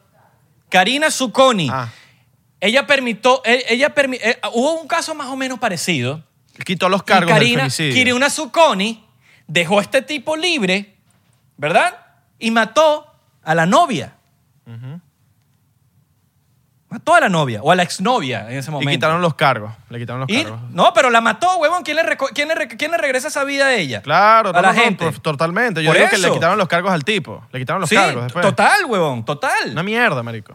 Karina 0.69 1.11
Zucconi. 1.11 1.69
Ah, 1.73 1.89
Ella 2.61 2.87
permitió, 2.87 3.41
eh, 3.45 3.65
ella 3.69 3.95
permi- 3.95 4.19
eh, 4.21 4.39
hubo 4.53 4.81
un 4.81 4.89
caso 4.89 5.15
más 5.15 5.29
o 5.29 5.37
menos 5.37 5.59
parecido. 5.59 6.23
quitó 6.65 6.89
los 6.89 7.03
Y 7.03 7.05
cargos 7.05 7.27
del 7.27 7.35
Karina, 7.39 7.59
femicidio. 7.61 7.95
Karina 8.05 8.31
Zucconi 8.31 9.05
dejó 9.47 9.79
a 9.79 9.83
este 9.83 10.03
tipo 10.03 10.37
libre, 10.37 10.97
¿verdad? 11.57 11.97
Y 12.41 12.51
mató 12.51 13.07
a 13.45 13.55
la 13.55 13.65
novia. 13.65 14.15
Mató 16.91 17.15
a 17.15 17.21
la 17.21 17.29
novia 17.29 17.61
o 17.63 17.71
a 17.71 17.77
la 17.77 17.83
exnovia 17.83 18.51
en 18.51 18.57
ese 18.59 18.71
y 18.71 18.73
momento. 18.73 18.91
quitaron 18.91 19.21
los 19.21 19.35
cargos. 19.35 19.71
Le 19.91 19.99
quitaron 19.99 20.21
los 20.23 20.31
Y- 20.31 20.43
cargos. 20.43 20.59
no, 20.71 20.93
pero 20.95 21.11
la 21.11 21.21
mató, 21.21 21.59
huevón. 21.59 21.83
¿Quién 21.83 21.99
le, 21.99 22.03
quién 22.35 22.49
le 22.49 22.67
quién 22.69 22.91
le 22.91 22.97
regresa 22.97 23.29
esa 23.29 23.45
vida 23.45 23.67
a 23.67 23.75
ella? 23.75 24.01
Claro, 24.01 24.51
a 24.51 24.53
no, 24.55 24.63
la 24.63 24.73
no, 24.73 24.81
gente. 24.81 25.05
por- 25.05 25.21
totalmente. 25.21 25.83
Yo 25.83 25.91
Por 25.91 25.99
digo 25.99 26.09
que 26.11 26.17
le 26.17 26.25
eso. 26.29 26.35
quitaron 26.35 26.57
los 26.57 26.67
cargos 26.67 26.91
al 26.91 27.05
tipo. 27.05 27.47
Le 27.53 27.59
quitaron 27.59 27.81
los 27.83 27.91
sí, 27.91 27.95
cargos 27.97 28.25
después. 28.25 28.43
total, 28.45 28.87
huevón, 28.87 29.23
total. 29.25 29.71
Una 29.73 29.83
mierda, 29.83 30.23
marico. 30.23 30.55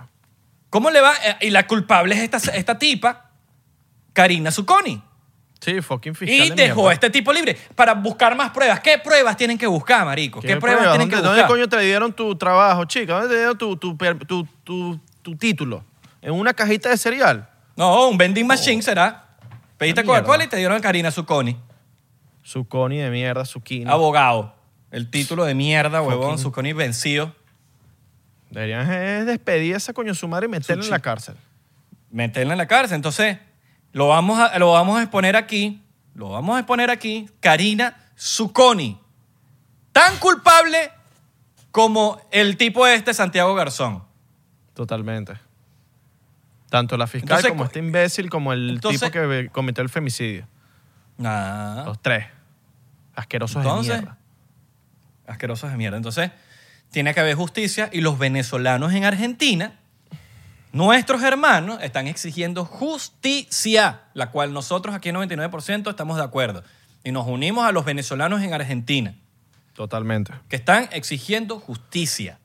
¿Cómo 0.74 0.90
le 0.90 1.02
va? 1.02 1.14
Eh, 1.24 1.38
Y 1.42 1.50
la 1.52 1.68
culpable 1.68 2.16
es 2.16 2.22
esta, 2.22 2.52
esta 2.58 2.80
tipa, 2.80 3.30
Karina 4.12 4.50
Zucconi. 4.52 5.00
Sí, 5.62 5.82
fucking 5.82 6.16
fiscal 6.16 6.48
Y 6.48 6.50
de 6.50 6.56
dejó 6.56 6.76
mierda. 6.78 6.90
a 6.90 6.94
este 6.96 7.10
tipo 7.12 7.32
libre 7.32 7.56
para 7.76 7.94
buscar 7.94 8.36
más 8.36 8.50
pruebas. 8.50 8.80
¿Qué 8.80 8.98
pruebas 8.98 9.38
tienen 9.38 9.58
que 9.60 9.68
buscar, 9.68 10.04
marico? 10.04 10.42
¿Qué, 10.42 10.58
pruebas, 10.58 10.82
tienen 10.82 11.00
¿Dónde, 11.02 11.16
que 11.16 11.22
¿Dónde 11.22 11.42
buscar? 11.44 11.48
coño 11.48 11.70
te 11.70 11.80
dieron 11.80 12.12
tu 12.12 12.36
trabajo, 12.36 12.86
chica? 12.86 13.14
¿Dónde 13.14 13.30
te 13.30 13.36
dieron 13.36 13.56
tu, 13.56 13.78
tu, 13.78 13.96
per- 13.96 14.26
tu, 14.26 14.46
tu- 14.64 15.00
tu 15.22 15.36
título? 15.38 15.86
¿En 16.24 16.34
una 16.34 16.54
cajita 16.56 16.90
de 16.90 16.98
cereal? 16.98 17.48
No, 17.76 18.08
un 18.10 18.18
vending 18.18 18.48
machine 18.48 18.82
será. 18.82 19.26
Pediste 19.78 20.02
mierda. 20.02 20.22
Coca-Cola 20.22 20.44
y 20.44 20.48
te 20.48 20.58
dieron 20.58 20.76
a 20.76 20.82
Karina 20.82 21.12
Zucconi. 21.12 21.56
Su 22.42 22.68
coni 22.68 22.98
de 22.98 23.10
mierda, 23.12 23.46
su. 23.46 23.62
Abogado. 23.88 24.56
El 24.92 25.10
título 25.12 25.46
de 25.46 25.54
mierda, 25.54 26.02
huevón. 26.02 26.40
Zucconi 26.40 26.74
vencido. 26.74 27.34
Deberían 28.54 28.92
es 28.92 29.26
despedir 29.26 29.74
a 29.74 29.78
esa 29.78 29.94
coño 29.94 30.14
su 30.14 30.28
madre 30.28 30.46
y 30.46 30.50
meterla 30.50 30.84
en 30.84 30.90
la 30.90 31.00
cárcel. 31.00 31.36
meterla 32.12 32.54
en 32.54 32.58
la 32.60 32.68
cárcel. 32.68 32.96
Entonces, 32.96 33.40
lo 33.92 34.08
vamos 34.08 34.40
a, 34.40 34.58
lo 34.60 34.72
vamos 34.72 35.00
a 35.00 35.02
exponer 35.04 35.36
aquí. 35.36 35.84
Lo 36.14 36.30
vamos 36.30 36.56
a 36.56 36.60
exponer 36.60 36.90
aquí. 36.92 37.30
Karina 37.40 37.98
Zucconi. 38.18 39.00
Tan 39.92 40.18
culpable 40.18 40.92
como 41.72 42.22
el 42.32 42.56
tipo 42.58 42.86
este, 42.88 43.14
Santiago 43.14 43.56
Garzón. 43.56 44.04
Totalmente. 44.76 45.34
Tanto 46.70 46.98
la 46.98 47.06
fiscal 47.08 47.30
Entonces, 47.38 47.52
como 47.52 47.66
este 47.66 47.80
imbécil 47.80 48.30
como 48.30 48.54
el 48.54 48.70
entonces- 48.72 49.00
tipo 49.02 49.12
que 49.12 49.50
cometió 49.52 49.84
el 49.84 49.90
femicidio. 49.90 50.48
Nah. 51.18 51.86
Los 51.86 52.02
tres. 52.02 52.26
Asquerosos 53.16 53.58
Entonces, 53.64 53.94
de 53.96 54.00
mierda. 54.02 54.18
Asquerosos 55.28 55.70
de 55.72 55.78
mierda. 55.78 55.98
Entonces, 55.98 56.32
tiene 56.94 57.14
que 57.16 57.20
haber 57.20 57.36
justicia 57.36 57.90
y 57.92 58.02
los 58.02 58.20
venezolanos 58.20 58.94
en 58.94 59.04
Argentina, 59.04 59.74
nuestros 60.72 61.24
hermanos, 61.24 61.80
están 61.82 62.08
exigiendo 62.08 62.66
justicia, 62.66 64.02
la 64.14 64.30
cual 64.30 64.54
nosotros 64.54 64.94
aquí 64.96 65.10
en 65.10 65.16
99% 65.16 65.90
estamos 65.90 66.18
de 66.18 66.24
acuerdo. 66.24 66.64
Y 67.04 67.12
nos 67.12 67.28
unimos 67.28 67.66
a 67.66 67.72
los 67.72 67.84
venezolanos 67.84 68.42
en 68.44 68.54
Argentina, 68.54 69.16
Totalmente. 69.76 70.34
que 70.50 70.56
están 70.56 70.88
exigiendo 70.94 71.60
justicia. 71.60 72.38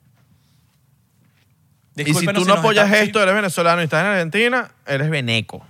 Y 1.94 2.14
si 2.14 2.26
tú 2.26 2.44
no 2.46 2.54
apoyas 2.54 2.86
está- 2.86 3.02
esto, 3.02 3.22
eres 3.22 3.34
venezolano 3.34 3.82
y 3.82 3.84
estás 3.84 4.00
en 4.02 4.06
Argentina, 4.12 4.70
eres 4.86 5.10
veneco. 5.10 5.64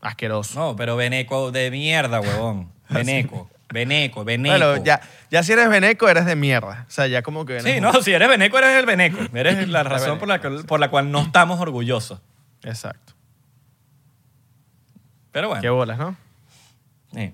Asqueroso. 0.00 0.58
No, 0.58 0.76
pero 0.76 0.96
veneco 0.96 1.50
de 1.52 1.70
mierda, 1.70 2.20
huevón. 2.20 2.70
Veneco, 2.90 3.50
veneco, 3.74 4.24
veneco. 4.24 4.56
Bueno, 4.56 4.82
ya, 4.82 5.02
ya 5.30 5.42
si 5.42 5.52
eres 5.52 5.68
veneco, 5.68 6.08
eres 6.08 6.24
de 6.24 6.34
mierda. 6.36 6.86
O 6.88 6.90
sea, 6.90 7.06
ya 7.06 7.20
como 7.20 7.44
que... 7.44 7.60
Sí, 7.60 7.80
no, 7.82 7.92
si 8.02 8.12
eres 8.14 8.28
veneco, 8.28 8.56
eres 8.56 8.70
el 8.78 8.86
veneco. 8.86 9.18
Eres 9.34 9.68
la 9.68 9.82
razón 9.82 10.18
por 10.18 10.28
la, 10.28 10.40
que- 10.40 10.48
por 10.66 10.80
la 10.80 10.88
cual 10.88 11.10
no 11.10 11.20
estamos 11.20 11.60
orgullosos. 11.60 12.20
Exacto. 12.62 13.12
Pero 15.32 15.48
bueno. 15.48 15.60
Qué 15.60 15.68
bolas, 15.68 15.98
¿no? 15.98 16.16
sí. 17.12 17.32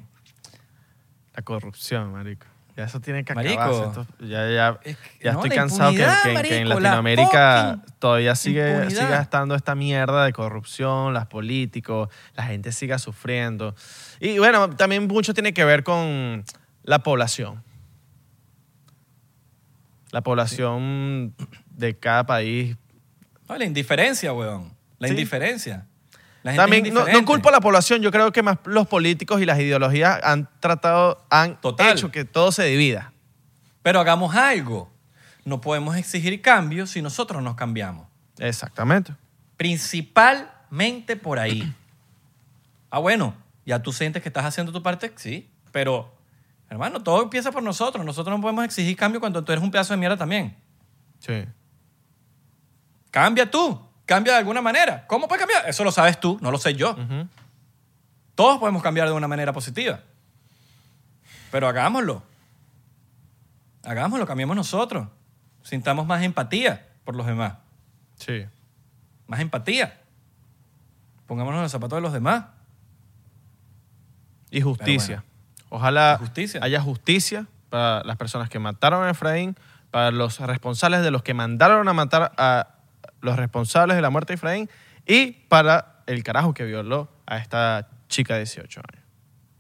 La 1.36 1.42
corrupción, 1.42 2.12
marico. 2.12 2.46
Ya 2.80 2.86
eso 2.86 2.98
tiene 3.00 3.24
que 3.24 3.34
Marico. 3.34 3.60
acabarse. 3.60 4.00
Esto- 4.00 4.06
ya 4.24 4.48
ya, 4.50 4.80
Es 4.82 4.96
que- 4.96 5.24
ya 5.24 5.32
no, 5.32 5.38
estoy 5.40 5.50
la 5.50 5.56
cansado 5.56 5.90
que, 5.92 6.56
en 6.56 6.68
la 6.68 6.74
Latinoamérica 6.76 7.74
fucking 7.76 7.94
todavía 7.98 8.34
sigue, 8.34 8.88
siga 8.88 9.20
estando 9.20 9.54
esta 9.54 9.74
mierda 9.74 10.24
de 10.24 10.32
corrupción, 10.32 11.12
los 11.12 11.26
políticos, 11.26 12.08
la 12.34 12.44
gente 12.44 12.72
siga 12.72 12.98
sufriendo. 12.98 13.74
Y 14.18 14.38
bueno, 14.38 14.70
también 14.70 15.06
mucho 15.06 15.34
tiene 15.34 15.52
que 15.52 15.62
ver 15.66 15.84
con 15.84 16.42
la 16.82 17.00
población. 17.00 17.62
La 20.10 20.22
población 20.22 21.34
de 21.76 21.98
cada 21.98 22.24
país. 22.24 22.78
No, 23.46 23.56
la 23.58 23.64
indiferencia, 23.66 24.32
weón. 24.32 24.72
La 24.98 25.08
Sí. 25.08 25.12
indiferencia. 25.14 25.86
La 26.42 26.52
gente 26.52 26.62
También 26.62 26.86
es 26.86 26.92
no, 26.92 27.06
no 27.06 27.24
culpo 27.24 27.50
a 27.50 27.52
la 27.52 27.60
población, 27.60 28.00
yo 28.00 28.10
creo 28.10 28.32
que 28.32 28.42
más 28.42 28.58
los 28.64 28.86
políticos 28.86 29.40
y 29.42 29.46
las 29.46 29.58
ideologías 29.58 30.20
han 30.22 30.48
tratado, 30.60 31.22
han 31.28 31.60
Total. 31.60 31.92
hecho 31.92 32.10
que 32.10 32.24
todo 32.24 32.50
se 32.50 32.64
divida. 32.64 33.12
Pero 33.82 34.00
hagamos 34.00 34.34
algo. 34.34 34.90
No 35.44 35.60
podemos 35.60 35.96
exigir 35.96 36.40
cambios 36.42 36.90
si 36.90 37.02
nosotros 37.02 37.42
nos 37.42 37.56
cambiamos. 37.56 38.06
Exactamente. 38.38 39.14
Principalmente 39.56 41.16
por 41.16 41.38
ahí. 41.38 41.74
Ah, 42.92 42.98
bueno, 42.98 43.36
ya 43.64 43.80
tú 43.80 43.92
sientes 43.92 44.20
que 44.20 44.28
estás 44.28 44.44
haciendo 44.44 44.72
tu 44.72 44.82
parte, 44.82 45.12
sí, 45.14 45.48
pero, 45.70 46.12
hermano, 46.68 47.00
todo 47.00 47.22
empieza 47.22 47.52
por 47.52 47.62
nosotros. 47.62 48.04
Nosotros 48.04 48.36
no 48.36 48.42
podemos 48.42 48.64
exigir 48.64 48.96
cambio 48.96 49.20
cuando 49.20 49.44
tú 49.44 49.52
eres 49.52 49.62
un 49.62 49.70
pedazo 49.70 49.92
de 49.94 49.98
mierda 49.98 50.16
también. 50.16 50.56
Sí. 51.20 51.44
Cambia 53.12 53.48
tú, 53.48 53.80
cambia 54.10 54.32
de 54.32 54.40
alguna 54.40 54.60
manera. 54.60 55.06
¿Cómo 55.06 55.28
puedes 55.28 55.38
cambiar? 55.40 55.68
Eso 55.68 55.84
lo 55.84 55.92
sabes 55.92 56.18
tú, 56.18 56.36
no 56.40 56.50
lo 56.50 56.58
sé 56.58 56.74
yo. 56.74 56.96
Todos 58.34 58.58
podemos 58.58 58.82
cambiar 58.82 59.06
de 59.06 59.14
una 59.14 59.28
manera 59.28 59.52
positiva. 59.52 60.00
Pero 61.52 61.68
hagámoslo. 61.68 62.20
Hagámoslo, 63.84 64.26
cambiemos 64.26 64.56
nosotros. 64.56 65.06
Sintamos 65.62 66.08
más 66.08 66.24
empatía 66.24 66.88
por 67.04 67.14
los 67.14 67.24
demás. 67.24 67.52
Sí. 68.16 68.46
Más 69.28 69.38
empatía. 69.38 70.00
Pongámonos 71.28 71.58
en 71.58 71.62
los 71.62 71.72
zapatos 71.72 71.98
de 71.98 72.00
los 72.00 72.12
demás. 72.12 72.46
Y 74.50 74.60
justicia. 74.60 75.22
Ojalá 75.68 76.16
Justicia. 76.18 76.58
haya 76.64 76.80
justicia 76.80 77.46
para 77.68 78.02
las 78.02 78.16
personas 78.16 78.48
que 78.48 78.58
mataron 78.58 79.06
a 79.06 79.10
Efraín, 79.10 79.56
para 79.92 80.10
los 80.10 80.40
responsables 80.40 81.02
de 81.02 81.12
los 81.12 81.22
que 81.22 81.32
mandaron 81.32 81.86
a 81.86 81.92
matar 81.92 82.32
a 82.36 82.79
los 83.20 83.36
responsables 83.36 83.96
de 83.96 84.02
la 84.02 84.10
muerte 84.10 84.32
de 84.32 84.34
Efraín 84.36 84.70
y 85.06 85.32
para 85.48 86.02
el 86.06 86.22
carajo 86.22 86.54
que 86.54 86.64
violó 86.64 87.08
a 87.26 87.36
esta 87.38 87.88
chica 88.08 88.34
de 88.34 88.40
18 88.40 88.80
años. 88.92 89.04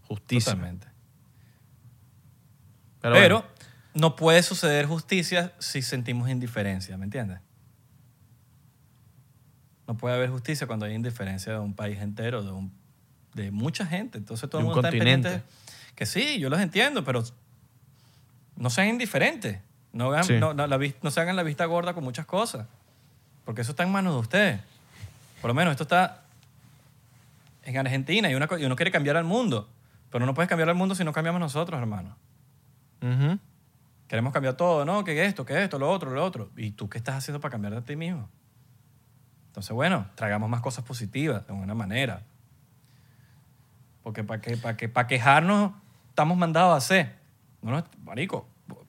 Justicia. 0.02 0.52
Totalmente. 0.52 0.88
Pero, 3.00 3.14
Pero, 3.14 3.36
bueno, 3.42 3.50
no 3.94 4.16
puede 4.16 4.42
suceder 4.42 4.86
justicia 4.86 5.52
si 5.58 5.82
sentimos 5.82 6.28
indiferencia, 6.28 6.96
¿me 6.96 7.04
entiendes? 7.04 7.40
No 9.86 9.96
puede 9.96 10.14
haber 10.14 10.30
justicia 10.30 10.66
cuando 10.66 10.86
hay 10.86 10.94
indiferencia 10.94 11.52
de 11.52 11.58
un 11.58 11.74
país 11.74 11.98
entero, 12.00 12.42
de, 12.42 12.52
un- 12.52 12.72
de 13.34 13.50
mucha 13.50 13.86
gente. 13.86 14.18
Entonces 14.18 14.48
todo 14.48 14.58
De 14.60 14.62
el 14.62 14.68
un 14.68 14.74
mundo 14.74 14.88
está 14.88 14.90
continente. 14.90 15.28
pendiente. 15.28 15.54
Que 15.96 16.06
sí, 16.06 16.38
yo 16.38 16.48
los 16.48 16.60
entiendo, 16.60 17.04
pero 17.04 17.24
no 18.56 18.70
sean 18.70 18.88
indiferentes. 18.88 19.58
No, 19.92 20.12
hagan- 20.12 20.24
Sí. 20.24 20.34
no, 20.38 20.54
no, 20.54 20.66
la 20.68 20.76
vis- 20.76 20.94
no 21.02 21.10
se 21.10 21.20
hagan 21.20 21.34
la 21.34 21.42
vista 21.42 21.64
gorda 21.64 21.94
con 21.94 22.04
muchas 22.04 22.26
cosas. 22.26 22.66
Porque 23.44 23.62
eso 23.62 23.72
está 23.72 23.82
en 23.82 23.92
manos 23.92 24.14
de 24.14 24.20
ustedes. 24.20 24.60
Por 25.40 25.48
lo 25.48 25.54
menos 25.54 25.72
esto 25.72 25.84
está 25.84 26.22
en 27.64 27.76
Argentina 27.76 28.30
y, 28.30 28.34
una, 28.34 28.48
y 28.58 28.64
uno 28.64 28.76
quiere 28.76 28.90
cambiar 28.90 29.16
al 29.16 29.24
mundo. 29.24 29.68
Pero 30.10 30.26
no 30.26 30.34
puedes 30.34 30.48
cambiar 30.48 30.68
al 30.68 30.74
mundo 30.74 30.94
si 30.94 31.04
no 31.04 31.12
cambiamos 31.12 31.40
nosotros, 31.40 31.80
hermano. 31.80 32.16
Queremos 34.08 34.32
cambiar 34.32 34.54
todo, 34.54 34.84
¿no? 34.84 35.04
Que 35.04 35.24
esto, 35.24 35.46
que 35.46 35.62
esto, 35.62 35.78
lo 35.78 35.88
otro, 35.90 36.10
lo 36.10 36.24
otro. 36.24 36.50
¿Y 36.56 36.72
tú 36.72 36.88
qué 36.88 36.98
estás 36.98 37.14
haciendo 37.16 37.40
para 37.40 37.52
cambiar 37.52 37.74
de 37.74 37.82
ti 37.82 37.96
mismo? 37.96 38.28
Entonces, 39.46 39.72
bueno, 39.72 40.06
tragamos 40.16 40.48
más 40.48 40.60
cosas 40.60 40.84
positivas 40.84 41.46
de 41.46 41.52
alguna 41.52 41.74
manera. 41.74 42.22
Porque 44.02 44.24
para 44.24 44.40
que, 44.40 44.56
para 44.56 44.76
que, 44.76 44.88
para 44.88 45.06
quejarnos 45.06 45.72
estamos 46.08 46.36
mandados 46.36 46.74
a 46.74 46.76
hacer. 46.76 47.16
No, 47.62 47.70
no, 47.70 47.84
marico, 48.04 48.48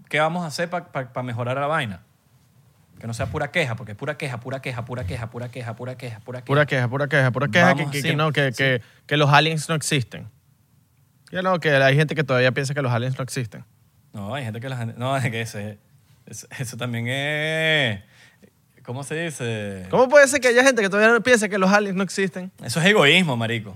¿qué 0.10 0.20
vamos 0.20 0.44
a 0.44 0.48
hacer 0.48 0.70
para 0.70 1.24
mejorar 1.24 1.58
la 1.58 1.68
vaina? 1.68 2.02
Que 3.02 3.08
no 3.08 3.16
sea 3.16 3.26
pura 3.26 3.50
queja, 3.50 3.76
porque 3.76 3.94
es 3.94 3.98
pura 3.98 4.16
queja, 4.16 4.40
pura 4.40 4.62
queja, 4.62 4.86
pura 4.86 5.04
queja, 5.08 5.32
pura 5.32 5.50
queja, 5.50 5.76
pura 5.76 5.96
queja, 5.98 6.20
pura 6.20 6.40
queja. 6.42 6.46
Pura 6.46 6.66
queja, 6.68 6.88
pura 6.88 7.08
queja, 7.08 7.32
pura 7.32 7.48
queja 7.48 7.70
que, 7.74 7.82
Vamos 7.82 7.92
que- 7.96 8.02
que 8.04 8.08
así. 8.10 8.16
no, 8.16 8.32
que, 8.32 8.52
que- 8.56 8.82
que 9.08 9.18
los 9.18 9.32
aliens 9.32 9.68
no 9.70 9.74
existen. 9.74 10.30
Ya 11.32 11.42
no, 11.42 11.60
que 11.60 11.72
hay 11.72 11.96
gente 11.96 12.14
que 12.14 12.24
todavía 12.24 12.52
piensa 12.52 12.76
que 12.76 12.82
los 12.84 12.92
aliens 12.92 13.18
no 13.18 13.24
existen. 13.24 13.66
No, 14.14 14.36
hay 14.36 14.44
gente 14.44 14.60
que 14.60 14.70
la 14.70 14.78
gente... 14.78 14.94
No, 15.00 15.18
es 15.18 15.24
que 15.32 15.42
ese, 15.42 15.80
ese- 16.28 16.46
eso 16.60 16.78
también 16.78 17.08
es... 17.08 18.02
¿Cómo 18.84 19.04
se 19.04 19.16
dice? 19.16 19.88
¿Cómo 19.90 20.08
puede 20.08 20.28
ser 20.28 20.40
que 20.40 20.50
haya 20.50 20.64
gente 20.64 20.84
que 20.84 20.90
todavía 20.90 21.20
piensa 21.22 21.50
que 21.50 21.58
los 21.58 21.72
aliens 21.72 21.96
no 21.96 22.04
existen? 22.04 22.52
Eso 22.64 22.80
es 22.82 22.86
egoísmo, 22.86 23.36
marico. 23.36 23.76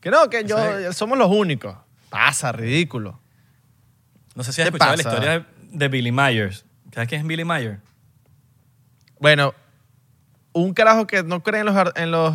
Que 0.00 0.10
no, 0.10 0.28
que 0.28 0.44
yo, 0.44 0.58
Eso 0.78 0.92
somos 0.92 1.18
los 1.18 1.30
únicos. 1.30 1.76
Pasa, 2.10 2.50
ridículo. 2.50 3.20
No 4.34 4.42
sé 4.42 4.52
si 4.52 4.60
has 4.62 4.70
¿Qué 4.70 4.76
escuchado 4.76 4.96
la 4.96 5.02
pasa? 5.04 5.08
historia 5.16 5.46
de 5.70 5.88
Billy 5.88 6.10
Myers. 6.10 6.64
¿Sabes 6.92 7.08
quién 7.08 7.20
es 7.20 7.26
Billy 7.28 7.44
Myers? 7.44 7.78
Bueno, 9.20 9.54
un 10.52 10.74
carajo 10.74 11.06
que 11.06 11.22
no 11.22 11.42
cree 11.42 11.60
en 11.60 11.66
los, 11.66 11.76
ar- 11.76 11.92
en 11.96 12.10
los, 12.10 12.34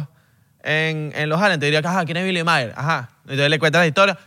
en, 0.64 1.12
en 1.16 1.30
los 1.30 1.40
aliens 1.42 1.60
te 1.60 1.66
diría 1.66 1.82
que, 1.82 1.88
ajá, 1.88 2.06
¿quién 2.06 2.18
es 2.18 2.26
Billy 2.26 2.44
Mayer? 2.44 2.74
Ajá. 2.76 3.10
Entonces 3.24 3.50
le 3.50 3.60
cuentas 3.60 3.82
la 3.82 3.88
historia. 3.88 4.18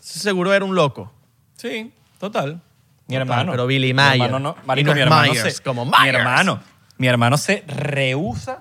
Seguro 0.00 0.52
era 0.52 0.64
un 0.64 0.74
loco. 0.74 1.12
Sí, 1.56 1.92
total. 2.18 2.60
Mi 3.06 3.16
Total, 3.16 3.20
hermano. 3.28 3.52
pero 3.52 3.66
Billy 3.66 3.88
Mi 3.88 3.94
Mayer. 3.94 4.26
hermano 4.26 4.38
no, 4.38 4.56
Y 4.62 4.66
marico, 4.66 4.88
no 4.90 4.94
mi 4.94 5.00
hermano 5.00 5.32
Myers, 5.32 5.56
se, 5.56 5.62
como 5.62 5.84
Mi 5.84 5.90
Myers. 5.98 6.18
hermano. 6.18 6.60
Mi 6.98 7.06
hermano 7.08 7.36
se 7.36 7.64
rehúsa, 7.66 8.58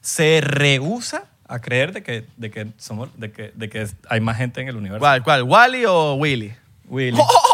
se 0.00 0.40
rehúsa 0.40 1.24
a 1.48 1.58
creer 1.60 1.92
de 1.92 2.02
que, 2.02 2.26
de 2.36 2.50
que 2.50 2.68
somos, 2.78 3.08
de 3.16 3.30
que, 3.30 3.52
de 3.54 3.68
que 3.68 3.86
hay 4.08 4.20
más 4.20 4.36
gente 4.36 4.60
en 4.60 4.68
el 4.68 4.76
universo. 4.76 5.00
¿Cuál? 5.00 5.22
¿Cuál? 5.22 5.42
¿Wally 5.42 5.84
o 5.86 6.14
Willy? 6.14 6.54
Willy. 6.88 7.18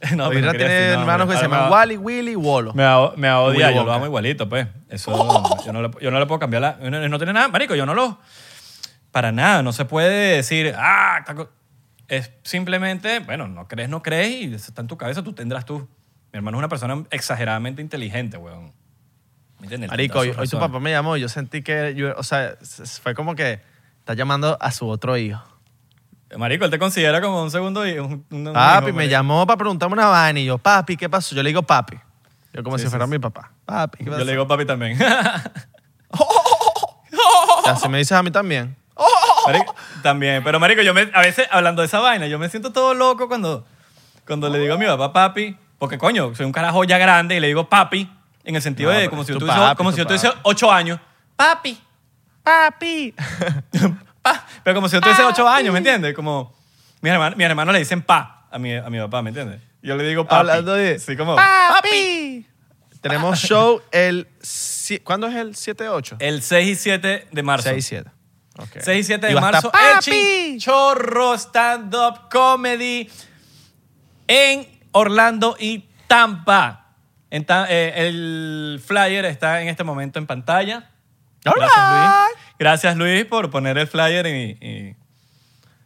No, 0.16 0.30
quería 0.30 0.52
tiene 0.52 0.74
hermanos 0.90 1.28
que 1.28 1.36
se 1.36 1.42
llaman 1.42 1.70
Wally, 1.72 1.96
Willy, 1.96 2.36
Wolo. 2.36 2.72
Me 2.72 2.84
va, 2.84 3.12
me 3.16 3.28
va 3.28 3.34
a 3.34 3.40
odiar, 3.40 3.68
Willy 3.70 3.74
yo 3.74 3.80
lo 3.80 3.86
Wonka. 3.86 3.94
amo 3.96 4.06
igualito, 4.06 4.48
pues. 4.48 4.68
Eso, 4.88 5.60
yo, 5.66 5.72
no 5.72 5.82
le, 5.82 5.90
yo 6.00 6.10
no 6.10 6.18
le 6.20 6.26
puedo 6.26 6.38
cambiar 6.38 6.62
la... 6.62 6.76
No, 6.80 7.08
no 7.08 7.18
tiene 7.18 7.32
nada, 7.32 7.48
marico, 7.48 7.74
yo 7.74 7.84
no 7.86 7.94
lo... 7.94 8.18
Para 9.10 9.32
nada, 9.32 9.62
no 9.62 9.72
se 9.72 9.84
puede 9.86 10.36
decir, 10.36 10.74
ah, 10.76 11.16
esta 11.20 11.34
co-". 11.34 11.50
es 12.08 12.30
simplemente, 12.44 13.20
bueno, 13.20 13.48
no 13.48 13.66
crees, 13.66 13.88
no 13.88 14.02
crees 14.02 14.30
y 14.30 14.54
está 14.54 14.82
en 14.82 14.86
tu 14.86 14.96
cabeza, 14.96 15.22
tú 15.24 15.32
tendrás 15.32 15.64
tú. 15.64 15.88
Mi 16.32 16.36
hermano 16.36 16.58
es 16.58 16.60
una 16.60 16.68
persona 16.68 17.04
exageradamente 17.10 17.80
inteligente, 17.82 18.36
weón. 18.36 18.72
¿Me 19.58 19.64
entiendes? 19.64 19.90
Marico, 19.90 20.20
hoy, 20.20 20.32
hoy 20.38 20.46
tu 20.46 20.58
papá 20.60 20.78
me 20.78 20.90
llamó 20.92 21.16
y 21.16 21.20
yo 21.20 21.28
sentí 21.28 21.62
que, 21.62 21.94
yo- 21.96 22.14
o 22.16 22.22
sea, 22.22 22.54
fue 23.02 23.14
como 23.14 23.34
que 23.34 23.60
está 23.98 24.14
llamando 24.14 24.56
a 24.60 24.70
su 24.70 24.86
otro 24.88 25.16
hijo. 25.16 25.42
Marico, 26.36 26.64
él 26.66 26.70
te 26.70 26.78
considera 26.78 27.20
como 27.22 27.42
un 27.42 27.50
segundo 27.50 27.86
hijo. 27.86 28.04
un- 28.04 28.24
Papi, 28.52 28.76
hijo, 28.86 28.86
me 28.88 28.92
marico. 28.92 29.10
llamó 29.10 29.46
para 29.46 29.56
preguntarme 29.56 29.94
una 29.94 30.06
vaina 30.06 30.40
y 30.40 30.44
yo, 30.44 30.58
papi, 30.58 30.96
¿qué 30.96 31.08
pasó? 31.08 31.34
Yo 31.34 31.42
le 31.42 31.48
digo 31.50 31.62
papi. 31.62 31.98
Yo 32.52 32.62
como 32.62 32.76
Sí, 32.78 32.82
si 32.82 32.86
sí, 32.88 32.90
fuera 32.90 33.06
sí. 33.06 33.10
mi 33.12 33.18
papá. 33.18 33.50
Papi, 33.64 33.98
¿qué 33.98 34.04
Yo 34.04 34.12
pasó? 34.12 34.24
le 34.24 34.32
digo 34.32 34.46
papi 34.46 34.64
también. 34.66 34.98
Así 37.66 37.88
me 37.88 37.98
dices 37.98 38.12
a 38.16 38.22
mí 38.22 38.30
también. 38.30 38.76
Marico, 39.46 39.74
también. 40.02 40.42
Pero, 40.44 40.58
marico, 40.60 40.82
yo 40.82 40.92
me, 40.94 41.08
a 41.14 41.20
veces, 41.20 41.46
hablando 41.50 41.82
de 41.82 41.86
esa 41.86 42.00
vaina, 42.00 42.26
yo 42.26 42.38
me 42.38 42.48
siento 42.48 42.72
todo 42.72 42.94
loco 42.94 43.28
cuando, 43.28 43.64
cuando 44.26 44.48
le 44.48 44.58
digo 44.58 44.74
a 44.74 44.78
mi 44.78 44.86
papá 44.86 45.12
papi. 45.12 45.56
Porque, 45.78 45.96
coño, 45.98 46.34
soy 46.34 46.44
un 46.46 46.52
carajo 46.52 46.82
ya 46.84 46.98
grande 46.98 47.36
y 47.36 47.40
le 47.40 47.46
digo 47.46 47.68
papi 47.68 48.10
en 48.44 48.56
el 48.56 48.62
sentido 48.62 48.90
No, 48.90 48.94
de 48.96 49.04
pero 49.04 49.10
como 49.10 49.22
si 49.24 49.28
yo 49.28 49.34
tu 49.34 49.40
tuviese, 49.46 49.60
papi, 49.60 49.76
como 49.76 49.90
tu 49.90 49.94
si 49.96 50.00
yo 50.02 50.06
tuviese 50.06 50.28
papi. 50.28 50.40
ocho 50.42 50.72
años. 50.72 50.98
Papi. 51.36 51.80
Papi. 52.42 53.14
Pa. 54.32 54.46
Pero 54.64 54.74
como 54.74 54.88
si 54.88 54.94
yo 54.94 55.00
tuviese 55.00 55.22
ocho 55.24 55.48
años, 55.48 55.72
¿me 55.72 55.78
entiendes? 55.78 56.14
Como 56.14 56.54
mis 57.00 57.12
hermanos, 57.12 57.36
mis 57.36 57.46
hermanos 57.46 57.72
le 57.72 57.78
dicen 57.80 58.02
pa 58.02 58.46
a 58.50 58.58
mi, 58.58 58.74
a 58.74 58.88
mi 58.90 58.98
papá, 58.98 59.22
¿me 59.22 59.30
entiendes? 59.30 59.60
Yo 59.82 59.96
le 59.96 60.04
digo 60.04 60.24
papi. 60.24 60.36
Hablando 60.40 60.74
de... 60.74 60.98
Sí, 60.98 61.16
como 61.16 61.36
Papi. 61.36 62.44
Tenemos 63.00 63.38
show 63.38 63.80
el... 63.92 64.26
si- 64.42 64.98
¿Cuándo 64.98 65.28
es 65.28 65.36
el 65.36 65.54
7-8? 65.54 66.16
el 66.18 66.42
6 66.42 66.68
y 66.68 66.74
7 66.74 67.28
de 67.30 67.42
marzo. 67.44 67.68
6 67.68 67.78
y 67.78 67.88
7. 67.88 68.10
Ok. 68.58 68.68
6 68.80 68.98
y 69.00 69.04
7 69.04 69.26
de 69.26 69.32
Y 69.32 69.34
va 69.36 69.40
a 69.40 69.52
marzo, 69.52 69.68
estar 69.68 69.82
el 69.90 69.94
Papi. 69.94 70.56
Chorro 70.58 71.34
Stand 71.34 71.94
Up 71.94 72.28
Comedy 72.28 73.08
en 74.26 74.66
Orlando 74.92 75.56
y 75.58 75.88
Tampa. 76.08 76.86
En 77.30 77.44
ta- 77.44 77.66
eh, 77.68 78.08
el 78.08 78.82
flyer 78.84 79.24
está 79.26 79.60
en 79.62 79.68
este 79.68 79.84
momento 79.84 80.18
en 80.18 80.26
pantalla. 80.26 80.90
All 81.46 81.54
Gracias. 81.56 81.90
Luis. 81.90 82.27
Gracias, 82.58 82.96
Luis, 82.96 83.24
por 83.24 83.50
poner 83.50 83.78
el 83.78 83.86
flyer 83.86 84.26
y, 84.26 84.66
y 84.66 84.96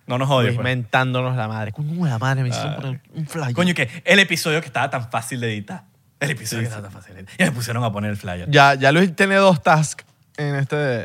no 0.07 0.19
nos 0.19 0.31
odies. 0.31 0.57
Pues. 0.57 0.87
la 0.93 1.49
madre. 1.49 1.73
Coño, 1.73 2.07
la 2.07 2.19
madre, 2.19 2.43
me 2.43 2.49
hicieron 2.49 2.75
poner 2.77 3.01
un 3.15 3.27
flyer. 3.27 3.55
Coño, 3.55 3.75
que 3.75 3.89
el 4.05 4.19
episodio 4.19 4.61
que 4.61 4.67
estaba 4.67 4.91
tan 4.91 5.11
fácil 5.11 5.41
de 5.41 5.53
editar. 5.53 5.85
El 6.21 6.31
episodio 6.31 6.63
que 6.63 6.69
estaba 6.69 6.83
tan 6.83 6.93
fácil 6.93 7.15
de 7.15 7.21
editar. 7.21 7.37
Y 7.41 7.45
me 7.45 7.53
pusieron 7.53 7.85
a 7.85 7.93
poner 7.93 8.11
el 8.11 8.17
flyer. 8.17 8.51
Ya, 8.51 8.75
ya 8.75 8.93
Luis 8.93 9.15
tiene 9.15 9.37
dos 9.37 9.63
tasks 9.63 10.05
en 10.37 10.55
este, 10.57 11.05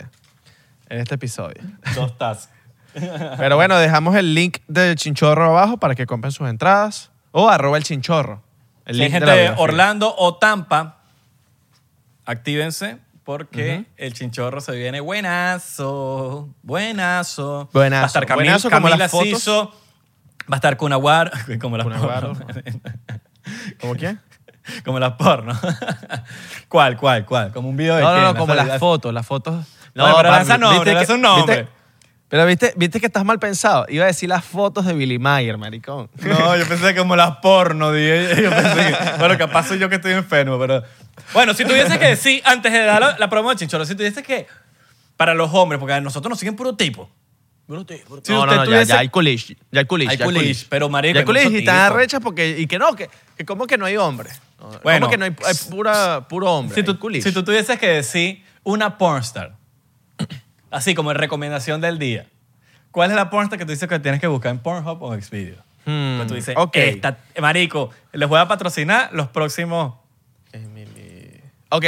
en 0.89 0.99
este 0.99 1.15
episodio. 1.15 1.61
Dos 1.95 2.18
tasks. 2.18 2.49
Pero 3.38 3.55
bueno, 3.55 3.78
dejamos 3.78 4.15
el 4.15 4.34
link 4.34 4.59
del 4.68 4.95
chinchorro 4.95 5.45
abajo 5.45 5.78
para 5.78 5.95
que 5.95 6.05
compren 6.05 6.32
sus 6.32 6.49
entradas. 6.49 7.11
O 7.32 7.49
arroba 7.49 7.78
el 7.78 7.84
chinchorro. 7.84 8.41
El 8.86 8.95
Si 8.95 9.01
hay 9.01 9.09
link 9.09 9.20
de 9.20 9.26
gente 9.26 9.45
la 9.45 9.51
de. 9.51 9.61
Orlando 9.61 10.15
o 10.18 10.36
Tampa, 10.36 10.97
actívense 12.26 12.97
porque 13.28 13.84
el 13.97 14.13
chinchorro 14.13 14.61
se 14.61 14.71
viene 14.71 15.01
buenazo, 15.01 16.47
buenazo. 16.63 17.69
Buenazo. 17.73 17.99
Va 17.99 18.03
a 18.03 18.07
estar 18.07 18.25
Camil- 18.25 18.36
Buenazo 18.36 18.69
como 18.69 18.88
Camila 18.88 18.97
las 18.97 19.11
fotos. 19.11 19.47
Va 20.49 20.53
a 20.53 20.55
estar 20.55 20.78
Cunaguar, 20.78 21.32
como 21.61 21.75
las 21.75 21.86
Cunaguaro. 21.86 22.34
porno. 22.34 22.47
¿Cómo 23.82 23.95
quién? 23.95 24.21
como 24.86 24.97
las 24.99 25.13
porno. 25.13 25.59
¿Cuál, 26.69 26.95
cuál, 26.95 27.25
cuál? 27.25 27.51
Como 27.51 27.67
un 27.67 27.75
video 27.75 27.97
de 27.97 28.01
No, 28.01 28.15
no, 28.15 28.21
no, 28.34 28.39
como 28.39 28.55
las 28.55 28.80
fotos, 28.80 29.13
las 29.13 29.25
fotos. 29.28 29.65
No, 29.93 30.05
pero 30.15 30.32
lanza 30.32 30.57
nombre, 30.57 30.93
lanza 30.93 31.13
un 31.15 31.21
nombre. 31.21 31.55
viste- 31.63 31.71
pero 32.30 32.45
viste, 32.45 32.73
viste 32.78 32.99
que 33.01 33.07
estás 33.07 33.25
mal 33.25 33.39
pensado. 33.39 33.86
Iba 33.89 34.05
a 34.05 34.07
decir 34.07 34.30
las 34.30 34.43
fotos 34.45 34.86
de 34.86 34.93
Billy 34.93 35.19
Mayer, 35.19 35.57
maricón. 35.57 36.09
No, 36.21 36.55
yo 36.55 36.65
pensé 36.65 36.95
como 36.95 37.15
las 37.17 37.38
porno. 37.38 37.91
dije. 37.91 38.41
Yo 38.41 38.49
pensé 38.51 38.88
que- 38.97 39.17
bueno, 39.19 39.38
capaz 39.38 39.67
soy 39.67 39.80
yo 39.80 39.89
que 39.89 39.95
estoy 39.95 40.13
enfermo, 40.13 40.57
pero... 40.59 40.82
Bueno, 41.34 41.53
si 41.53 41.63
tuviese 41.65 41.97
que 41.99 42.07
decir, 42.09 42.41
antes 42.45 42.72
de 42.72 42.80
dar 42.84 43.01
la, 43.01 43.18
la 43.18 43.30
promo 43.30 43.49
de 43.49 43.55
Chinchorro, 43.57 43.86
si 43.86 43.95
tuviese 43.95 44.24
que... 44.24 44.47
Para 45.18 45.34
los 45.34 45.51
hombres, 45.51 45.80
porque 45.80 45.93
a 45.93 45.99
nosotros 46.01 46.30
nos 46.30 46.38
siguen 46.39 46.55
puro 46.55 46.76
tipo. 46.76 47.09
Puro 47.65 47.84
tipo. 47.86 48.20
Si 48.24 48.32
no, 48.32 48.41
usted 48.43 48.55
no, 48.55 48.65
no, 48.65 48.84
ya, 48.84 48.99
hay 48.99 49.09
coolish. 49.09 49.57
Ya 49.72 49.80
hay 49.80 49.86
coolish. 49.88 50.09
Hay 50.09 50.18
ya 50.18 50.26
coolish, 50.26 50.68
pero, 50.70 50.89
marico, 50.89 51.15
Ya 51.15 51.20
hay 51.22 51.26
coolish 51.26 51.51
y 51.51 51.57
están 51.57 51.76
tipo. 51.88 51.95
arrechas 51.95 52.20
porque... 52.24 52.59
Y 52.59 52.68
que 52.68 52.78
no, 52.78 52.95
que, 52.95 53.09
que 53.36 53.43
como 53.45 53.65
que 53.65 53.80
no 53.80 53.86
hay 53.88 53.97
hombre. 53.97 54.30
No, 54.59 54.70
Bueno. 54.84 55.07
Como 55.07 55.11
que 55.11 55.18
no 55.18 55.26
hay, 55.26 55.36
hay 55.43 55.55
pura, 55.72 56.28
puro 56.28 56.51
hombre. 56.53 56.76
Si 56.76 56.84
tú, 56.84 56.97
si 57.22 57.32
tú 57.32 57.43
tuvieses 57.43 57.80
que 57.80 57.88
decir 57.88 58.43
una 58.63 58.99
pornstar, 58.99 59.55
así 60.70 60.93
como 60.93 61.09
en 61.11 61.18
recomendación 61.18 61.82
del 61.82 61.97
día, 61.97 62.28
¿cuál 62.91 63.09
es 63.09 63.15
la 63.15 63.32
pornstar 63.32 63.57
que 63.57 63.65
tú 63.65 63.72
dices 63.72 63.89
que 63.89 63.99
tienes 63.99 64.22
que 64.22 64.28
buscar 64.28 64.51
en 64.51 64.59
Pornhub 64.59 65.01
o 65.01 65.13
en 65.15 65.22
Xvideo? 65.24 65.63
Hmm, 65.86 66.18
Pues 66.18 66.28
tú 66.28 66.36
dices, 66.36 66.55
ok. 66.55 66.76
esta, 66.76 67.18
marico, 67.41 67.89
les 68.13 68.30
voy 68.30 68.39
a 68.39 68.47
patrocinar 68.47 69.09
los 69.13 69.30
próximos... 69.30 69.95
Ok. 71.70 71.86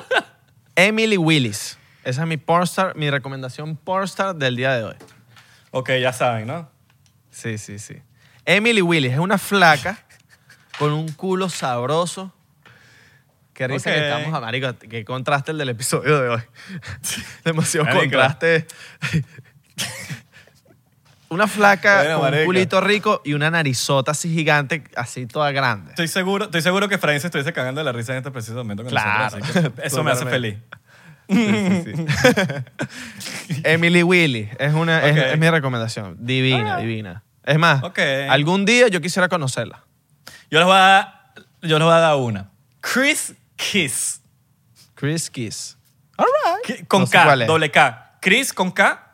Emily 0.76 1.16
Willis. 1.16 1.78
Esa 2.04 2.22
es 2.22 2.28
mi 2.28 2.36
pornstar, 2.36 2.96
mi 2.96 3.10
recomendación 3.10 3.76
pornstar 3.76 4.34
del 4.34 4.56
día 4.56 4.76
de 4.76 4.84
hoy. 4.84 4.96
Ok, 5.70 5.90
ya 6.00 6.12
saben, 6.12 6.46
¿no? 6.46 6.68
Sí, 7.30 7.58
sí, 7.58 7.78
sí. 7.78 7.96
Emily 8.44 8.82
Willis 8.82 9.12
es 9.12 9.18
una 9.18 9.38
flaca 9.38 9.98
con 10.78 10.92
un 10.92 11.08
culo 11.12 11.48
sabroso. 11.48 12.32
Qué 13.54 13.68
risa 13.68 13.92
que 13.92 14.08
estamos 14.08 14.40
marico. 14.40 14.74
Qué 14.78 15.04
contraste 15.04 15.52
el 15.52 15.58
del 15.58 15.68
episodio 15.68 16.20
de 16.20 16.28
hoy. 16.30 16.42
Demasiado 17.44 17.84
Marico. 17.84 18.02
contraste. 18.02 18.66
Una 21.32 21.46
flaca 21.48 21.98
Bueno, 22.02 22.20
con 22.20 22.34
un 22.34 22.44
culito 22.44 22.80
rico 22.80 23.20
y 23.24 23.32
una 23.34 23.50
narizota 23.50 24.10
así 24.12 24.32
gigante, 24.32 24.84
así 24.96 25.26
toda 25.26 25.50
grande. 25.52 25.90
Estoy 25.90 26.08
seguro, 26.08 26.44
estoy 26.46 26.62
seguro 26.62 26.88
que 26.88 26.98
Francia 26.98 27.26
estuviese 27.28 27.52
cagando 27.52 27.80
de 27.80 27.84
la 27.84 27.92
risa 27.92 28.12
en 28.12 28.18
este 28.18 28.30
preciso 28.30 28.56
momento 28.56 28.82
con 28.84 28.90
Claro. 28.90 29.36
nosotros. 29.38 29.56
así 29.56 29.70
que 29.80 29.86
Eso 29.86 30.02
me 30.04 30.10
hace 30.12 30.26
feliz. 30.26 30.56
Emily 33.64 34.02
Willis 34.02 34.48
es, 34.58 34.74
una, 34.74 35.04
es- 35.06 35.12
Ok. 35.18 35.24
es 35.32 35.38
mi 35.38 35.50
recomendación. 35.50 36.16
Divina, 36.18 36.76
divina. 36.78 37.22
Es 37.44 37.58
más, 37.58 37.82
Ok. 37.82 37.98
algún 38.28 38.64
día 38.64 38.88
yo 38.88 39.00
quisiera 39.00 39.28
conocerla. 39.28 39.84
Yo 40.50 40.58
les 40.58 40.66
voy 40.66 40.76
a 40.76 40.78
dar, 40.78 41.24
yo 41.62 41.78
les 41.78 41.84
voy 41.86 41.94
a 41.94 41.98
dar 41.98 42.16
una. 42.16 42.50
Chris 42.80 43.34
Kiss. 43.56 44.20
Chris 44.94 45.30
Kiss. 45.30 45.76
All 46.16 46.26
right. 46.44 46.78
Ki- 46.80 46.84
Con 46.86 47.00
No 47.02 47.06
sé 47.06 47.12
K, 47.12 47.24
cuál 47.24 47.42
es. 47.42 47.48
doble 47.48 47.70
K. 47.70 48.18
Chris 48.20 48.52
con 48.52 48.70
K 48.70 49.11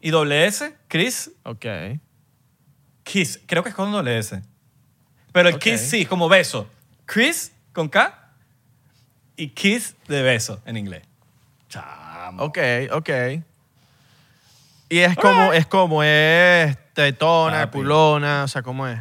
y 0.00 0.10
doble 0.10 0.46
S. 0.46 0.74
Chris 0.88 1.30
Ok. 1.44 1.66
Kiss. 3.02 3.40
Creo 3.46 3.62
que 3.62 3.70
es 3.70 3.74
con 3.74 3.90
doble 3.90 4.18
S. 4.18 4.42
Pero 5.32 5.48
el. 5.48 5.58
Kiss 5.58 5.80
sí, 5.80 6.06
como 6.06 6.28
beso. 6.28 6.68
Chris 7.06 7.52
con 7.72 7.88
K 7.88 8.32
y 9.36 9.48
Kiss 9.48 9.96
de 10.06 10.22
beso 10.22 10.60
en 10.64 10.76
inglés. 10.76 11.02
Chamo. 11.68 12.44
Ok, 12.44 12.58
ok. 12.92 13.10
Y 14.88 14.98
es 14.98 15.16
como, 15.16 15.52
es 15.52 15.66
como, 15.66 16.02
es 16.02 16.76
tetona, 16.94 17.66
Papi. 17.66 17.78
culona, 17.78 18.44
o 18.44 18.48
sea, 18.48 18.62
¿cómo 18.62 18.88
es? 18.88 19.00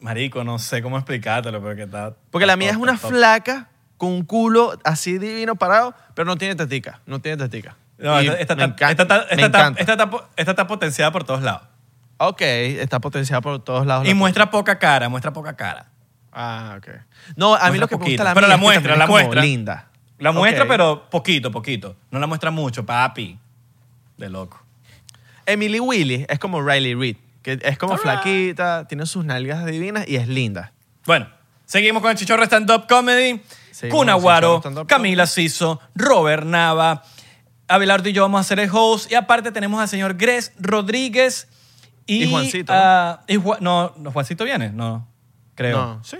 Marico, 0.00 0.42
no 0.42 0.58
sé 0.58 0.82
cómo 0.82 0.96
explicártelo, 0.96 1.62
pero 1.62 1.76
que 1.76 1.82
está... 1.82 2.16
Porque 2.30 2.46
la 2.46 2.56
mía 2.56 2.70
es 2.70 2.76
una 2.76 2.96
flaca 2.96 3.68
con 3.98 4.10
un 4.10 4.24
culo 4.24 4.78
así 4.84 5.18
divino 5.18 5.54
parado, 5.54 5.94
pero 6.14 6.24
no 6.24 6.36
tiene 6.36 6.56
tetica, 6.56 7.00
no 7.06 7.20
tiene 7.20 7.36
tetica. 7.36 7.76
No, 8.02 8.20
Y 8.20 8.26
esta, 8.28 8.40
esta, 8.40 8.56
me 8.56 8.64
está- 8.64 8.74
encanta, 8.86 8.90
esta, 8.90 9.02
está- 9.02 9.14
me 9.16 9.22
esta 9.22 9.46
está- 9.46 9.58
encanta. 9.60 9.80
esta 9.80 9.92
está 9.92 10.10
po- 10.10 10.24
esta 10.36 10.50
está 10.52 10.66
potenciada 10.66 11.12
por 11.12 11.24
todos 11.24 11.42
lados. 11.42 11.62
Ok, 12.18 12.40
está 12.42 13.00
potenciada 13.00 13.40
por 13.40 13.58
todos 13.64 13.86
lados. 13.86 14.04
Y 14.04 14.08
la 14.10 14.14
muestra 14.14 14.50
poca 14.50 14.78
cara, 14.78 15.08
muestra 15.08 15.32
poca 15.32 15.54
cara. 15.56 15.86
Ah, 16.32 16.74
ok. 16.78 16.88
No, 17.36 17.54
a 17.54 17.70
mí 17.70 17.78
Muestra 17.78 17.80
lo 17.80 17.88
que 17.88 17.96
me 17.98 18.04
gusta 18.10 18.24
la 18.24 18.34
Pero 18.34 18.46
mía 18.46 18.48
la 18.48 18.54
es 18.54 18.58
que 18.60 18.64
muestra, 18.64 18.82
también 18.82 18.98
la 18.98 19.04
es 19.04 19.06
como 19.08 19.18
muestra. 19.18 19.42
linda. 19.42 19.88
La 20.18 20.32
muestra, 20.32 20.62
Ok. 20.64 20.68
pero 20.68 21.10
poquito, 21.10 21.50
poquito. 21.50 21.96
No 22.10 22.18
la 22.18 22.26
muestra 22.26 22.50
mucho, 22.50 22.86
papi. 22.86 23.38
De 24.16 24.28
loco. 24.30 24.62
Emily 25.46 25.80
Willis 25.80 26.26
es 26.28 26.38
como 26.38 26.62
Riley 26.62 26.94
Reid, 26.94 27.16
que 27.42 27.58
es 27.62 27.76
como 27.76 27.96
flaquita, 27.98 28.86
tiene 28.88 29.04
sus 29.06 29.24
nalgas 29.24 29.64
divinas 29.66 30.06
y 30.08 30.16
es 30.16 30.28
linda. 30.28 30.72
Bueno, 31.06 31.28
seguimos 31.64 32.00
con 32.02 32.12
el 32.12 32.16
Chichorro 32.16 32.44
Stand 32.44 32.70
Up 32.70 32.86
Comedy. 32.88 33.42
Seguimos 33.72 33.98
Kun 33.98 34.06
con 34.06 34.08
el 34.08 34.14
Aguaro, 34.14 34.48
Chichorro 34.58 34.60
Stand 34.60 34.78
Up 34.78 34.86
Camila 34.86 35.26
Siso, 35.26 35.80
Robert 35.96 36.44
Nava, 36.44 37.02
Abelardo 37.74 38.08
y 38.08 38.12
yo 38.12 38.22
vamos 38.22 38.40
a 38.40 38.44
ser 38.44 38.60
el 38.60 38.70
host. 38.72 39.10
Y 39.10 39.14
aparte 39.14 39.52
tenemos 39.52 39.80
al 39.80 39.88
señor 39.88 40.14
Gres 40.14 40.52
Rodríguez 40.58 41.48
y... 42.06 42.24
Y 42.24 42.30
Juancito, 42.30 42.72
ah, 42.74 43.22
y 43.26 43.36
Ju- 43.36 43.58
no, 43.60 43.94
no, 43.96 44.12
Juancito 44.12 44.44
viene, 44.44 44.70
no, 44.70 45.08
creo. 45.54 45.78
No, 45.78 46.04
sí. 46.04 46.18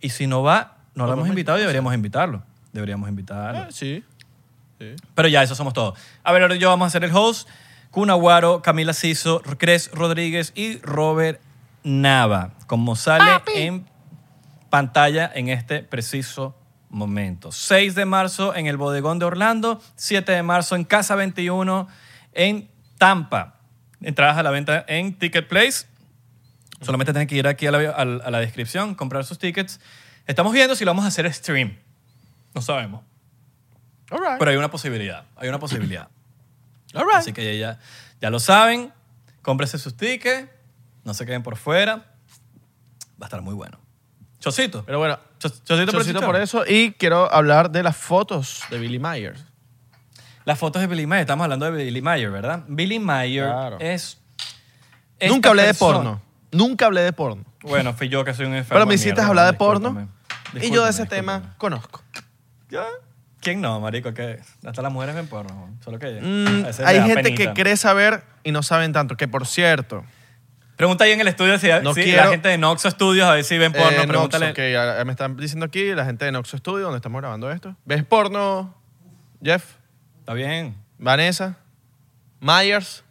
Y 0.00 0.10
si 0.10 0.26
no 0.26 0.42
va, 0.42 0.78
no 0.94 1.06
lo 1.06 1.12
hemos 1.12 1.28
invitado 1.28 1.58
y 1.58 1.60
deberíamos 1.60 1.94
invitarlo. 1.94 2.42
Deberíamos 2.72 3.08
invitarlo. 3.08 3.60
Ah, 3.60 3.68
sí. 3.70 4.04
Pero 5.14 5.28
ya, 5.28 5.42
eso 5.42 5.54
somos 5.54 5.74
todos. 5.74 5.98
A 6.24 6.32
ver, 6.32 6.42
ahora 6.42 6.56
yo 6.56 6.68
vamos 6.68 6.88
a 6.88 6.90
ser 6.90 7.04
el 7.04 7.14
host. 7.14 7.48
Kun 7.92 8.10
Aguaro, 8.10 8.62
Camila 8.62 8.94
Siso, 8.94 9.42
Cres 9.58 9.90
Rodríguez 9.92 10.52
y 10.56 10.78
Robert 10.78 11.40
Nava. 11.84 12.52
Como 12.66 12.96
sale 12.96 13.42
en 13.54 13.86
pantalla 14.70 15.30
en 15.34 15.50
este 15.50 15.82
preciso 15.82 16.56
momento. 16.92 17.50
6 17.50 17.94
de 17.96 18.04
marzo 18.04 18.54
en 18.54 18.66
el 18.68 18.76
Bodegón 18.76 19.18
de 19.18 19.24
Orlando, 19.24 19.82
7 19.96 20.30
de 20.30 20.42
marzo 20.42 20.76
en 20.76 20.84
Casa 20.84 21.16
21 21.16 21.88
en 22.32 22.70
Tampa. 22.98 23.58
Entradas 24.00 24.36
a 24.38 24.42
la 24.42 24.50
venta 24.50 24.84
en 24.86 25.18
Ticket 25.18 25.48
Place. 25.48 25.86
Solamente 26.80 27.12
tienen 27.12 27.26
que 27.28 27.36
ir 27.36 27.46
aquí 27.48 27.66
a 27.66 27.70
la, 27.72 27.90
a 27.90 28.30
la- 28.30 28.38
descripción, 28.40 28.94
comprar 28.94 29.24
sus 29.24 29.38
tickets. 29.38 29.80
Estamos 30.26 30.52
viendo 30.52 30.74
si 30.76 30.84
lo 30.84 30.90
vamos 30.90 31.04
a 31.04 31.08
hacer 31.08 31.32
stream. 31.32 31.76
No 32.54 32.62
sabemos. 32.62 33.02
All 34.10 34.18
right. 34.20 34.38
Pero 34.38 34.50
hay 34.50 34.56
una 34.56 34.70
posibilidad. 34.70 35.24
Hay 35.36 35.48
una 35.48 35.58
posibilidad. 35.58 36.08
All 36.94 37.04
right. 37.06 37.16
Así 37.16 37.32
que 37.32 37.58
ya, 37.58 37.78
ya 38.20 38.30
lo 38.30 38.38
saben. 38.40 38.92
Cómprese 39.42 39.78
sus 39.78 39.96
tickets. 39.96 40.48
No 41.04 41.14
se 41.14 41.24
queden 41.24 41.42
por 41.42 41.56
fuera. 41.56 41.94
Va 43.20 43.22
a 43.22 43.24
estar 43.26 43.42
muy 43.42 43.54
bueno. 43.54 43.78
Chocito. 44.40 44.84
Pero 44.84 44.98
bueno, 44.98 45.18
Chocito, 45.50 45.92
por, 45.92 46.00
Chocito 46.02 46.20
por 46.20 46.36
eso. 46.36 46.64
Y 46.66 46.92
quiero 46.92 47.32
hablar 47.32 47.70
de 47.70 47.82
las 47.82 47.96
fotos 47.96 48.62
de 48.70 48.78
Billy 48.78 48.98
Myers. 48.98 49.44
Las 50.44 50.58
fotos 50.58 50.80
de 50.82 50.88
Billy 50.88 51.06
Mayer. 51.06 51.22
Estamos 51.22 51.44
hablando 51.44 51.70
de 51.70 51.84
Billy 51.84 52.02
Mayer, 52.02 52.30
¿verdad? 52.30 52.64
Billy 52.68 52.98
Mayer 52.98 53.44
Claro. 53.46 53.76
es. 53.80 54.18
esta 55.18 55.32
Nunca 55.34 55.50
hablé 55.50 55.62
de 55.62 55.68
persona- 55.68 55.94
porno. 55.94 56.22
Nunca 56.50 56.86
hablé 56.86 57.00
de 57.02 57.12
porno. 57.12 57.44
Bueno, 57.62 57.94
fui 57.94 58.08
yo 58.08 58.24
que 58.24 58.34
soy 58.34 58.46
un 58.46 58.54
enfermo. 58.54 58.74
Pero 58.80 58.86
me 58.86 58.94
hiciste 58.94 59.12
mierda, 59.12 59.28
hablar 59.28 59.46
de 59.46 59.52
discúlpame. 59.52 60.06
porno. 60.52 60.66
Y 60.66 60.70
yo 60.70 60.84
de 60.84 60.90
ese 60.90 61.02
Discúlpame, 61.04 61.38
tema 61.40 61.54
conozco. 61.58 62.02
discúlpame. 62.12 63.02
¿Quién 63.40 63.60
no, 63.60 63.80
marico? 63.80 64.12
Que 64.14 64.40
hasta 64.64 64.82
las 64.82 64.92
mujeres 64.92 65.14
ven 65.14 65.26
porno. 65.26 65.70
Solo 65.84 65.98
que 65.98 66.20
Mm, 66.20 66.64
a 66.64 66.66
veces 66.68 66.86
hay 66.86 66.98
da 66.98 67.06
gente 67.06 67.22
penita. 67.22 67.54
que 67.54 67.62
cree 67.62 67.76
saber 67.76 68.22
y 68.44 68.52
no 68.52 68.62
saben 68.62 68.92
tanto. 68.92 69.16
Que 69.16 69.26
por 69.28 69.46
cierto, 69.46 70.04
Pregunta 70.82 71.04
ahí 71.04 71.12
en 71.12 71.20
el 71.20 71.28
estudio 71.28 71.56
si, 71.60 71.68
No 71.80 71.94
si 71.94 72.02
quiero- 72.02 72.24
la 72.24 72.30
gente 72.32 72.48
de 72.48 72.58
Noxo 72.58 72.90
Studios 72.90 73.24
a 73.28 73.34
ver 73.34 73.44
si 73.44 73.56
ven 73.56 73.70
porno. 73.70 73.88
eh, 73.90 73.94
Noxo, 73.98 74.08
pregúntale. 74.08 74.52
que 74.52 74.72
ya 74.72 75.00
me 75.04 75.12
están 75.12 75.36
diciendo 75.36 75.64
aquí, 75.64 75.94
la 75.94 76.04
gente 76.04 76.24
de 76.24 76.32
Noxo 76.32 76.58
Studio, 76.58 76.86
donde 76.86 76.96
estamos 76.96 77.20
grabando 77.20 77.52
esto. 77.52 77.76
¿Ves 77.84 78.02
porno, 78.02 78.74
Jeff? 79.40 79.64
Está 80.18 80.34
bien. 80.34 80.74
Vanessa, 80.98 81.56
Myers. 82.40 83.04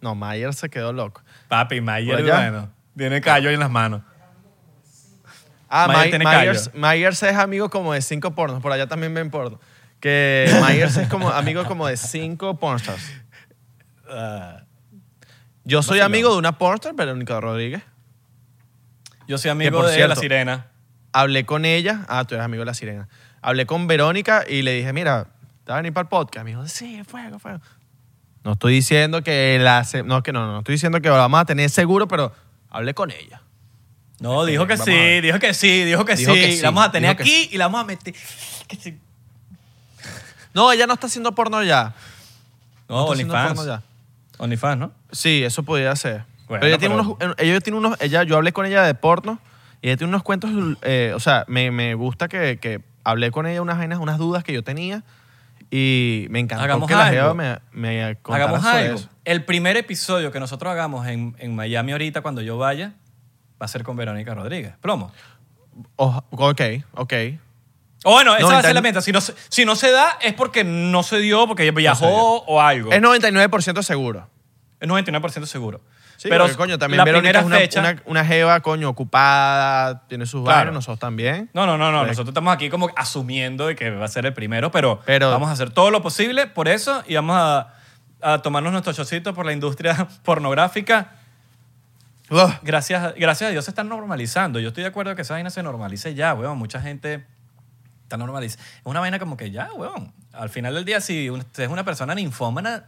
No, 0.00 0.14
Myers 0.14 0.56
se 0.56 0.70
quedó 0.70 0.94
loco. 0.94 1.20
Papi, 1.48 1.82
Mayer, 1.82 2.16
Por 2.16 2.24
allá. 2.24 2.36
bueno. 2.50 2.70
Tiene 2.96 3.20
callo 3.20 3.50
en 3.50 3.60
las 3.60 3.70
manos. 3.70 4.00
Ah, 5.68 5.88
Mayer 5.88 6.04
My- 6.04 6.10
tiene 6.10 6.24
Myers. 6.24 6.70
Myers 6.72 7.22
es 7.24 7.36
amigo 7.36 7.68
como 7.68 7.92
de 7.92 8.00
cinco 8.00 8.34
pornos. 8.34 8.62
Por 8.62 8.72
allá 8.72 8.86
también 8.86 9.12
ven 9.12 9.28
porno. 9.30 9.60
Que 10.00 10.46
Myers 10.66 10.96
es 10.96 11.08
como 11.08 11.28
amigo 11.28 11.66
como 11.66 11.86
de 11.86 11.98
cinco 11.98 12.58
pornstars. 12.58 13.12
Yo 15.66 15.82
soy 15.82 16.00
amigo 16.00 16.28
no. 16.28 16.32
de 16.34 16.38
una 16.38 16.56
pornstar, 16.58 16.94
Verónica 16.94 17.38
Rodríguez. 17.40 17.82
Yo 19.28 19.36
soy 19.36 19.50
amigo 19.50 19.78
por 19.78 19.86
de 19.88 19.94
cierto- 19.94 20.14
La 20.14 20.20
Sirena. 20.20 20.66
Hablé 21.12 21.44
con 21.44 21.64
ella. 21.64 22.04
Ah, 22.08 22.24
tú 22.24 22.34
eres 22.34 22.44
amigo 22.44 22.60
de 22.60 22.66
la 22.66 22.74
sirena. 22.74 23.08
Hablé 23.42 23.64
con 23.66 23.86
Verónica 23.86 24.44
y 24.48 24.62
le 24.62 24.72
dije, 24.74 24.92
mira, 24.92 25.24
¿te 25.64 25.72
vas 25.72 25.74
a 25.74 25.76
venir 25.76 25.92
para 25.92 26.02
el 26.02 26.08
podcast? 26.08 26.44
Me 26.44 26.50
dijo, 26.50 26.66
sí, 26.68 27.02
fuego, 27.04 27.38
fuego. 27.38 27.58
No 28.44 28.52
estoy 28.52 28.74
diciendo 28.74 29.22
que 29.22 29.58
la... 29.60 29.82
se- 29.84 30.02
No, 30.02 30.22
que 30.22 30.32
no, 30.32 30.46
no 30.46 30.58
estoy 30.58 30.74
diciendo 30.74 31.00
que 31.00 31.08
lo 31.08 31.16
vamos 31.16 31.40
a 31.40 31.44
tener 31.46 31.70
seguro, 31.70 32.06
pero 32.06 32.32
hablé 32.70 32.92
con 32.94 33.10
ella. 33.10 33.40
No, 34.20 34.44
dijo 34.44 34.66
que 34.66 34.74
vamos 34.74 34.84
sí, 34.86 34.92
ver. 34.92 35.22
dijo 35.24 35.38
que 35.38 35.52
sí, 35.54 35.84
dijo 35.84 36.04
que 36.04 36.16
Dijo 36.16 36.34
sí. 36.34 36.40
que 36.40 36.52
sí, 36.52 36.60
La 36.62 36.68
vamos 36.70 36.84
a 36.86 36.92
tener 36.92 37.10
dijo 37.10 37.16
que 37.16 37.22
aquí 37.22 37.48
y 37.52 37.56
la 37.58 37.66
vamos 37.66 37.80
a 37.80 37.84
meter. 37.84 38.14
que 38.68 38.76
sí. 38.76 38.98
No, 40.54 40.70
ella 40.70 40.86
no 40.86 40.94
está 40.94 41.06
haciendo 41.06 41.34
porno 41.34 41.62
ya. 41.62 41.94
No, 42.88 43.00
está 43.02 43.12
haciendo 43.14 43.34
OnlyFans. 43.34 43.56
porno 43.58 43.72
ya. 43.72 43.82
OnlyFans, 44.38 44.78
¿no? 44.78 44.92
Sí, 45.12 45.42
eso 45.44 45.62
podría 45.62 45.94
ser. 45.96 46.24
Bueno, 46.48 46.60
pero 46.60 46.66
ella 46.66 46.78
tiene 46.78 46.94
pero- 46.94 47.16
unos, 47.20 47.34
ella 47.38 47.60
tiene 47.60 47.78
unos, 47.78 48.00
ella, 48.00 48.22
yo 48.22 48.36
hablé 48.36 48.52
con 48.52 48.66
ella 48.66 48.82
de 48.82 48.94
porno 48.94 49.38
y 49.82 49.88
ella 49.88 49.96
tiene 49.96 50.08
unos 50.10 50.22
cuentos, 50.22 50.50
eh, 50.82 51.12
o 51.14 51.20
sea, 51.20 51.44
me, 51.48 51.70
me 51.70 51.94
gusta 51.94 52.28
que, 52.28 52.58
que 52.58 52.80
hablé 53.04 53.30
con 53.30 53.46
ella 53.46 53.62
unas 53.62 53.78
vainas, 53.78 53.98
unas 53.98 54.18
dudas 54.18 54.44
que 54.44 54.52
yo 54.52 54.62
tenía 54.62 55.02
y 55.70 56.26
me 56.30 56.38
encantó 56.38 56.64
Hagamos 56.64 56.88
que 56.88 56.94
la 56.94 57.06
algo. 57.06 57.20
jeva 57.20 57.34
me, 57.34 57.58
me 57.72 58.16
contara 58.22 58.44
Hagamos 58.44 58.62
sobre 58.64 58.78
algo. 58.84 58.94
eso. 58.98 59.08
El 59.24 59.44
primer 59.44 59.76
episodio 59.76 60.30
que 60.30 60.38
nosotros 60.38 60.70
hagamos 60.70 61.06
en, 61.08 61.34
en 61.38 61.56
Miami 61.56 61.92
ahorita, 61.92 62.20
cuando 62.20 62.42
yo 62.42 62.56
vaya, 62.58 62.92
va 63.60 63.64
a 63.64 63.68
ser 63.68 63.82
con 63.82 63.96
Verónica 63.96 64.34
Rodríguez. 64.34 64.74
Plomo. 64.80 65.12
Oh, 65.96 66.22
ok, 66.30 66.60
ok. 66.94 67.12
O 68.08 68.12
bueno, 68.12 68.36
esa 68.36 68.46
va 68.46 68.58
a 68.58 68.62
ser 68.62 68.74
la 68.74 68.80
meta. 68.80 69.00
Si 69.00 69.10
no, 69.10 69.20
se- 69.20 69.34
si 69.48 69.64
no 69.64 69.74
se 69.74 69.90
da, 69.90 70.16
es 70.22 70.32
porque 70.32 70.62
no 70.62 71.02
se 71.02 71.18
dio, 71.18 71.46
porque 71.48 71.70
viajó 71.72 72.38
o 72.44 72.60
algo. 72.60 72.92
Es 72.92 73.02
99% 73.02 73.82
seguro. 73.82 74.28
Es 74.78 74.88
99% 74.88 75.44
seguro. 75.46 75.80
Sí, 76.16 76.28
Pero 76.30 76.46
coño, 76.56 76.78
también 76.78 76.98
la 76.98 77.04
Verónica 77.04 77.40
primera 77.40 77.40
es 77.40 77.46
una, 77.46 77.56
fecha. 77.56 77.80
una, 77.80 78.02
una 78.06 78.24
jeva, 78.24 78.60
coño, 78.60 78.88
ocupada, 78.88 80.06
tiene 80.06 80.24
sus 80.24 80.42
Claro. 80.44 80.56
vainas, 80.58 80.74
nosotros 80.74 80.98
también. 80.98 81.50
No, 81.52 81.66
no, 81.66 81.76
no, 81.76 81.90
no. 81.92 82.04
Nosotros 82.06 82.28
estamos 82.28 82.54
aquí 82.54 82.70
como 82.70 82.90
asumiendo 82.96 83.66
de 83.66 83.74
que 83.76 83.90
va 83.90 84.04
a 84.04 84.08
ser 84.08 84.24
el 84.24 84.32
primero, 84.32 84.70
pero, 84.70 85.00
Pero- 85.04 85.30
vamos 85.30 85.48
a 85.48 85.52
hacer 85.52 85.70
todo 85.70 85.90
lo 85.90 86.00
posible 86.00 86.46
por 86.46 86.68
eso 86.68 87.02
y 87.06 87.16
vamos 87.16 87.36
a, 87.38 87.74
a 88.22 88.38
tomarnos 88.40 88.72
nuestro 88.72 88.92
chocito 88.92 89.34
por 89.34 89.44
la 89.46 89.52
industria 89.52 90.06
pornográfica. 90.22 91.12
Ugh. 92.30 92.52
Gracias, 92.62 93.14
gracias 93.16 93.48
a 93.48 93.50
Dios 93.50 93.64
se 93.64 93.70
están 93.72 93.88
normalizando. 93.88 94.58
Yo 94.58 94.68
estoy 94.68 94.84
de 94.84 94.88
acuerdo 94.88 95.14
que 95.16 95.22
esa 95.22 95.34
vaina 95.34 95.50
se 95.50 95.62
normalice 95.62 96.14
ya, 96.14 96.34
weón. 96.34 96.56
Mucha 96.58 96.80
gente 96.80 97.26
está 98.06 98.16
normalizando. 98.16 98.64
Es 98.78 98.80
una 98.86 99.00
vaina 99.00 99.18
como 99.18 99.36
que 99.36 99.50
ya, 99.50 99.68
weón. 99.74 100.12
Al 100.32 100.48
final 100.48 100.74
del 100.74 100.84
día, 100.84 101.00
si 101.00 101.28
usted 101.30 101.64
es 101.64 101.68
una 101.68 101.84
persona 101.84 102.14
ninfómana, 102.14 102.84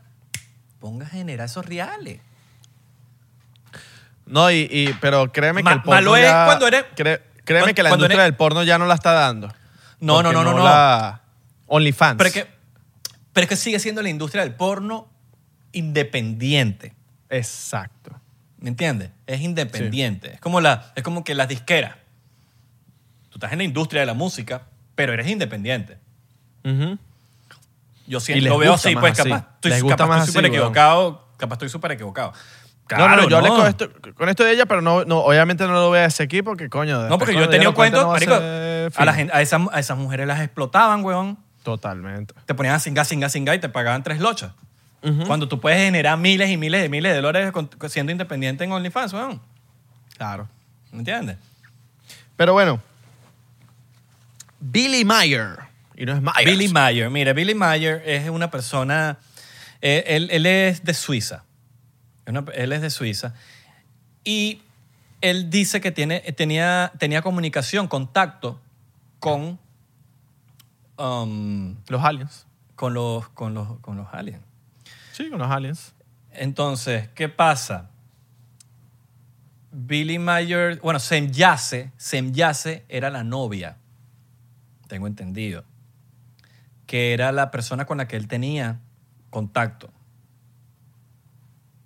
ponga 0.80 1.06
a 1.06 1.08
generar 1.08 1.46
esos 1.46 1.66
reales. 1.66 2.20
No, 4.26 4.50
y, 4.50 4.68
y- 4.70 4.94
pero 5.00 5.32
créeme 5.32 5.62
Ma- 5.62 5.70
que 5.70 5.76
el 5.76 5.82
porno 5.82 5.94
malo 5.96 6.16
es 6.16 6.30
cuando 6.30 6.66
eres- 6.68 6.84
créeme 6.94 7.20
cuando- 7.44 7.74
que 7.74 7.82
la 7.82 7.90
industria 7.90 8.14
eres- 8.14 8.24
del 8.26 8.34
porno 8.36 8.62
ya 8.62 8.78
no 8.78 8.86
la 8.86 8.94
está 8.94 9.12
dando. 9.12 9.48
No, 10.00 10.22
no, 10.22 10.32
no, 10.32 10.44
no, 10.44 10.52
no. 10.52 10.64
la- 10.64 11.22
OnlyFans. 11.66 12.16
Pero 12.18 12.28
es, 12.28 12.34
que, 12.34 12.46
pero 13.32 13.42
es 13.44 13.48
que 13.48 13.56
sigue 13.56 13.78
siendo 13.80 14.02
la 14.02 14.08
industria 14.10 14.42
del 14.44 14.54
porno 14.54 15.08
independiente. 15.72 16.94
Exacto. 17.30 18.12
¿Me 18.58 18.68
entiendes? 18.70 19.10
Es 19.26 19.40
independiente. 19.40 20.34
Es, 20.34 20.40
como 20.40 20.60
la, 20.60 20.92
es 20.94 21.02
como 21.02 21.24
que 21.24 21.34
las 21.34 21.48
disqueras. 21.48 21.94
Tú 23.30 23.36
estás 23.38 23.52
en 23.52 23.58
la 23.58 23.64
industria 23.64 24.00
de 24.00 24.06
la 24.06 24.14
música, 24.14 24.62
pero 24.98 25.12
eres 25.12 25.28
independiente. 25.28 25.96
Ujú. 26.64 26.98
Yo 28.08 28.18
Y 28.18 28.20
siento, 28.20 28.48
lo 28.48 28.58
veo 28.58 28.74
así, 28.74 28.96
pues 28.96 29.12
así. 29.18 29.30
capaz 29.30 29.46
estoy, 29.62 29.88
capaz 29.88 30.26
súper 30.26 30.46
equivocado. 30.46 31.24
Capaz 31.36 31.54
estoy 31.54 31.68
súper 31.68 31.92
equivocado. 31.92 32.32
no, 32.32 32.38
no, 32.38 32.86
Claro, 33.06 33.22
no, 33.22 33.28
yo 33.28 33.36
hablé 33.36 33.48
no. 33.50 33.56
con 33.58 33.66
esto, 33.68 33.88
con 34.16 34.28
esto 34.28 34.42
de 34.42 34.52
ella, 34.54 34.66
pero 34.66 34.80
no, 34.82 35.04
no, 35.04 35.18
obviamente 35.18 35.64
no 35.68 35.72
lo 35.74 35.86
voy 35.88 36.00
a 36.00 36.02
decir 36.02 36.24
aquí 36.24 36.42
porque, 36.42 36.68
coño. 36.68 37.08
No, 37.08 37.16
porque 37.16 37.34
yo 37.34 37.44
he 37.44 37.48
tenido 37.48 37.74
cuentos, 37.74 38.00
no 38.02 38.08
va 38.08 38.14
a 38.14 38.16
marico, 38.16 38.34
ser 38.36 38.92
a, 38.96 39.04
la 39.04 39.14
gente, 39.14 39.32
a, 39.32 39.40
esas, 39.40 39.62
a 39.70 39.78
esas 39.78 39.96
mujeres 39.96 40.26
las 40.26 40.40
explotaban, 40.40 41.04
weón. 41.04 41.38
Totalmente. 41.62 42.34
Te 42.44 42.54
ponían 42.54 42.74
a 42.74 42.80
singa, 42.80 43.04
singa, 43.04 43.28
singa 43.28 43.54
y 43.54 43.60
te 43.60 43.68
pagaban 43.68 44.02
tres 44.02 44.18
lochas. 44.18 44.50
Cuando 45.28 45.46
tú 45.46 45.60
puedes 45.60 45.78
generar 45.78 46.18
miles 46.18 46.50
y 46.50 46.56
miles 46.56 46.84
y 46.84 46.88
miles 46.88 47.14
de 47.14 47.20
dólares 47.20 47.52
con- 47.52 47.70
siendo 47.88 48.10
independiente 48.10 48.64
en 48.64 48.72
OnlyFans, 48.72 49.12
weón. 49.12 49.40
Claro. 50.16 50.48
¿Me 50.90 50.98
entiendes? 50.98 51.36
Pero 52.36 52.52
bueno. 52.52 52.80
Billy 54.60 55.04
Mayer. 55.04 55.56
Y 55.96 56.04
no 56.06 56.12
es 56.14 56.20
Myers. 56.22 56.44
Billy 56.44 56.68
Mayer. 56.68 57.10
Mira, 57.10 57.32
Billy 57.32 57.54
Mayer 57.54 58.02
es 58.06 58.28
una 58.28 58.50
persona. 58.50 59.18
eh, 59.80 60.04
Él, 60.06 60.28
él 60.30 60.46
es 60.46 60.84
de 60.84 60.94
Suiza. 60.94 61.44
Una- 62.26 62.44
él 62.54 62.72
es 62.72 62.80
de 62.82 62.90
Suiza. 62.90 63.34
Y 64.24 64.62
él 65.20 65.50
dice 65.50 65.80
que 65.80 65.90
tiene, 65.90 66.20
tenía, 66.32 66.92
tenía 66.98 67.22
comunicación, 67.22 67.88
contacto 67.88 68.60
con, 69.18 69.58
um, 70.98 71.76
Los 71.88 72.04
aliens. 72.04 72.46
con, 72.76 72.94
los, 72.94 73.28
con, 73.30 73.54
los, 73.54 73.78
con 73.80 73.96
los 73.96 74.06
aliens. 74.12 74.42
Sí, 75.12 75.30
con 75.30 75.38
los 75.38 75.50
aliens. 75.50 75.94
Entonces, 76.32 77.08
¿qué 77.14 77.28
pasa? 77.28 77.90
Billy 79.72 80.18
Mayer, 80.18 80.78
bueno, 80.80 80.98
Semyase, 80.98 81.90
Semyase 81.96 82.84
era 82.88 83.10
la 83.10 83.22
novia, 83.24 83.76
tengo 84.88 85.06
entendido, 85.06 85.64
que 86.86 87.12
era 87.14 87.30
la 87.30 87.50
persona 87.52 87.84
con 87.86 87.98
la 87.98 88.08
que 88.08 88.16
él 88.16 88.26
tenía 88.26 88.80
contacto. 89.30 89.90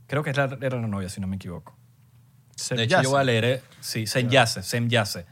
Creo 0.06 0.22
que 0.22 0.30
era, 0.30 0.44
era 0.60 0.80
la 0.80 0.86
novia, 0.86 1.08
si 1.10 1.20
no 1.20 1.26
me 1.26 1.36
equivoco. 1.36 1.76
De 2.70 2.84
hecho, 2.84 3.02
yo 3.02 3.10
voy 3.10 3.20
a 3.20 3.24
leer, 3.24 3.44
eh, 3.44 3.62
sí, 3.80 4.06
Semyase, 4.06 4.62
Semyase. 4.62 5.26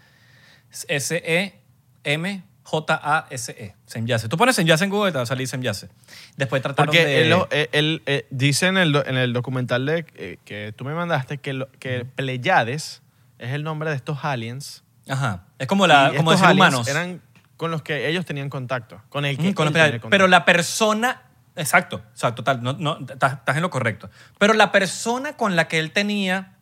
S-E-M-J-A-S-E, 2.40 3.74
Semyase. 3.86 4.28
Tú 4.28 4.36
pones 4.36 4.56
Semyase 4.56 4.84
en 4.84 4.90
Google 4.90 5.10
y 5.10 5.12
te 5.12 5.18
va 5.18 5.22
a 5.22 5.26
salir 5.26 5.46
Semyase. 5.48 5.88
Después 6.36 6.62
trataron 6.62 6.86
Porque 6.86 7.04
de... 7.04 7.20
él, 7.30 7.32
él- 7.50 7.68
él, 7.72 8.02
eh, 8.06 8.26
dice 8.30 8.66
en 8.66 8.76
el, 8.78 8.94
en 9.06 9.16
el 9.16 9.32
documental 9.32 9.84
de, 9.86 10.06
eh, 10.14 10.38
que 10.44 10.72
tú 10.76 10.84
me 10.84 10.94
mandaste 10.94 11.38
que, 11.38 11.52
lo- 11.52 11.70
que 11.72 12.04
Pleiades 12.04 13.02
es 13.38 13.50
el 13.52 13.62
nombre 13.64 13.90
de 13.90 13.96
estos 13.96 14.24
aliens. 14.24 14.82
Ajá. 15.08 15.44
Es 15.58 15.66
como, 15.66 15.86
la, 15.86 16.10
Y 16.12 16.16
como 16.16 16.30
decir 16.32 16.48
humanos. 16.48 16.88
Eran 16.88 17.20
con 17.60 17.70
los 17.70 17.82
que 17.82 18.08
ellos 18.08 18.24
tenían 18.24 18.48
contacto. 18.48 19.02
Con 19.10 19.26
el 19.26 19.36
que 19.36 19.48
Ujú, 19.48 19.54
con 19.54 19.66
él 19.66 19.74
tenía 19.74 19.90
contacto. 19.90 20.08
Pero 20.08 20.28
la 20.28 20.46
persona. 20.46 21.24
Exacto, 21.54 22.00
exacto, 22.12 22.42
tal. 22.42 22.62
No, 22.62 22.72
no, 22.72 22.98
estás, 23.00 23.34
estás 23.34 23.56
en 23.56 23.60
lo 23.60 23.68
correcto. 23.68 24.08
Pero 24.38 24.54
la 24.54 24.72
persona 24.72 25.34
con 25.34 25.56
la 25.56 25.68
que 25.68 25.78
él 25.78 25.92
tenía 25.92 26.54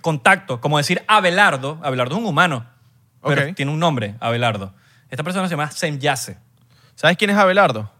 contacto, 0.00 0.60
como 0.60 0.78
decir 0.78 1.02
Abelardo, 1.08 1.80
Abelardo 1.82 2.14
es 2.14 2.20
un 2.20 2.26
humano, 2.28 2.64
pero 3.20 3.52
tiene 3.54 3.72
un 3.72 3.80
nombre, 3.80 4.14
Abelardo. 4.20 4.72
Esta 5.10 5.24
persona 5.24 5.48
se 5.48 5.54
llama 5.54 5.72
Semyase. 5.72 6.38
¿Sabes 6.94 7.16
quién 7.16 7.30
es 7.30 7.36
Abelardo? 7.36 7.90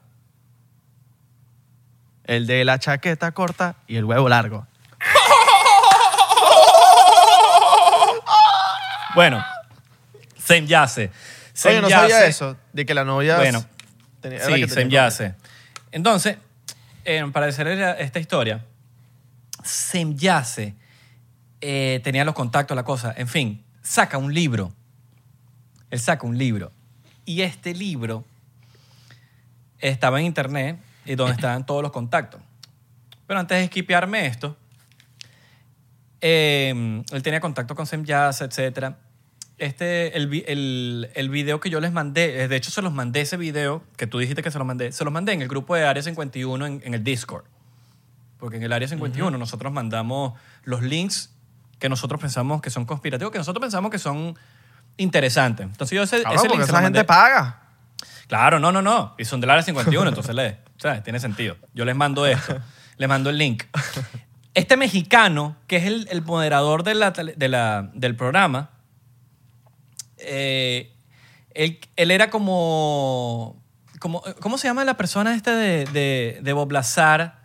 El 2.22 2.46
de 2.46 2.64
la 2.64 2.78
chaqueta 2.78 3.32
corta 3.32 3.74
y 3.88 3.96
el 3.96 4.04
huevo 4.04 4.28
largo. 4.28 4.68
Bueno, 9.14 9.44
Semyase. 10.38 11.10
Oye, 11.64 11.80
no 11.80 11.88
sabía 11.90 12.26
eso, 12.26 12.56
de 12.72 12.86
que 12.86 12.94
la 12.94 13.04
novia... 13.04 13.36
Bueno, 13.36 13.64
tenía- 14.20 14.38
era 14.38 14.48
la 14.50 14.56
Sí, 14.56 14.62
que 14.62 14.66
tenía 14.68 15.10
Semyase. 15.10 15.34
Entonces, 15.90 16.36
eh, 17.04 17.24
para 17.32 17.46
decir 17.46 17.66
esta 17.66 18.18
historia, 18.18 18.64
Semyase 19.62 20.74
eh, 21.60 22.00
tenía 22.02 22.24
los 22.24 22.34
contactos, 22.34 22.74
la 22.74 22.84
cosa. 22.84 23.14
En 23.16 23.28
fin, 23.28 23.62
saca 23.82 24.18
un 24.18 24.32
libro. 24.34 24.72
Él 25.90 26.00
saca 26.00 26.26
un 26.26 26.36
libro. 26.38 26.72
Y 27.24 27.42
este 27.42 27.74
libro 27.74 28.24
estaba 29.78 30.18
en 30.20 30.26
internet 30.26 30.78
y 31.04 31.14
donde 31.14 31.34
estaban 31.34 31.64
todos 31.66 31.82
los 31.82 31.92
contactos. 31.92 32.40
Pero 33.26 33.38
antes 33.40 33.58
de 33.58 33.64
esquipearme 33.64 34.26
esto, 34.26 34.56
eh, 36.20 37.02
él 37.12 37.22
tenía 37.22 37.40
contacto 37.40 37.74
con 37.74 37.86
Semyase, 37.86 38.44
etc. 38.44 38.94
Este, 39.62 40.16
el, 40.16 40.42
el, 40.48 41.10
el 41.14 41.30
video 41.30 41.60
que 41.60 41.70
yo 41.70 41.78
les 41.78 41.92
mandé, 41.92 42.42
eh, 42.42 42.48
de 42.48 42.56
hecho 42.56 42.72
se 42.72 42.82
los 42.82 42.92
mandé 42.92 43.20
ese 43.20 43.36
video, 43.36 43.84
que 43.96 44.08
tú 44.08 44.18
dijiste 44.18 44.42
que 44.42 44.50
se 44.50 44.58
los 44.58 44.66
mandé, 44.66 44.90
se 44.90 45.04
los 45.04 45.12
mandé 45.12 45.32
en 45.34 45.42
el 45.42 45.46
grupo 45.48 45.76
de 45.76 45.84
Área 45.86 46.02
51 46.02 46.66
en, 46.66 46.82
en 46.84 46.94
el 46.94 47.04
Discord. 47.04 47.44
Porque 48.38 48.56
en 48.56 48.64
el 48.64 48.72
Área 48.72 48.88
51 48.88 49.38
nosotros 49.38 49.72
mandamos 49.72 50.32
los 50.64 50.82
links 50.82 51.30
que 51.78 51.88
nosotros 51.88 52.20
pensamos 52.20 52.60
que 52.60 52.70
son 52.70 52.84
conspirativos, 52.86 53.30
que 53.30 53.38
nosotros 53.38 53.60
pensamos 53.62 53.92
que 53.92 54.00
son 54.00 54.36
interesantes. 54.96 55.64
Entonces 55.66 55.94
yo 55.96 56.02
ese, 56.02 56.22
Cabrón, 56.22 56.38
ese 56.38 56.48
link 56.48 56.52
porque 56.56 56.66
se 56.66 56.72
lo 56.72 56.78
esa 56.78 56.84
gente 56.84 57.04
paga. 57.04 57.60
Claro, 58.26 58.58
no, 58.58 58.72
no, 58.72 58.82
no. 58.82 59.14
Y 59.16 59.24
son 59.24 59.40
del 59.40 59.50
área 59.50 59.62
51, 59.62 60.08
entonces 60.08 60.34
lee. 60.34 60.56
¿Sabes? 60.78 61.04
Tiene 61.04 61.20
sentido. 61.20 61.56
Yo 61.72 61.84
les 61.84 61.94
mando 61.94 62.26
esto. 62.26 62.58
les 62.96 63.08
mando 63.08 63.30
el 63.30 63.38
link. 63.38 63.62
Este 64.54 64.76
mexicano, 64.76 65.54
que 65.68 65.76
es 65.76 65.84
el, 65.84 66.08
el 66.10 66.22
moderador 66.22 66.82
de 66.82 66.94
la 66.94 67.12
tele- 67.12 67.34
de 67.36 67.48
la- 67.48 67.90
del 67.94 68.16
programa, 68.16 68.70
eh, 70.24 70.92
él, 71.54 71.78
él 71.96 72.10
era 72.10 72.30
como, 72.30 73.62
como... 73.98 74.22
¿Cómo 74.40 74.58
se 74.58 74.68
llama 74.68 74.84
la 74.84 74.96
persona 74.96 75.34
este 75.34 75.50
de, 75.50 75.84
de, 75.86 76.40
de 76.42 76.52
Bob 76.52 76.70
Lazar 76.72 77.42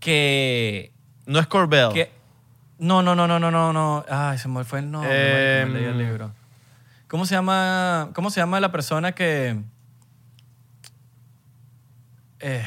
que... 0.00 0.92
No 1.26 1.38
es 1.38 1.46
Corbell. 1.46 1.92
que 1.92 2.10
no, 2.78 3.02
no, 3.02 3.14
no, 3.14 3.26
no, 3.28 3.38
no, 3.38 3.50
no, 3.50 3.72
no. 3.72 4.04
Ay, 4.08 4.38
se 4.38 4.48
me 4.48 4.64
fue 4.64 4.78
el 4.78 4.90
nombre. 4.90 5.10
Eh, 5.12 5.66
leí 5.66 5.84
el 5.84 5.98
libro. 5.98 6.32
¿Cómo 7.08 7.26
se 7.26 7.34
llama, 7.34 8.10
cómo 8.14 8.30
se 8.30 8.40
llama 8.40 8.58
la 8.60 8.72
persona 8.72 9.12
que... 9.12 9.60
eh, 12.40 12.64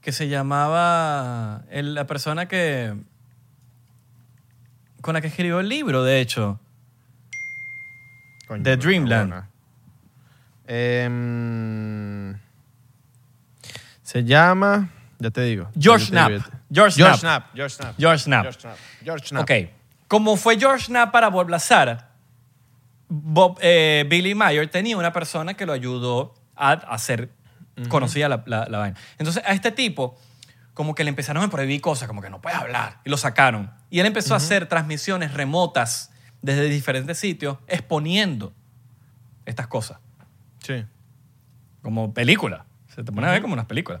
que 0.00 0.12
se 0.12 0.28
llamaba... 0.28 1.62
el- 1.70 1.94
la 1.94 2.06
persona 2.06 2.46
que... 2.48 2.94
Con 5.02 5.14
la 5.14 5.20
que 5.20 5.28
escribió 5.28 5.60
el 5.60 5.68
libro, 5.68 6.02
de 6.04 6.20
hecho. 6.20 6.58
Coño, 8.48 8.62
qué 8.64 8.76
Dreamland. 8.76 9.44
Em, 11.08 12.38
se 14.02 14.24
llama. 14.24 14.88
Ya 15.18 15.30
te 15.30 15.42
digo. 15.42 15.68
George 15.78 16.06
digo. 16.06 16.44
George. 16.72 17.20
Knapp. 17.20 17.46
George 17.54 17.76
Knapp. 17.76 17.96
George 17.98 18.24
Knapp. 18.24 18.44
George. 19.04 19.36
Ok. 19.36 19.50
Como 20.06 20.36
fue 20.36 20.58
George 20.58 20.86
Knapp 20.86 21.12
para 21.12 21.28
Bob 21.28 21.48
Lazar, 21.50 22.08
Bob, 23.08 23.58
eh, 23.60 24.04
Billy 24.08 24.34
Mayer 24.34 24.68
tenía 24.68 24.96
una 24.96 25.12
persona 25.12 25.54
que 25.54 25.66
lo 25.66 25.72
ayudó 25.72 26.34
a 26.56 26.72
hacer 26.72 27.30
conocida 27.88 28.28
la, 28.28 28.42
la- 28.46 28.66
la 28.68 28.78
vaina. 28.78 28.96
Entonces, 29.18 29.42
a 29.46 29.52
este 29.52 29.70
tipo, 29.70 30.18
como 30.74 30.94
que 30.94 31.04
le 31.04 31.10
empezaron 31.10 31.42
a 31.44 31.48
prohibir 31.48 31.80
cosas, 31.80 32.08
como 32.08 32.20
que 32.22 32.28
no 32.30 32.40
puede 32.40 32.56
hablar, 32.56 32.98
y 33.04 33.10
lo 33.10 33.16
sacaron. 33.16 33.70
Y 33.90 34.00
él 34.00 34.06
empezó 34.06 34.34
a 34.34 34.38
hacer 34.38 34.66
transmisiones 34.66 35.32
remotas 35.34 36.10
desde 36.42 36.68
diferentes 36.68 37.18
sitios, 37.18 37.58
exponiendo 37.66 38.52
estas 39.44 39.66
cosas, 39.66 39.98
Sí. 40.62 40.84
como 41.82 42.12
películas. 42.14 42.62
Se 42.94 43.02
te 43.04 43.12
pone 43.12 43.26
a 43.26 43.30
ver 43.30 43.42
como 43.42 43.54
unas 43.54 43.66
películas. 43.66 44.00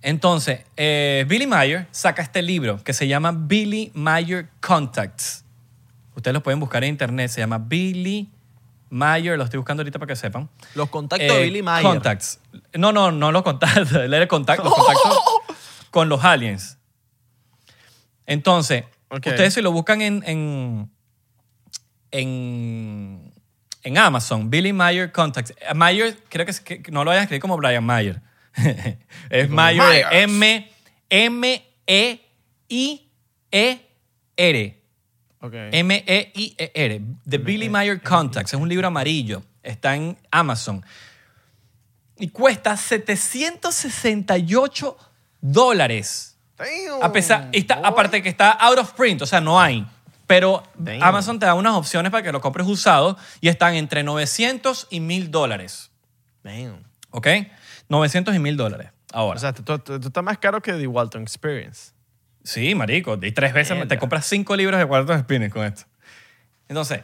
Entonces, 0.00 0.60
eh, 0.76 1.24
Billy 1.28 1.46
Mayer 1.46 1.88
saca 1.90 2.22
este 2.22 2.40
libro 2.40 2.82
que 2.84 2.92
se 2.92 3.08
llama 3.08 3.32
Billy 3.32 3.90
Mayer 3.94 4.48
Contacts. 4.60 5.44
Ustedes 6.14 6.32
lo 6.34 6.42
pueden 6.42 6.60
buscar 6.60 6.84
en 6.84 6.90
internet. 6.90 7.30
Se 7.30 7.40
llama 7.40 7.58
Billy 7.58 8.30
Mayer. 8.90 9.36
Lo 9.36 9.44
estoy 9.44 9.58
buscando 9.58 9.80
ahorita 9.82 9.98
para 9.98 10.08
que 10.08 10.16
sepan. 10.16 10.48
Los 10.76 10.88
contactos 10.88 11.28
Eh, 11.28 11.32
de 11.34 11.42
Billy 11.42 11.62
Mayer. 11.62 11.82
Contacts. 11.90 12.40
No, 12.74 12.92
no, 12.92 13.10
no 13.10 13.32
los 13.32 13.42
contactos. 13.42 13.92
Él 13.92 14.14
era 14.14 14.22
el 14.22 14.28
contacto, 14.28 14.62
los 14.64 14.74
contactos 14.74 15.18
con 15.90 16.08
los 16.08 16.24
aliens. 16.24 16.78
Entonces, 18.26 18.84
Ustedes 19.30 19.54
si 19.54 19.62
lo 19.62 19.72
buscan 19.72 20.02
en, 20.02 20.22
en, 20.26 20.90
en, 22.10 23.32
en 23.82 23.98
Amazon, 23.98 24.50
Billy 24.50 24.72
Mayer 24.72 25.10
Contacts. 25.12 25.52
Eh, 25.60 25.74
Mayer, 25.74 26.16
creo 26.28 26.44
que, 26.44 26.50
es- 26.52 26.60
que 26.60 26.82
no 26.90 27.04
lo 27.04 27.10
vayan 27.10 27.20
a 27.20 27.24
escribir 27.24 27.40
como 27.40 27.56
Brian 27.56 27.84
Mayer. 27.84 28.20
es 29.30 29.48
Mayer. 29.50 30.06
M, 30.12 30.70
M, 31.10 31.64
E, 31.86 32.20
I, 32.68 33.10
E, 33.50 33.80
R. 34.36 34.74
Ok. 35.40 35.54
M-E-I-E-R. 35.72 37.00
The 37.28 37.38
Billy 37.38 37.68
Mayer 37.68 38.00
Contacts. 38.02 38.52
Es 38.52 38.58
un 38.60 38.68
libro 38.68 38.88
amarillo. 38.88 39.42
Está 39.62 39.94
en 39.94 40.18
Amazon. 40.32 40.84
Y 42.18 42.28
cuesta 42.30 42.76
768 42.76 44.96
dólares. 45.40 46.36
A 47.02 47.12
pesar, 47.12 47.48
está, 47.52 47.74
aparte 47.84 48.22
que 48.22 48.28
está 48.28 48.50
out 48.50 48.78
of 48.78 48.92
print, 48.92 49.22
o 49.22 49.26
sea, 49.26 49.40
no 49.40 49.60
hay. 49.60 49.86
Pero 50.26 50.62
Damn. 50.76 51.02
Amazon 51.02 51.38
te 51.38 51.46
da 51.46 51.54
unas 51.54 51.74
opciones 51.74 52.10
para 52.12 52.22
que 52.22 52.32
lo 52.32 52.40
compres 52.40 52.66
usado 52.66 53.16
y 53.40 53.48
están 53.48 53.74
entre 53.74 54.02
900 54.02 54.88
y 54.90 55.00
1000 55.00 55.30
dólares. 55.30 55.90
Damn. 56.42 56.82
¿Ok? 57.10 57.26
900 57.88 58.34
y 58.34 58.38
1000 58.38 58.56
dólares. 58.56 58.90
Ahora. 59.12 59.36
O 59.38 59.40
sea, 59.40 59.52
tú, 59.54 59.62
tú- 59.62 59.98
tú 60.00 60.08
estás 60.08 60.22
más 60.24 60.36
caro 60.38 60.60
que 60.60 60.72
The 60.74 60.86
Walton 60.86 61.22
Experience. 61.22 61.92
Sí, 62.44 62.74
marico. 62.74 63.18
Y 63.22 63.32
tres 63.32 63.52
veces 63.54 63.72
Mierda. 63.76 63.88
te 63.88 63.98
compras 63.98 64.26
cinco 64.26 64.54
libros 64.56 64.78
de 64.78 64.86
cuartos 64.86 65.18
spinning 65.20 65.48
con 65.50 65.64
esto. 65.64 65.84
Entonces, 66.68 67.00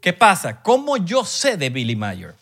¿qué 0.00 0.12
pasa? 0.12 0.62
¿Cómo 0.62 0.96
yo 0.98 1.24
sé 1.24 1.56
de 1.56 1.70
Billy 1.70 1.96
Mayer? 1.96 2.34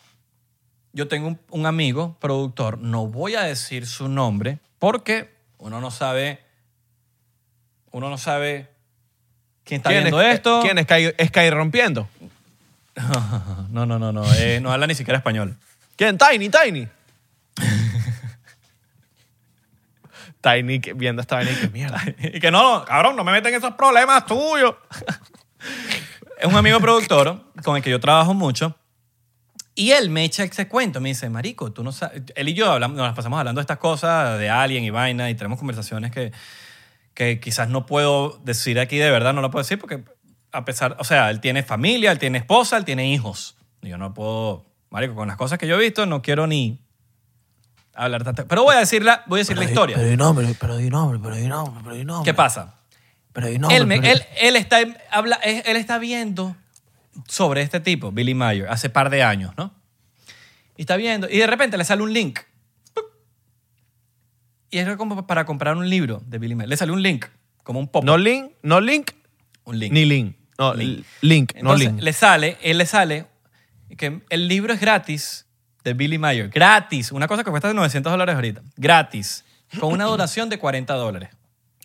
Yo 0.93 1.07
tengo 1.07 1.27
un, 1.29 1.39
un 1.49 1.65
amigo, 1.65 2.17
productor, 2.19 2.77
no 2.77 3.07
voy 3.07 3.35
a 3.35 3.41
decir 3.41 3.87
su 3.87 4.07
nombre 4.09 4.59
porque 4.77 5.33
uno 5.61 5.79
no 5.79 5.91
sabe, 5.91 6.43
uno 7.91 8.09
no 8.09 8.17
sabe 8.17 8.69
quién 9.63 9.79
está 9.79 9.89
¿Quién 9.91 10.03
viendo 10.03 10.21
es, 10.21 10.35
esto. 10.35 10.59
¿Quién 10.63 10.77
es 10.79 10.83
Sky, 10.85 11.13
Sky 11.27 11.49
rompiendo? 11.49 12.09
No, 13.69 13.85
no, 13.85 13.97
no, 13.97 14.11
no, 14.11 14.25
eh, 14.35 14.59
no 14.61 14.73
habla 14.73 14.85
ni 14.85 14.95
siquiera 14.95 15.17
español. 15.19 15.55
¿Quién? 15.95 16.17
Tiny, 16.17 16.49
Tiny. 16.49 16.87
Tiny 20.41 20.81
que- 20.81 20.93
viendo 20.93 21.21
esta 21.21 21.35
vaina 21.35 21.51
y 21.51 21.55
que 21.55 21.69
mierda. 21.69 22.01
y 22.19 22.39
que 22.39 22.51
no, 22.51 22.83
cabrón, 22.83 23.15
no 23.15 23.23
me 23.23 23.31
meten 23.31 23.53
esos 23.53 23.75
problemas 23.75 24.25
tuyos. 24.25 24.75
es 26.39 26.45
un 26.45 26.55
amigo 26.55 26.79
productor 26.81 27.45
con 27.63 27.77
el 27.77 27.83
que 27.83 27.91
yo 27.91 27.99
trabajo 27.99 28.33
mucho. 28.33 28.75
Y 29.73 29.91
él 29.91 30.09
me 30.09 30.23
echa 30.25 30.43
ese 30.43 30.67
cuento. 30.67 30.99
Me 30.99 31.09
dice, 31.09 31.29
Marico, 31.29 31.71
tú 31.71 31.83
no 31.83 31.91
sabes. 31.91 32.23
Él 32.35 32.49
y 32.49 32.53
yo 32.53 32.69
hablamos, 32.71 32.97
nos 32.97 33.15
pasamos 33.15 33.39
hablando 33.39 33.59
de 33.59 33.63
estas 33.63 33.77
cosas, 33.77 34.37
de 34.37 34.49
Alien 34.49 34.83
y 34.83 34.89
vaina, 34.89 35.29
y 35.29 35.35
tenemos 35.35 35.57
conversaciones 35.59 36.11
que, 36.11 36.31
que 37.13 37.39
quizás 37.39 37.69
no 37.69 37.85
puedo 37.85 38.39
decir 38.43 38.79
aquí 38.79 38.97
de 38.97 39.09
verdad, 39.11 39.33
no 39.33 39.41
lo 39.41 39.49
puedo 39.49 39.63
decir 39.63 39.79
porque, 39.79 40.03
a 40.51 40.65
pesar. 40.65 40.97
O 40.99 41.03
sea, 41.05 41.29
él 41.29 41.39
tiene 41.39 41.63
familia, 41.63 42.11
él 42.11 42.19
tiene 42.19 42.37
esposa, 42.39 42.75
él 42.77 42.85
tiene 42.85 43.11
hijos. 43.11 43.55
Y 43.81 43.89
yo 43.89 43.97
no 43.97 44.13
puedo. 44.13 44.65
Marico, 44.89 45.15
con 45.15 45.27
las 45.29 45.37
cosas 45.37 45.57
que 45.57 45.67
yo 45.67 45.75
he 45.79 45.79
visto, 45.81 46.05
no 46.05 46.21
quiero 46.21 46.47
ni 46.47 46.81
hablar 47.93 48.23
tanto. 48.23 48.45
Pero 48.47 48.63
voy 48.63 48.75
a 48.75 48.79
decir 48.79 49.03
la, 49.03 49.23
voy 49.27 49.39
a 49.39 49.41
decir 49.41 49.57
la 49.57 49.63
historia. 49.65 49.95
Pero 49.95 50.09
di 50.09 50.17
nombre, 50.17 50.47
pero 50.59 50.75
di 50.77 50.89
nombre, 50.89 51.19
pero 51.23 51.35
di 51.35 51.47
nombre, 51.47 51.81
pero 51.83 51.95
di 51.95 52.03
nombre. 52.05 52.29
¿Qué 52.29 52.33
pasa? 52.33 52.75
Pero 53.33 53.47
di 53.47 53.57
nombre. 53.57 53.77
él, 53.77 53.87
me- 53.87 54.01
pero- 54.01 54.13
él, 54.13 54.23
él 54.41 54.55
está, 54.57 54.79
habla, 55.11 55.37
él 55.43 55.63
él 55.65 55.77
está 55.77 55.97
viendo 55.97 56.55
sobre 57.27 57.61
este 57.61 57.79
tipo, 57.79 58.11
Billy 58.11 58.33
Mayer, 58.33 58.67
hace 58.69 58.89
par 58.89 59.09
de 59.09 59.23
años, 59.23 59.53
¿no? 59.57 59.73
Y 60.77 60.81
está 60.81 60.95
viendo, 60.95 61.29
y 61.29 61.37
de 61.37 61.47
repente 61.47 61.77
le 61.77 61.83
sale 61.83 62.01
un 62.01 62.13
link. 62.13 62.39
Y 64.69 64.77
es 64.77 64.95
como 64.95 65.27
para 65.27 65.45
comprar 65.45 65.75
un 65.75 65.89
libro 65.89 66.21
de 66.25 66.37
Billy 66.37 66.55
Mayer. 66.55 66.69
Le 66.69 66.77
sale 66.77 66.91
un 66.91 67.01
link, 67.01 67.25
como 67.63 67.79
un 67.79 67.87
pop. 67.89 68.03
No 68.05 68.17
link, 68.17 68.51
no 68.63 68.79
link, 68.79 69.11
un 69.65 69.77
link. 69.77 69.91
ni 69.91 70.05
link. 70.05 70.35
No, 70.57 70.75
Link. 70.75 71.05
link, 71.21 71.55
no 71.55 71.75
link. 71.75 71.99
le 71.99 72.13
sale, 72.13 72.57
él 72.61 72.77
le 72.77 72.85
sale 72.85 73.25
que 73.97 74.21
el 74.29 74.47
libro 74.47 74.73
es 74.73 74.79
gratis 74.79 75.47
de 75.83 75.93
Billy 75.93 76.17
Mayer. 76.17 76.49
Gratis. 76.49 77.11
Una 77.11 77.27
cosa 77.27 77.43
que 77.43 77.49
cuesta 77.49 77.73
900 77.73 78.11
dólares 78.11 78.35
ahorita. 78.35 78.61
Gratis. 78.77 79.43
Con 79.79 79.93
una 79.93 80.05
duración 80.05 80.49
de 80.49 80.59
40 80.59 80.93
dólares. 80.93 81.29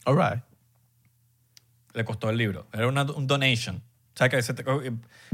All 0.05 0.16
right. 0.16 0.43
le 1.95 2.05
costó 2.05 2.31
el 2.31 2.37
libro. 2.37 2.66
Era 2.72 2.89
una, 2.89 3.03
un 3.03 3.27
donation. 3.27 3.83
O 4.19 4.29
que 4.29 4.43
te 4.43 4.64
co- 4.64 4.83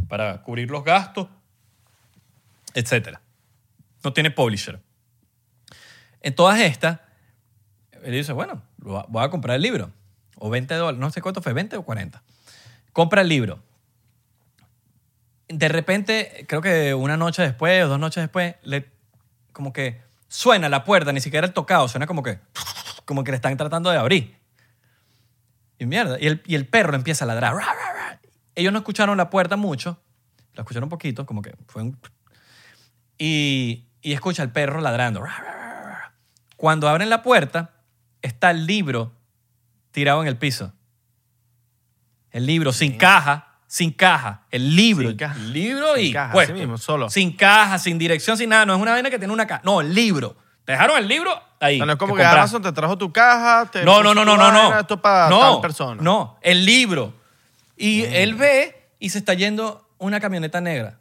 para 0.08 0.42
cubrir 0.42 0.70
los 0.70 0.82
gastos, 0.84 1.28
etc. 2.74 3.18
No 4.02 4.12
tiene 4.12 4.30
publisher. 4.30 4.80
En 6.20 6.34
todas 6.34 6.58
estas, 6.60 6.98
él 8.02 8.12
dice, 8.12 8.32
bueno, 8.32 8.62
voy 8.78 9.24
a 9.24 9.28
comprar 9.30 9.56
el 9.56 9.62
libro. 9.62 9.90
O 10.36 10.50
20 10.50 10.74
dólares, 10.74 10.98
no 11.00 11.10
sé 11.10 11.20
cuánto 11.22 11.40
fue, 11.42 11.52
20 11.52 11.76
o 11.76 11.82
40. 11.84 12.22
Compra 12.92 13.22
el 13.22 13.28
libro. 13.28 13.62
De 15.48 15.68
repente, 15.68 16.44
creo 16.48 16.60
que 16.62 16.94
una 16.94 17.16
noche 17.16 17.42
después 17.42 17.84
o 17.84 17.88
dos 17.88 17.98
noches 17.98 18.22
después, 18.22 18.56
le, 18.62 18.88
como 19.52 19.72
que 19.72 20.00
suena 20.28 20.68
la 20.68 20.82
puerta, 20.84 21.12
ni 21.12 21.20
siquiera 21.20 21.46
el 21.46 21.52
tocado, 21.52 21.86
suena 21.88 22.06
como 22.06 22.22
que, 22.22 22.38
como 23.04 23.22
que 23.22 23.30
le 23.32 23.36
están 23.36 23.56
tratando 23.56 23.90
de 23.90 23.98
abrir. 23.98 24.36
Y 25.78 25.86
mierda. 25.86 26.16
Y 26.20 26.26
el, 26.26 26.42
y 26.46 26.54
el 26.54 26.66
perro 26.66 26.94
empieza 26.96 27.24
a 27.24 27.28
ladrar. 27.28 27.54
Ellos 28.54 28.72
no 28.72 28.78
escucharon 28.78 29.16
la 29.16 29.30
puerta 29.30 29.56
mucho. 29.56 30.00
La 30.54 30.62
escucharon 30.62 30.84
un 30.84 30.90
poquito, 30.90 31.24
como 31.24 31.42
que 31.42 31.54
fue 31.66 31.82
un... 31.82 31.98
Y, 33.18 33.86
y 34.02 34.12
escucha 34.12 34.42
el 34.42 34.50
perro 34.50 34.80
ladrando. 34.80 35.22
Ra, 35.22 35.38
ra, 35.38 35.52
ra, 35.52 35.82
ra. 35.82 36.14
Cuando 36.56 36.88
abren 36.88 37.08
la 37.08 37.22
puerta, 37.22 37.70
está 38.20 38.50
el 38.50 38.66
libro 38.66 39.12
tirado 39.92 40.22
en 40.22 40.28
el 40.28 40.36
piso. 40.36 40.72
El 42.30 42.46
libro 42.46 42.72
sin 42.72 42.96
caja, 42.96 43.58
sin 43.66 43.92
caja. 43.92 44.46
El 44.50 44.74
libro. 44.74 45.08
Sin 45.08 45.18
caja. 45.18 45.36
El 45.36 45.52
libro 45.52 45.94
Sin 45.94 46.04
y 46.06 46.12
caja, 46.12 46.32
puesto. 46.32 46.52
así 46.52 46.60
mismo, 46.60 46.78
solo. 46.78 47.10
Sin 47.10 47.36
caja, 47.36 47.78
sin 47.78 47.98
dirección, 47.98 48.36
sin 48.36 48.48
nada. 48.48 48.66
No 48.66 48.74
es 48.74 48.80
una 48.80 48.92
vaina 48.92 49.10
que 49.10 49.18
tiene 49.18 49.32
una 49.32 49.46
caja. 49.46 49.62
No, 49.64 49.80
el 49.80 49.94
libro. 49.94 50.36
Te 50.64 50.72
dejaron 50.72 50.98
el 50.98 51.08
libro 51.08 51.32
ahí. 51.60 51.76
O 51.76 51.78
sea, 51.78 51.86
no 51.86 51.92
es 51.92 51.98
como 51.98 52.14
que, 52.14 52.22
compraste. 52.22 52.38
Amazon 52.38 52.62
te 52.62 52.72
trajo 52.72 52.96
tu 52.96 53.12
caja, 53.12 53.68
te 53.70 53.84
No, 53.84 54.02
no, 54.02 54.14
no, 54.14 54.24
no, 54.24 54.36
no, 54.36 54.50
no. 54.50 54.78
Esto 54.78 54.94
es 54.94 55.00
para 55.00 55.28
no, 55.28 55.40
tal 55.40 55.60
persona. 55.60 56.02
No, 56.02 56.38
el 56.40 56.64
libro. 56.64 57.21
Y 57.82 58.02
él 58.04 58.34
ve 58.34 58.76
y 58.98 59.10
se 59.10 59.18
está 59.18 59.34
yendo 59.34 59.88
una 59.98 60.20
camioneta 60.20 60.60
negra. 60.60 61.00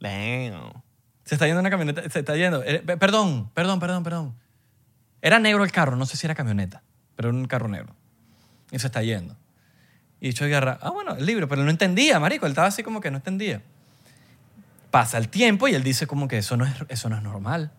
Damn. 0.00 0.82
Se 1.24 1.34
está 1.34 1.46
yendo 1.46 1.60
una 1.60 1.70
camioneta, 1.70 2.08
se 2.08 2.20
está 2.20 2.36
yendo. 2.36 2.62
eh, 2.64 2.82
pe- 2.84 2.96
perdón, 2.96 3.50
perdón, 3.52 3.80
perdón, 3.80 4.02
perdón. 4.02 4.34
Era 5.20 5.38
negro 5.38 5.64
el 5.64 5.72
carro, 5.72 5.96
no 5.96 6.06
sé 6.06 6.16
si 6.16 6.26
era 6.26 6.34
camioneta, 6.34 6.82
pero 7.16 7.28
era 7.30 7.36
un 7.38 7.46
carro 7.46 7.68
negro. 7.68 7.94
Y 8.70 8.78
se 8.78 8.86
está 8.86 9.02
yendo. 9.02 9.36
Y 10.20 10.30
yo 10.30 10.46
agarra, 10.46 10.78
ah, 10.80 10.90
bueno, 10.90 11.14
el 11.16 11.26
libro, 11.26 11.48
pero 11.48 11.62
no 11.64 11.70
entendía, 11.70 12.18
marico. 12.20 12.46
Él 12.46 12.52
estaba 12.52 12.68
así 12.68 12.82
como 12.82 13.00
que 13.00 13.10
no 13.10 13.18
entendía. 13.18 13.60
pasa 14.90 15.18
el 15.18 15.28
tiempo 15.28 15.68
y 15.68 15.74
él 15.74 15.82
dice 15.82 16.06
como 16.06 16.28
que 16.28 16.38
eso 16.38 16.56
no 16.56 16.64
es, 16.64 16.72
eso 16.88 17.08
no 17.10 17.16
es 17.16 17.22
normal. 17.22 17.70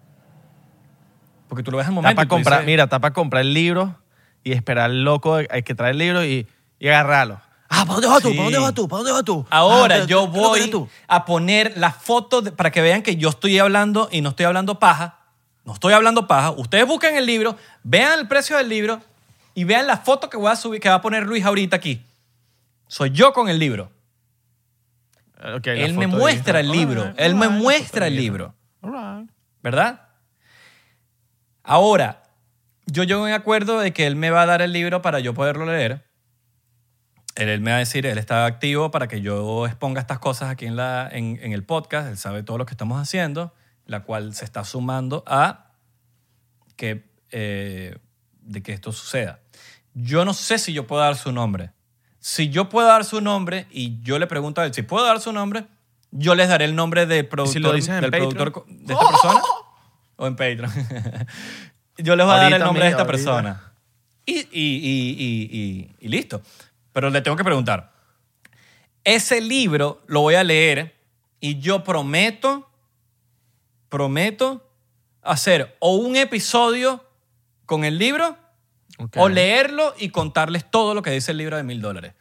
Porque 1.48 1.64
tú 1.64 1.72
lo 1.72 1.78
ves 1.78 1.88
en 1.88 1.94
el 1.94 1.98
Está 1.98 2.02
momento. 2.02 2.16
para 2.18 2.28
comprar, 2.28 2.60
dices, 2.60 2.66
mira, 2.68 2.84
está 2.84 3.00
para 3.00 3.14
comprar 3.14 3.42
el 3.42 3.54
libro 3.54 4.00
y 4.44 4.52
esperar 4.52 4.86
al 4.86 5.04
loco 5.04 5.40
hay 5.50 5.64
que 5.64 5.74
traer 5.74 5.94
el 5.94 5.98
libro 5.98 6.24
y, 6.26 6.48
y 6.80 6.88
agarrarlo. 6.90 7.42
Ah, 7.70 7.82
¿para 7.86 7.94
dónde 7.96 8.08
vas 8.08 8.22
tú? 8.22 8.30
Sí. 8.30 8.36
¿Para 8.36 8.44
dónde 8.46 8.60
vas 8.60 8.74
tú? 8.74 8.88
¿Para 8.88 8.98
dónde 9.00 9.12
vas 9.12 9.24
tú? 9.24 9.46
Ahora 9.50 9.96
Ah, 9.96 10.00
¿qué- 10.02 10.08
yo 10.08 10.28
voy 10.28 10.60
a 11.08 11.26
poner 11.26 11.78
la 11.78 11.92
foto 11.92 12.42
de- 12.42 12.52
para 12.52 12.72
que 12.72 12.82
vean 12.82 13.02
que 13.02 13.18
yo 13.18 13.30
estoy 13.30 13.60
hablando 13.60 14.08
y 14.12 14.22
no 14.22 14.30
estoy 14.30 14.46
hablando 14.46 14.80
paja. 14.80 15.20
No 15.66 15.74
estoy 15.74 15.94
hablando 15.94 16.28
paja. 16.28 16.52
Ustedes 16.52 16.88
busquen 16.88 17.16
el 17.18 17.26
libro, 17.26 17.58
vean 17.84 18.18
el 18.20 18.28
precio 18.28 18.56
del 18.58 18.70
libro 18.70 19.02
y 19.54 19.66
vean 19.66 19.86
la 19.86 19.98
foto 19.98 20.30
que 20.30 20.38
voy 20.38 20.50
a 20.52 20.56
subir, 20.56 20.80
que 20.80 20.88
va 20.88 20.96
a 20.96 21.02
poner 21.02 21.24
Luis 21.28 21.44
ahorita 21.44 21.76
aquí. 21.76 22.02
Soy 22.88 23.12
yo 23.12 23.34
con 23.34 23.50
el 23.50 23.60
libro. 23.60 23.92
La 25.38 25.60
Él 25.74 25.94
me 25.94 26.08
muestra 26.08 26.62
el 26.62 26.72
libro. 26.72 27.14
Él 27.18 27.36
me 27.36 27.50
muestra 27.50 28.08
el 28.08 28.16
libro. 28.16 28.56
¿Verdad? 29.62 30.02
Ahora, 31.64 32.24
yo 32.86 33.04
llego 33.04 33.28
en 33.28 33.34
acuerdo 33.34 33.80
de 33.80 33.92
que 33.92 34.08
él 34.08 34.16
me 34.16 34.32
va 34.32 34.44
a 34.44 34.46
dar 34.46 34.62
el 34.62 34.72
libro 34.72 35.02
para 35.02 35.20
yo 35.20 35.34
poderlo 35.34 35.66
leer. 35.66 36.07
Él, 37.38 37.50
él 37.50 37.62
me 37.62 37.70
va 37.72 37.78
a 37.78 37.80
decir, 37.80 38.06
él 38.06 38.18
está 38.18 38.46
activo 38.46 38.90
para 38.92 39.08
que 39.08 39.22
yo 39.22 39.66
exponga 39.68 40.02
estas 40.02 40.20
cosas 40.20 40.50
aquí 40.50 40.66
en, 40.66 40.76
la, 40.76 41.08
en, 41.12 41.40
en 41.42 41.54
el 41.54 41.64
podcast. 41.64 42.08
Él 42.10 42.18
sabe 42.18 42.42
todo 42.44 42.58
lo 42.58 42.66
que 42.66 42.74
estamos 42.74 43.00
haciendo, 43.02 43.54
la 43.86 44.02
cual 44.04 44.34
se 44.34 44.44
está 44.44 44.64
sumando 44.64 45.24
a 45.28 45.72
que, 46.76 47.06
eh, 47.32 47.98
de 48.42 48.64
que 48.64 48.74
esto 48.74 48.92
suceda. 48.92 49.40
Yo 49.94 50.26
no 50.26 50.34
sé 50.34 50.58
si 50.58 50.74
yo 50.74 50.88
puedo 50.88 51.02
dar 51.02 51.16
su 51.16 51.32
nombre. 51.32 51.72
Si 52.20 52.50
yo 52.50 52.70
puedo 52.70 52.88
dar 52.88 53.06
su 53.06 53.22
nombre 53.22 53.68
y 53.72 54.02
yo 54.02 54.20
le 54.20 54.28
pregunto 54.28 54.62
a 54.62 54.66
él 54.66 54.74
si 54.74 54.82
puedo 54.82 55.06
dar 55.06 55.20
su 55.22 55.32
nombre, 55.32 55.66
yo 56.12 56.36
les 56.36 56.50
daré 56.50 56.66
el 56.66 56.76
nombre 56.76 57.06
del 57.06 57.28
productor, 57.28 57.62
lo 57.62 57.74
dices 57.74 57.90
en 57.90 58.02
del 58.02 58.12
Patreon? 58.12 58.34
productor 58.34 58.66
de 58.68 58.94
esta 58.94 59.08
persona 59.08 59.42
o 60.16 60.28
en 60.28 60.36
Patreon. 60.36 60.72
yo 62.00 62.16
les 62.16 62.26
voy 62.26 62.36
a 62.36 62.38
dar 62.40 62.54
el 62.54 62.60
nombre 62.64 62.84
de 62.86 62.90
esta 62.90 63.04
ahorita. 63.04 63.12
persona. 63.12 63.72
Y- 64.26 64.40
y- 64.40 64.48
y- 64.52 65.96
y 66.00 66.08
listo. 66.08 66.42
Pero 66.98 67.12
le 67.12 67.22
tengo 67.22 67.38
que 67.38 67.44
preguntar. 67.44 67.92
Ese 69.04 69.40
libro 69.40 70.02
lo 70.08 70.22
voy 70.22 70.34
a 70.34 70.44
leer 70.44 71.00
y 71.40 71.60
yo 71.60 71.84
prometo, 71.84 72.72
prometo 73.88 74.68
hacer 75.22 75.78
o 75.80 75.96
un 75.98 76.16
episodio 76.16 77.06
con 77.68 77.84
el 77.84 78.00
libro 78.00 78.36
o 79.16 79.30
leerlo 79.30 79.94
y 80.00 80.10
contarles 80.10 80.72
todo 80.72 80.96
lo 80.96 81.04
que 81.04 81.12
dice 81.12 81.34
el 81.34 81.38
libro 81.38 81.56
de 81.56 81.62
mil 81.62 81.82
dólares. 81.82 82.16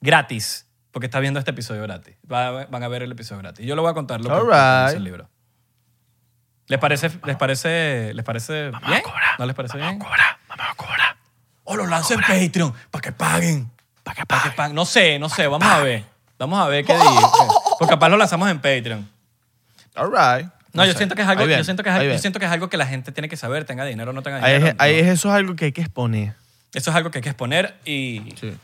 Gratis. 0.00 0.66
Porque 0.90 1.04
está 1.04 1.20
viendo 1.20 1.38
este 1.38 1.50
episodio 1.50 1.82
gratis. 1.82 2.16
Va- 2.32 2.64
Van 2.64 2.82
a 2.82 2.88
ver 2.88 3.02
el 3.02 3.12
episodio 3.12 3.42
gratis. 3.42 3.66
Yo 3.66 3.74
le 3.76 3.82
voy 3.82 3.90
a 3.90 3.94
contar 3.94 4.22
lo 4.22 4.30
que, 4.30 4.34
lo 4.46 4.84
dice 4.86 4.96
el 4.96 5.04
libro. 5.04 5.28
¿Les 6.66 6.78
parece, 6.78 7.10
les 7.26 7.36
parece, 7.36 8.14
les 8.14 8.24
parece 8.24 8.70
bien? 8.86 9.02
¿No 9.38 9.44
les 9.44 9.54
parece 9.54 9.76
bien? 9.76 9.98
Cobra, 9.98 10.38
vamos 10.48 10.66
a 10.70 10.74
cobrar. 10.76 11.16
O 11.64 11.76
lo 11.76 11.86
lanzo 11.86 12.14
en 12.14 12.20
Patreon 12.22 12.72
para 12.90 13.02
que 13.02 13.12
paguen. 13.12 13.70
Para 14.26 14.42
que 14.42 14.50
pague. 14.50 14.74
No 14.74 14.84
sé, 14.84 15.18
no 15.18 15.28
sé. 15.28 15.46
Vamos 15.46 15.68
a 15.68 15.80
ver. 15.80 16.04
Vamos 16.38 16.58
a 16.58 16.66
ver 16.68 16.84
qué 16.84 16.94
dice. 16.94 17.06
Porque 17.78 17.94
capaz 17.94 18.08
lo 18.08 18.16
lanzamos 18.16 18.50
en 18.50 18.56
Patreon. 18.58 19.08
All 19.94 20.10
right. 20.10 20.50
No, 20.72 20.84
yo 20.84 20.92
sé. 20.92 20.98
siento 20.98 21.14
que 21.14 21.22
es 21.22 21.28
algo, 21.28 21.44
yo 21.46 21.64
siento 21.64 21.82
que 21.82 21.90
es, 21.90 22.12
yo 22.12 22.18
siento 22.18 22.38
que 22.38 22.46
es 22.46 22.50
algo 22.50 22.68
que 22.70 22.76
la 22.78 22.86
gente 22.86 23.12
tiene 23.12 23.28
que 23.28 23.36
saber, 23.36 23.64
tenga 23.64 23.84
dinero 23.84 24.10
o 24.10 24.14
no 24.14 24.22
tenga 24.22 24.38
dinero. 24.38 24.74
ahí 24.78 25.02
no. 25.02 25.12
eso 25.12 25.28
es 25.28 25.34
algo 25.34 25.54
que 25.54 25.66
hay 25.66 25.72
que 25.72 25.82
exponer. 25.82 26.34
Eso 26.72 26.90
es 26.90 26.96
algo 26.96 27.10
que 27.10 27.18
hay 27.18 27.22
que 27.22 27.28
exponer 27.28 27.76
y, 27.84 28.22
Sí. 28.40 28.56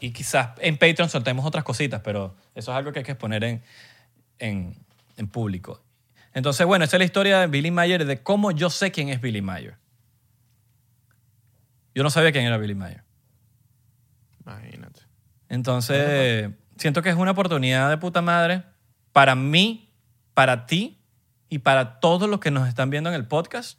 y, 0.00 0.06
y 0.06 0.10
quizás 0.12 0.50
en 0.58 0.76
Patreon 0.76 1.08
soltemos 1.08 1.46
otras 1.46 1.64
cositas, 1.64 2.02
pero 2.04 2.34
eso 2.54 2.70
es 2.72 2.76
algo 2.76 2.92
que 2.92 2.98
hay 2.98 3.04
que 3.06 3.12
exponer 3.12 3.42
en, 3.44 3.62
en, 4.38 4.76
en 5.16 5.26
público. 5.28 5.80
Entonces, 6.34 6.66
bueno, 6.66 6.84
esa 6.84 6.96
es 6.96 6.98
la 6.98 7.04
historia 7.06 7.40
de 7.40 7.46
Billy 7.46 7.70
Mayer, 7.70 8.04
de 8.04 8.22
cómo 8.22 8.50
yo 8.50 8.68
sé 8.68 8.90
quién 8.90 9.08
es 9.08 9.20
Billy 9.22 9.40
Mayer. 9.40 9.76
Yo 11.94 12.02
no 12.02 12.10
sabía 12.10 12.32
quién 12.32 12.44
era 12.44 12.56
Billy 12.58 12.74
Mayer. 12.74 13.02
Imagínate. 14.44 15.00
Entonces, 15.48 16.50
siento 16.76 17.02
que 17.02 17.10
es 17.10 17.16
una 17.16 17.32
oportunidad 17.32 17.90
de 17.90 17.98
puta 17.98 18.22
madre 18.22 18.64
para 19.12 19.34
mí, 19.34 19.90
para 20.34 20.66
ti 20.66 20.98
y 21.48 21.58
para 21.58 22.00
todos 22.00 22.28
los 22.28 22.40
que 22.40 22.50
nos 22.50 22.68
están 22.68 22.90
viendo 22.90 23.10
en 23.10 23.16
el 23.16 23.26
podcast, 23.26 23.78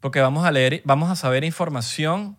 porque 0.00 0.20
vamos 0.20 0.44
a 0.44 0.50
leer, 0.50 0.82
vamos 0.84 1.10
a 1.10 1.16
saber 1.16 1.44
información 1.44 2.36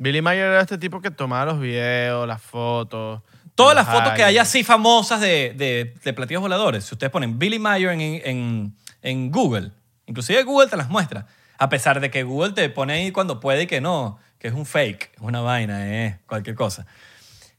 Billy 0.00 0.22
Mayer 0.22 0.46
era 0.46 0.62
este 0.62 0.78
tipo 0.78 1.02
que 1.02 1.10
tomaba 1.10 1.44
los 1.44 1.60
videos, 1.60 2.26
las 2.26 2.40
fotos. 2.40 3.20
Todas 3.54 3.74
las 3.74 3.86
fotos 3.86 4.14
que 4.14 4.24
hay 4.24 4.38
así 4.38 4.64
famosas 4.64 5.20
de, 5.20 5.52
de, 5.54 5.94
de 6.02 6.12
platillos 6.14 6.40
voladores, 6.40 6.84
si 6.84 6.94
ustedes 6.94 7.10
ponen 7.10 7.38
Billy 7.38 7.58
Mayer 7.58 7.90
en, 7.90 8.00
en, 8.00 8.74
en 9.02 9.30
Google, 9.30 9.72
inclusive 10.06 10.42
Google 10.44 10.68
te 10.68 10.78
las 10.78 10.88
muestra, 10.88 11.26
a 11.58 11.68
pesar 11.68 12.00
de 12.00 12.10
que 12.10 12.22
Google 12.22 12.52
te 12.52 12.70
pone 12.70 12.94
ahí 12.94 13.12
cuando 13.12 13.40
puede 13.40 13.64
y 13.64 13.66
que 13.66 13.82
no, 13.82 14.18
que 14.40 14.48
es 14.48 14.54
un 14.54 14.66
fake, 14.66 15.12
es 15.14 15.20
una 15.20 15.40
vaina, 15.42 15.86
es 16.06 16.16
cualquier 16.26 16.56
cosa. 16.56 16.86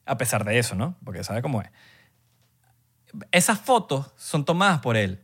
A 0.06 0.18
pesar 0.18 0.44
de 0.44 0.60
eso, 0.60 0.76
¿no? 0.76 0.98
Porque 1.06 1.24
sabe 1.24 1.42
cómo 1.42 1.62
es. 1.62 1.70
Esas 3.32 3.60
fotos 3.60 4.12
son 4.18 4.44
tomadas 4.44 4.82
por 4.82 4.98
él. 4.98 5.22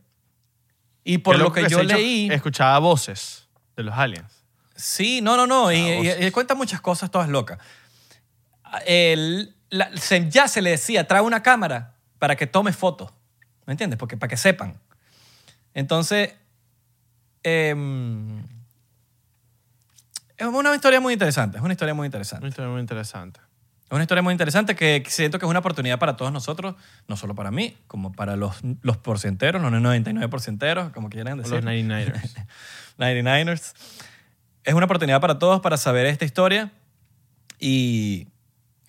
Y 1.04 1.18
por 1.18 1.36
lo 1.38 1.52
que 1.52 1.68
yo 1.68 1.82
leí... 1.82 2.30
Escuchaba 2.30 2.78
voces 2.78 3.48
de 3.76 3.82
los 3.82 3.94
aliens. 3.94 4.44
Sí, 4.76 5.20
no, 5.20 5.36
no, 5.36 5.46
no. 5.46 5.72
Y, 5.72 5.76
y- 5.78 6.08
él 6.08 6.32
cuenta 6.32 6.54
muchas 6.54 6.80
cosas 6.80 7.10
todas 7.10 7.28
locas. 7.28 7.58
La- 9.70 9.90
se- 9.96 10.30
ya 10.30 10.48
se 10.48 10.62
le 10.62 10.70
decía, 10.70 11.06
trae 11.06 11.20
una 11.22 11.42
cámara 11.42 11.94
para 12.18 12.36
que 12.36 12.46
tome 12.46 12.72
fotos. 12.72 13.10
¿Me 13.66 13.72
entiendes? 13.72 13.98
Porque, 13.98 14.16
para 14.16 14.28
que 14.30 14.36
sepan. 14.36 14.78
Entonces, 15.74 16.34
em, 17.42 18.42
es 20.38 20.46
una 20.46 20.74
historia 20.74 21.00
muy 21.00 21.12
interesante. 21.12 21.58
Es 21.58 21.64
una 21.64 21.72
historia 21.72 21.94
muy 21.94 22.06
interesante. 22.06 22.44
Una 22.44 22.48
historia 22.48 22.70
muy 22.70 22.80
interesante. 22.80 23.40
Es 23.86 23.92
una 23.92 24.02
historia 24.02 24.22
muy 24.22 24.32
interesante 24.32 24.76
que 24.76 25.02
siento 25.08 25.38
que 25.38 25.46
es 25.46 25.50
una 25.50 25.60
oportunidad 25.60 25.98
para 25.98 26.16
todos 26.16 26.30
nosotros, 26.30 26.74
no 27.08 27.16
solo 27.16 27.34
para 27.34 27.50
mí, 27.50 27.76
como 27.86 28.12
para 28.12 28.36
los, 28.36 28.56
los 28.82 28.98
porcenteros, 28.98 29.60
los 29.62 29.72
99 29.72 30.28
porcenteros, 30.28 30.92
como 30.92 31.08
quieran 31.08 31.38
decir. 31.38 31.54
Los 31.54 31.64
99ers. 31.64 32.46
99ers. 32.98 33.74
Es 34.64 34.74
una 34.74 34.84
oportunidad 34.84 35.22
para 35.22 35.38
todos 35.38 35.62
para 35.62 35.78
saber 35.78 36.04
esta 36.04 36.26
historia 36.26 36.70
y, 37.58 38.28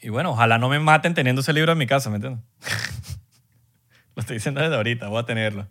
y 0.01 0.09
bueno, 0.09 0.31
ojalá 0.31 0.57
no 0.57 0.67
me 0.67 0.77
maten 0.77 1.13
teniendo 1.13 1.39
ese 1.39 1.53
libro 1.53 1.71
en 1.71 1.77
mi 1.77 1.87
casa, 1.87 2.09
¿me 2.09 2.17
entiendes? 2.17 2.43
Lo 4.15 4.19
estoy 4.19 4.37
diciendo 4.37 4.59
desde 4.59 4.75
ahorita, 4.75 5.07
voy 5.07 5.21
a 5.21 5.25
tenerlo. 5.25 5.69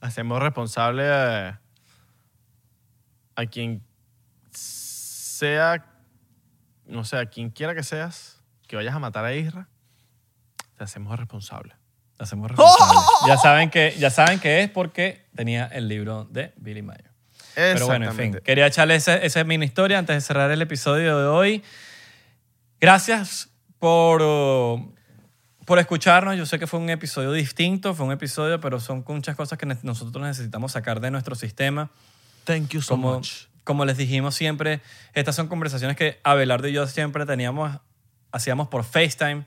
Hacemos 0.00 0.40
responsable 0.40 1.12
a, 1.12 1.60
a 3.36 3.46
quien 3.46 3.82
sea, 5.40 5.86
no 6.86 7.04
sé, 7.04 7.16
a 7.16 7.26
quien 7.26 7.50
quiera 7.50 7.74
que 7.74 7.82
seas, 7.82 8.40
que 8.66 8.76
vayas 8.76 8.94
a 8.94 8.98
matar 8.98 9.24
a 9.24 9.34
Isra, 9.34 9.68
te 10.76 10.84
hacemos 10.84 11.18
responsable. 11.18 11.74
Lo 12.18 12.24
hacemos 12.24 12.50
responsable. 12.50 13.00
ya, 13.26 13.36
saben 13.38 13.70
que, 13.70 13.96
ya 13.98 14.10
saben 14.10 14.38
que 14.38 14.60
es 14.62 14.70
porque 14.70 15.26
tenía 15.34 15.66
el 15.66 15.88
libro 15.88 16.24
de 16.24 16.52
Billy 16.56 16.82
Mayer. 16.82 17.10
Pero 17.54 17.86
bueno, 17.86 18.06
en 18.06 18.16
fin, 18.16 18.40
quería 18.44 18.66
echarle 18.66 18.94
esa, 18.94 19.16
esa 19.16 19.42
mini 19.44 19.66
historia 19.66 19.98
antes 19.98 20.14
de 20.14 20.20
cerrar 20.20 20.50
el 20.50 20.62
episodio 20.62 21.18
de 21.18 21.26
hoy. 21.26 21.62
Gracias 22.80 23.50
por, 23.78 24.22
uh, 24.22 24.94
por 25.66 25.78
escucharnos. 25.78 26.36
Yo 26.36 26.46
sé 26.46 26.58
que 26.58 26.66
fue 26.66 26.78
un 26.78 26.90
episodio 26.90 27.32
distinto, 27.32 27.94
fue 27.94 28.06
un 28.06 28.12
episodio, 28.12 28.60
pero 28.60 28.78
son 28.78 29.04
muchas 29.06 29.36
cosas 29.36 29.58
que 29.58 29.66
nosotros 29.66 30.24
necesitamos 30.24 30.72
sacar 30.72 31.00
de 31.00 31.10
nuestro 31.10 31.34
sistema. 31.34 31.90
Thank 32.44 32.68
you 32.70 32.80
so 32.80 32.94
Como, 32.94 33.14
much. 33.14 33.49
Como 33.70 33.84
les 33.84 33.96
dijimos 33.96 34.34
siempre, 34.34 34.80
estas 35.14 35.36
son 35.36 35.46
conversaciones 35.46 35.96
que 35.96 36.18
Abelardo 36.24 36.66
y 36.66 36.72
yo 36.72 36.88
siempre 36.88 37.24
teníamos, 37.24 37.78
hacíamos 38.32 38.66
por 38.66 38.82
FaceTime. 38.82 39.46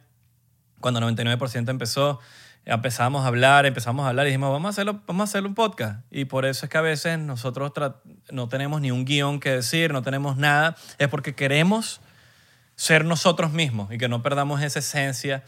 Cuando 0.80 1.01
99% 1.01 1.69
empezó, 1.69 2.21
empezamos 2.63 3.26
a 3.26 3.28
hablar, 3.28 3.65
empezamos 3.65 4.05
a 4.05 4.07
hablar 4.07 4.26
y 4.26 4.30
dijimos, 4.30 4.49
vamos 4.49 4.67
a 4.67 4.69
hacerlo, 4.69 5.01
vamos 5.07 5.24
a 5.24 5.24
hacerlo 5.30 5.49
un 5.49 5.55
podcast. 5.55 6.05
Y 6.09 6.24
por 6.24 6.45
eso 6.45 6.65
es 6.65 6.69
que 6.69 6.78
a 6.78 6.82
veces 6.82 7.19
nosotros 7.19 7.74
no 8.32 8.47
tenemos 8.47 8.80
ni 8.80 8.91
un 8.91 9.03
guion 9.03 9.41
que 9.41 9.49
decir, 9.51 9.91
no 9.91 10.03
tenemos 10.03 10.38
nada. 10.38 10.78
Es 10.99 11.09
porque 11.09 11.36
queremos 11.36 11.99
ser 12.78 13.03
nosotros 13.03 13.51
mismos 13.51 13.91
y 13.91 13.97
que 13.97 14.07
no 14.07 14.24
perdamos 14.24 14.61
esa 14.61 14.80
esencia. 14.80 15.43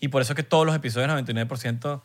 Y 0.00 0.08
por 0.08 0.20
eso 0.20 0.34
es 0.34 0.36
que 0.36 0.42
todos 0.42 0.66
los 0.66 0.76
episodios 0.76 1.10
99% 1.10 2.02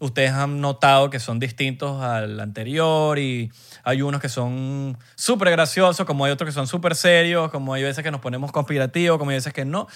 ustedes 0.00 0.32
han 0.32 0.60
notado 0.60 1.08
que 1.10 1.20
son 1.20 1.38
distintos 1.38 2.02
al 2.02 2.40
anterior 2.40 3.18
y 3.18 3.52
hay 3.84 4.02
unos 4.02 4.20
que 4.20 4.28
son 4.28 4.98
súper 5.14 5.50
graciosos, 5.50 6.04
como 6.06 6.24
hay 6.24 6.32
otros 6.32 6.48
que 6.48 6.52
son 6.52 6.66
súper 6.66 6.96
serios, 6.96 7.50
como 7.50 7.74
hay 7.74 7.82
veces 7.84 8.02
que 8.02 8.10
nos 8.10 8.20
ponemos 8.20 8.50
conspirativos, 8.50 9.18
como 9.18 9.30
hay 9.30 9.36
veces 9.36 9.52
que 9.52 9.64
no, 9.64 9.86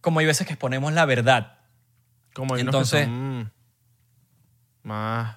como 0.00 0.20
hay 0.20 0.26
veces 0.26 0.46
que 0.46 0.52
exponemos 0.54 0.92
la 0.92 1.04
verdad. 1.04 1.58
Como 2.34 2.54
hay 2.54 2.62
unos 2.62 2.72
Entonces- 2.74 3.00
que 3.00 3.04
son 3.06 3.38
mm, 3.40 3.50
más 4.84 5.36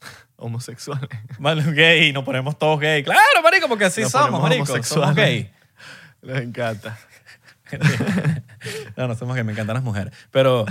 homosexuales. 0.36 1.08
Bueno, 1.38 1.62
gay, 1.72 2.12
nos 2.12 2.24
ponemos 2.24 2.58
todos 2.58 2.80
gay. 2.80 3.02
Claro, 3.04 3.42
marico, 3.42 3.68
porque 3.68 3.84
así 3.84 4.02
Nos 4.02 4.12
somos, 4.12 4.40
marico. 4.42 4.66
Somos 4.66 4.70
homosexuales. 4.70 5.16
gay. 5.16 5.52
Les 6.22 6.42
encanta. 6.42 6.98
No, 8.96 9.08
no 9.08 9.14
somos 9.14 9.34
que 9.36 9.42
me 9.44 9.52
encantan 9.52 9.74
las 9.74 9.82
mujeres. 9.82 10.12
Pero, 10.30 10.64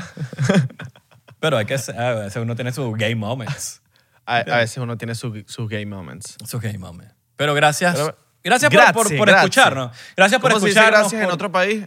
pero 1.40 1.58
hay 1.58 1.66
que 1.66 1.74
a 1.76 2.12
veces 2.14 2.36
uno 2.42 2.56
tiene 2.56 2.72
sus 2.72 2.96
gay 2.98 3.16
moments. 3.16 3.82
A, 4.26 4.38
a 4.38 4.58
veces 4.58 4.78
uno 4.78 4.98
tiene 4.98 5.16
su- 5.16 5.44
sus 5.48 5.68
gay 5.70 5.86
moments. 5.86 6.38
Sus 6.46 6.62
gay 6.62 6.78
moments. 6.78 7.14
Pero 7.36 7.54
gracias. 7.54 7.96
Pero- 7.96 8.18
gracias 8.44 8.70
por, 8.70 8.78
Grazie, 8.80 8.94
por, 8.94 9.18
por 9.18 9.28
grazie. 9.28 9.46
escucharnos. 9.46 9.98
Gracias 10.16 10.40
por 10.42 10.52
¿Cómo 10.52 10.60
se 10.62 10.68
dice 10.68 10.80
escucharnos. 10.80 11.02
gracias 11.12 11.22
en 11.22 11.26
por- 11.28 11.34
otro 11.34 11.52
país? 11.52 11.84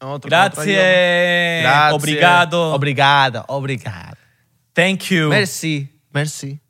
En 0.00 0.08
otro- 0.08 0.30
en 0.30 0.38
otro. 0.40 0.62
Obrigado. 1.96 2.72
Obrigado. 2.74 3.44
Obrigado. 3.48 4.16
Thank 4.72 5.00
you. 5.10 5.28
Merci. 5.28 5.88
Merci. 6.10 6.60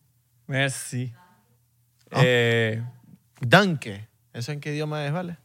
Merci. 0.47 1.13
Oh. 2.13 2.21
Eh, 2.23 2.83
Danke. 3.41 4.07
¿Eso 4.35 4.53
en 4.53 4.61
qué 4.61 4.73
idioma 4.73 5.05
es, 5.07 5.13
vale? 5.13 5.39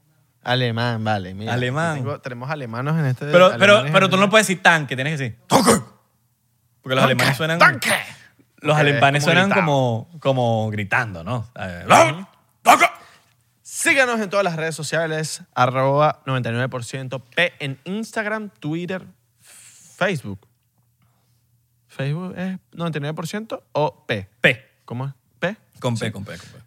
Alemán, 0.47 1.03
vale. 1.03 1.33
mira. 1.33 1.53
Alemán. 1.53 1.97
Tengo- 1.97 2.19
tenemos 2.21 2.49
alemanos 2.49 2.97
en 2.97 3.05
este. 3.05 3.25
pero, 3.25 3.51
pero, 3.57 3.73
alemanes 3.75 3.91
pero 3.91 4.05
en- 4.05 4.11
tú 4.11 4.17
no 4.17 4.29
puedes 4.29 4.47
decir 4.47 4.63
tanque, 4.63 4.95
tienes 4.95 5.17
que 5.17 5.23
decir 5.23 5.39
tanque. 5.47 5.71
Porque 6.81 6.95
los 6.95 7.03
alemanes 7.03 7.35
suenan. 7.37 7.59
Danke. 7.59 7.91
Los 8.59 8.75
alemanes 8.77 9.21
es 9.23 9.25
como 9.29 9.39
suenan 9.41 9.51
como, 9.59 10.09
como 10.19 10.69
gritando, 10.71 11.23
¿no? 11.23 11.47
Eh, 11.59 11.85
Síganos 13.61 14.19
en 14.21 14.29
todas 14.29 14.43
las 14.43 14.55
redes 14.55 14.75
sociales, 14.75 15.43
arroba 15.53 16.23
99% 16.25 17.21
P 17.35 17.53
en 17.59 17.79
Instagram, 17.83 18.49
Twitter, 18.59 19.05
Facebook. 19.41 20.47
Facebook 21.87 22.33
es 22.37 22.57
99% 22.71 23.63
o 23.73 24.05
P. 24.07 24.27
P. 24.41 24.65
¿Cómo 24.85 25.05
es? 25.07 25.13
P. 25.39 25.57
Con 25.79 25.95
P, 25.97 26.11
con 26.11 26.23
P, 26.25 26.37
con 26.37 26.49
P. 26.49 26.57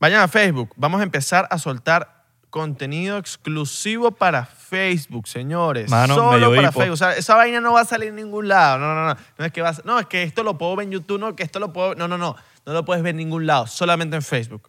Vayan 0.00 0.22
a 0.22 0.28
Facebook. 0.28 0.72
Vamos 0.76 1.00
a 1.00 1.04
empezar 1.04 1.46
a 1.50 1.58
soltar 1.58 2.21
contenido 2.52 3.16
exclusivo 3.16 4.12
para 4.12 4.44
Facebook, 4.44 5.26
señores. 5.26 5.90
Mano, 5.90 6.14
Solo 6.14 6.32
medio 6.32 6.54
para 6.54 6.68
hipo. 6.68 6.80
Facebook. 6.80 6.92
O 6.92 6.96
sea, 6.98 7.16
esa 7.16 7.34
vaina 7.34 7.62
no 7.62 7.72
va 7.72 7.80
a 7.80 7.84
salir 7.86 8.10
en 8.10 8.16
ningún 8.16 8.46
lado. 8.46 8.78
No, 8.78 8.94
no, 8.94 9.06
no. 9.06 9.16
No 9.38 9.44
es 9.46 9.52
que 9.52 9.62
vas, 9.62 9.82
no, 9.86 9.98
es 9.98 10.06
que 10.06 10.22
esto 10.22 10.44
lo 10.44 10.58
puedo 10.58 10.76
ver 10.76 10.84
en 10.84 10.92
YouTube, 10.92 11.18
no, 11.18 11.34
que 11.34 11.44
esto 11.44 11.58
lo 11.58 11.72
puedo. 11.72 11.94
No, 11.94 12.06
no, 12.06 12.18
no. 12.18 12.36
No 12.66 12.72
lo 12.74 12.84
puedes 12.84 13.02
ver 13.02 13.12
en 13.12 13.16
ningún 13.16 13.46
lado. 13.46 13.66
Solamente 13.66 14.16
en 14.16 14.22
Facebook. 14.22 14.68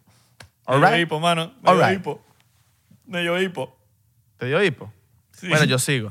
All 0.64 0.80
Medio 0.80 0.94
right? 0.94 1.02
hipo, 1.06 1.20
mano. 1.20 1.52
All 1.62 1.76
Medio 1.76 1.88
right. 1.88 2.00
hipo. 2.00 2.24
Medio 3.06 3.40
hipo. 3.40 3.76
¿Te 4.38 4.46
dio 4.46 4.62
hipo? 4.62 4.90
Sí. 5.32 5.48
Bueno, 5.48 5.64
yo 5.66 5.78
sigo. 5.78 6.10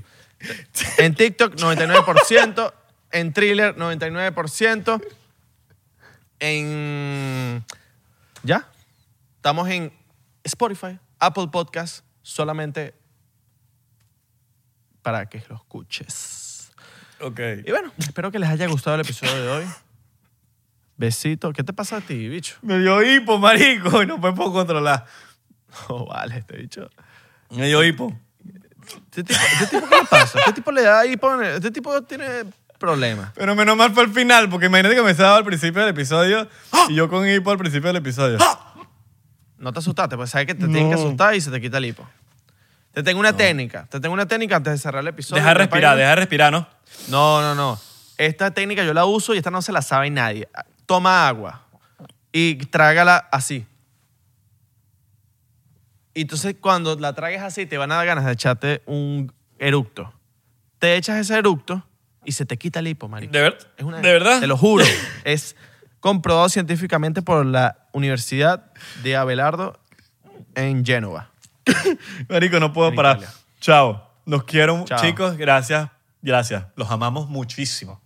En 0.99 1.15
TikTok, 1.15 1.55
99%. 1.55 2.71
En 3.11 3.33
Thriller, 3.33 3.75
99%. 3.75 5.03
En... 6.39 7.65
¿Ya? 8.43 8.69
Estamos 9.37 9.67
en 9.69 9.91
Spotify, 10.43 10.99
Apple 11.25 11.47
Podcast, 11.51 12.05
solamente 12.21 12.93
para 15.01 15.27
que 15.27 15.43
lo 15.49 15.55
escuches. 15.55 16.71
Ok. 17.19 17.39
Y 17.65 17.71
bueno, 17.71 17.91
espero 17.97 18.31
que 18.31 18.39
les 18.39 18.49
haya 18.49 18.67
gustado 18.67 18.95
el 18.95 19.01
episodio 19.01 19.35
de 19.35 19.49
hoy. 19.49 19.65
Besito. 20.97 21.53
¿Qué 21.53 21.63
te 21.63 21.73
pasa 21.73 21.97
a 21.97 22.01
ti, 22.01 22.27
bicho? 22.27 22.57
Me 22.61 22.79
dio 22.79 23.01
hipo, 23.01 23.37
marico, 23.39 24.03
y 24.03 24.05
no 24.05 24.17
me 24.17 24.33
puedo 24.33 24.51
controlar. 24.51 25.05
Oh, 25.87 26.05
vale, 26.05 26.37
este 26.39 26.57
bicho. 26.57 26.89
Me 27.49 27.67
dio 27.67 27.83
hipo. 27.83 28.15
¿Este 29.05 29.23
tipo, 29.23 29.39
este 29.39 29.67
tipo 29.67 29.89
qué 29.89 29.95
le 29.95 30.05
pasa? 30.05 30.39
Este 30.39 30.53
tipo 30.53 30.71
le 30.71 30.81
da 30.83 31.05
hipo. 31.05 31.41
Este 31.41 31.71
tipo 31.71 32.01
tiene 32.03 32.45
problemas. 32.77 33.31
Pero 33.33 33.55
menos 33.55 33.77
mal 33.77 33.93
fue 33.93 34.03
al 34.03 34.11
final, 34.11 34.49
porque 34.49 34.65
imagínate 34.65 34.95
que 34.95 35.01
me 35.01 35.11
estaba 35.11 35.37
al 35.37 35.45
principio 35.45 35.81
del 35.81 35.91
episodio 35.91 36.49
y 36.89 36.95
yo 36.95 37.09
con 37.09 37.27
hipo 37.27 37.49
al 37.49 37.57
principio 37.57 37.87
del 37.87 37.97
episodio. 37.97 38.37
No 39.63 39.71
te 39.73 39.79
asustaste, 39.79 40.15
pues 40.17 40.29
sabes 40.29 40.47
que 40.47 40.55
te 40.55 40.65
tienes 40.67 40.89
que 40.89 41.01
asustar 41.01 41.33
y 41.35 41.41
se 41.41 41.49
te 41.49 41.61
quita 41.61 41.77
el 41.77 41.85
hipo. 41.85 42.07
Te 42.91 43.01
tengo 43.01 43.19
una 43.19 43.35
técnica. 43.35 43.87
Te 43.89 43.99
tengo 43.99 44.13
una 44.13 44.25
técnica 44.27 44.57
antes 44.57 44.73
de 44.73 44.77
cerrar 44.77 45.01
el 45.01 45.07
episodio. 45.07 45.41
Deja 45.41 45.53
respirar, 45.53 45.97
deja 45.97 46.09
de 46.09 46.15
respirar, 46.17 46.51
¿no? 46.51 46.67
No, 47.07 47.41
no, 47.41 47.55
no. 47.55 47.79
Esta 48.17 48.51
técnica 48.51 48.83
yo 48.83 48.93
la 48.93 49.05
uso 49.05 49.33
y 49.33 49.37
esta 49.37 49.49
no 49.49 49.61
se 49.61 49.71
la 49.71 49.81
sabe 49.81 50.09
nadie. 50.09 50.47
Toma 50.85 51.27
agua 51.27 51.63
y 52.31 52.55
trágala 52.57 53.17
así. 53.31 53.65
Y 56.13 56.21
entonces 56.21 56.55
cuando 56.59 56.95
la 56.95 57.13
tragues 57.13 57.41
así 57.41 57.65
te 57.65 57.77
van 57.77 57.91
a 57.91 57.95
dar 57.95 58.05
ganas 58.05 58.25
de 58.25 58.33
echarte 58.33 58.83
un 58.85 59.33
eructo. 59.57 60.13
Te 60.77 60.95
echas 60.95 61.17
ese 61.17 61.37
eructo 61.37 61.83
y 62.25 62.33
se 62.33 62.45
te 62.45 62.57
quita 62.57 62.79
el 62.79 62.87
hipo, 62.87 63.07
marico. 63.07 63.31
¿De, 63.31 63.41
ver- 63.41 63.57
Es 63.77 63.83
una- 63.83 63.99
¿De 64.01 64.11
verdad? 64.11 64.39
Te 64.39 64.47
lo 64.47 64.57
juro. 64.57 64.85
es 65.23 65.55
comprobado 65.99 66.49
científicamente 66.49 67.21
por 67.21 67.45
la 67.45 67.82
Universidad 67.93 68.71
de 69.03 69.15
Abelardo 69.15 69.79
en 70.55 70.85
Génova. 70.85 71.29
Marico, 72.29 72.59
no 72.59 72.73
puedo 72.73 72.89
En 72.89 72.95
parar. 72.95 73.17
Italia. 73.17 73.33
Chao. 73.61 74.09
Los 74.25 74.43
quiero, 74.43 74.83
Chao. 74.85 74.99
chicos. 74.99 75.37
Gracias. 75.37 75.89
Gracias. 76.21 76.65
Los 76.75 76.89
amamos 76.91 77.29
muchísimo. 77.29 78.01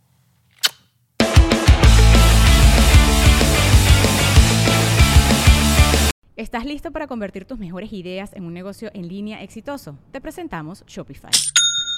¿Estás 6.36 6.66
listo 6.66 6.92
para 6.92 7.08
convertir 7.08 7.46
tus 7.46 7.58
mejores 7.58 7.92
ideas 7.94 8.32
en 8.34 8.44
un 8.46 8.54
negocio 8.54 8.92
en 8.94 9.08
línea 9.08 9.42
exitoso? 9.42 9.98
Te 10.12 10.22
presentamos 10.22 10.84
Shopify. 10.86 11.32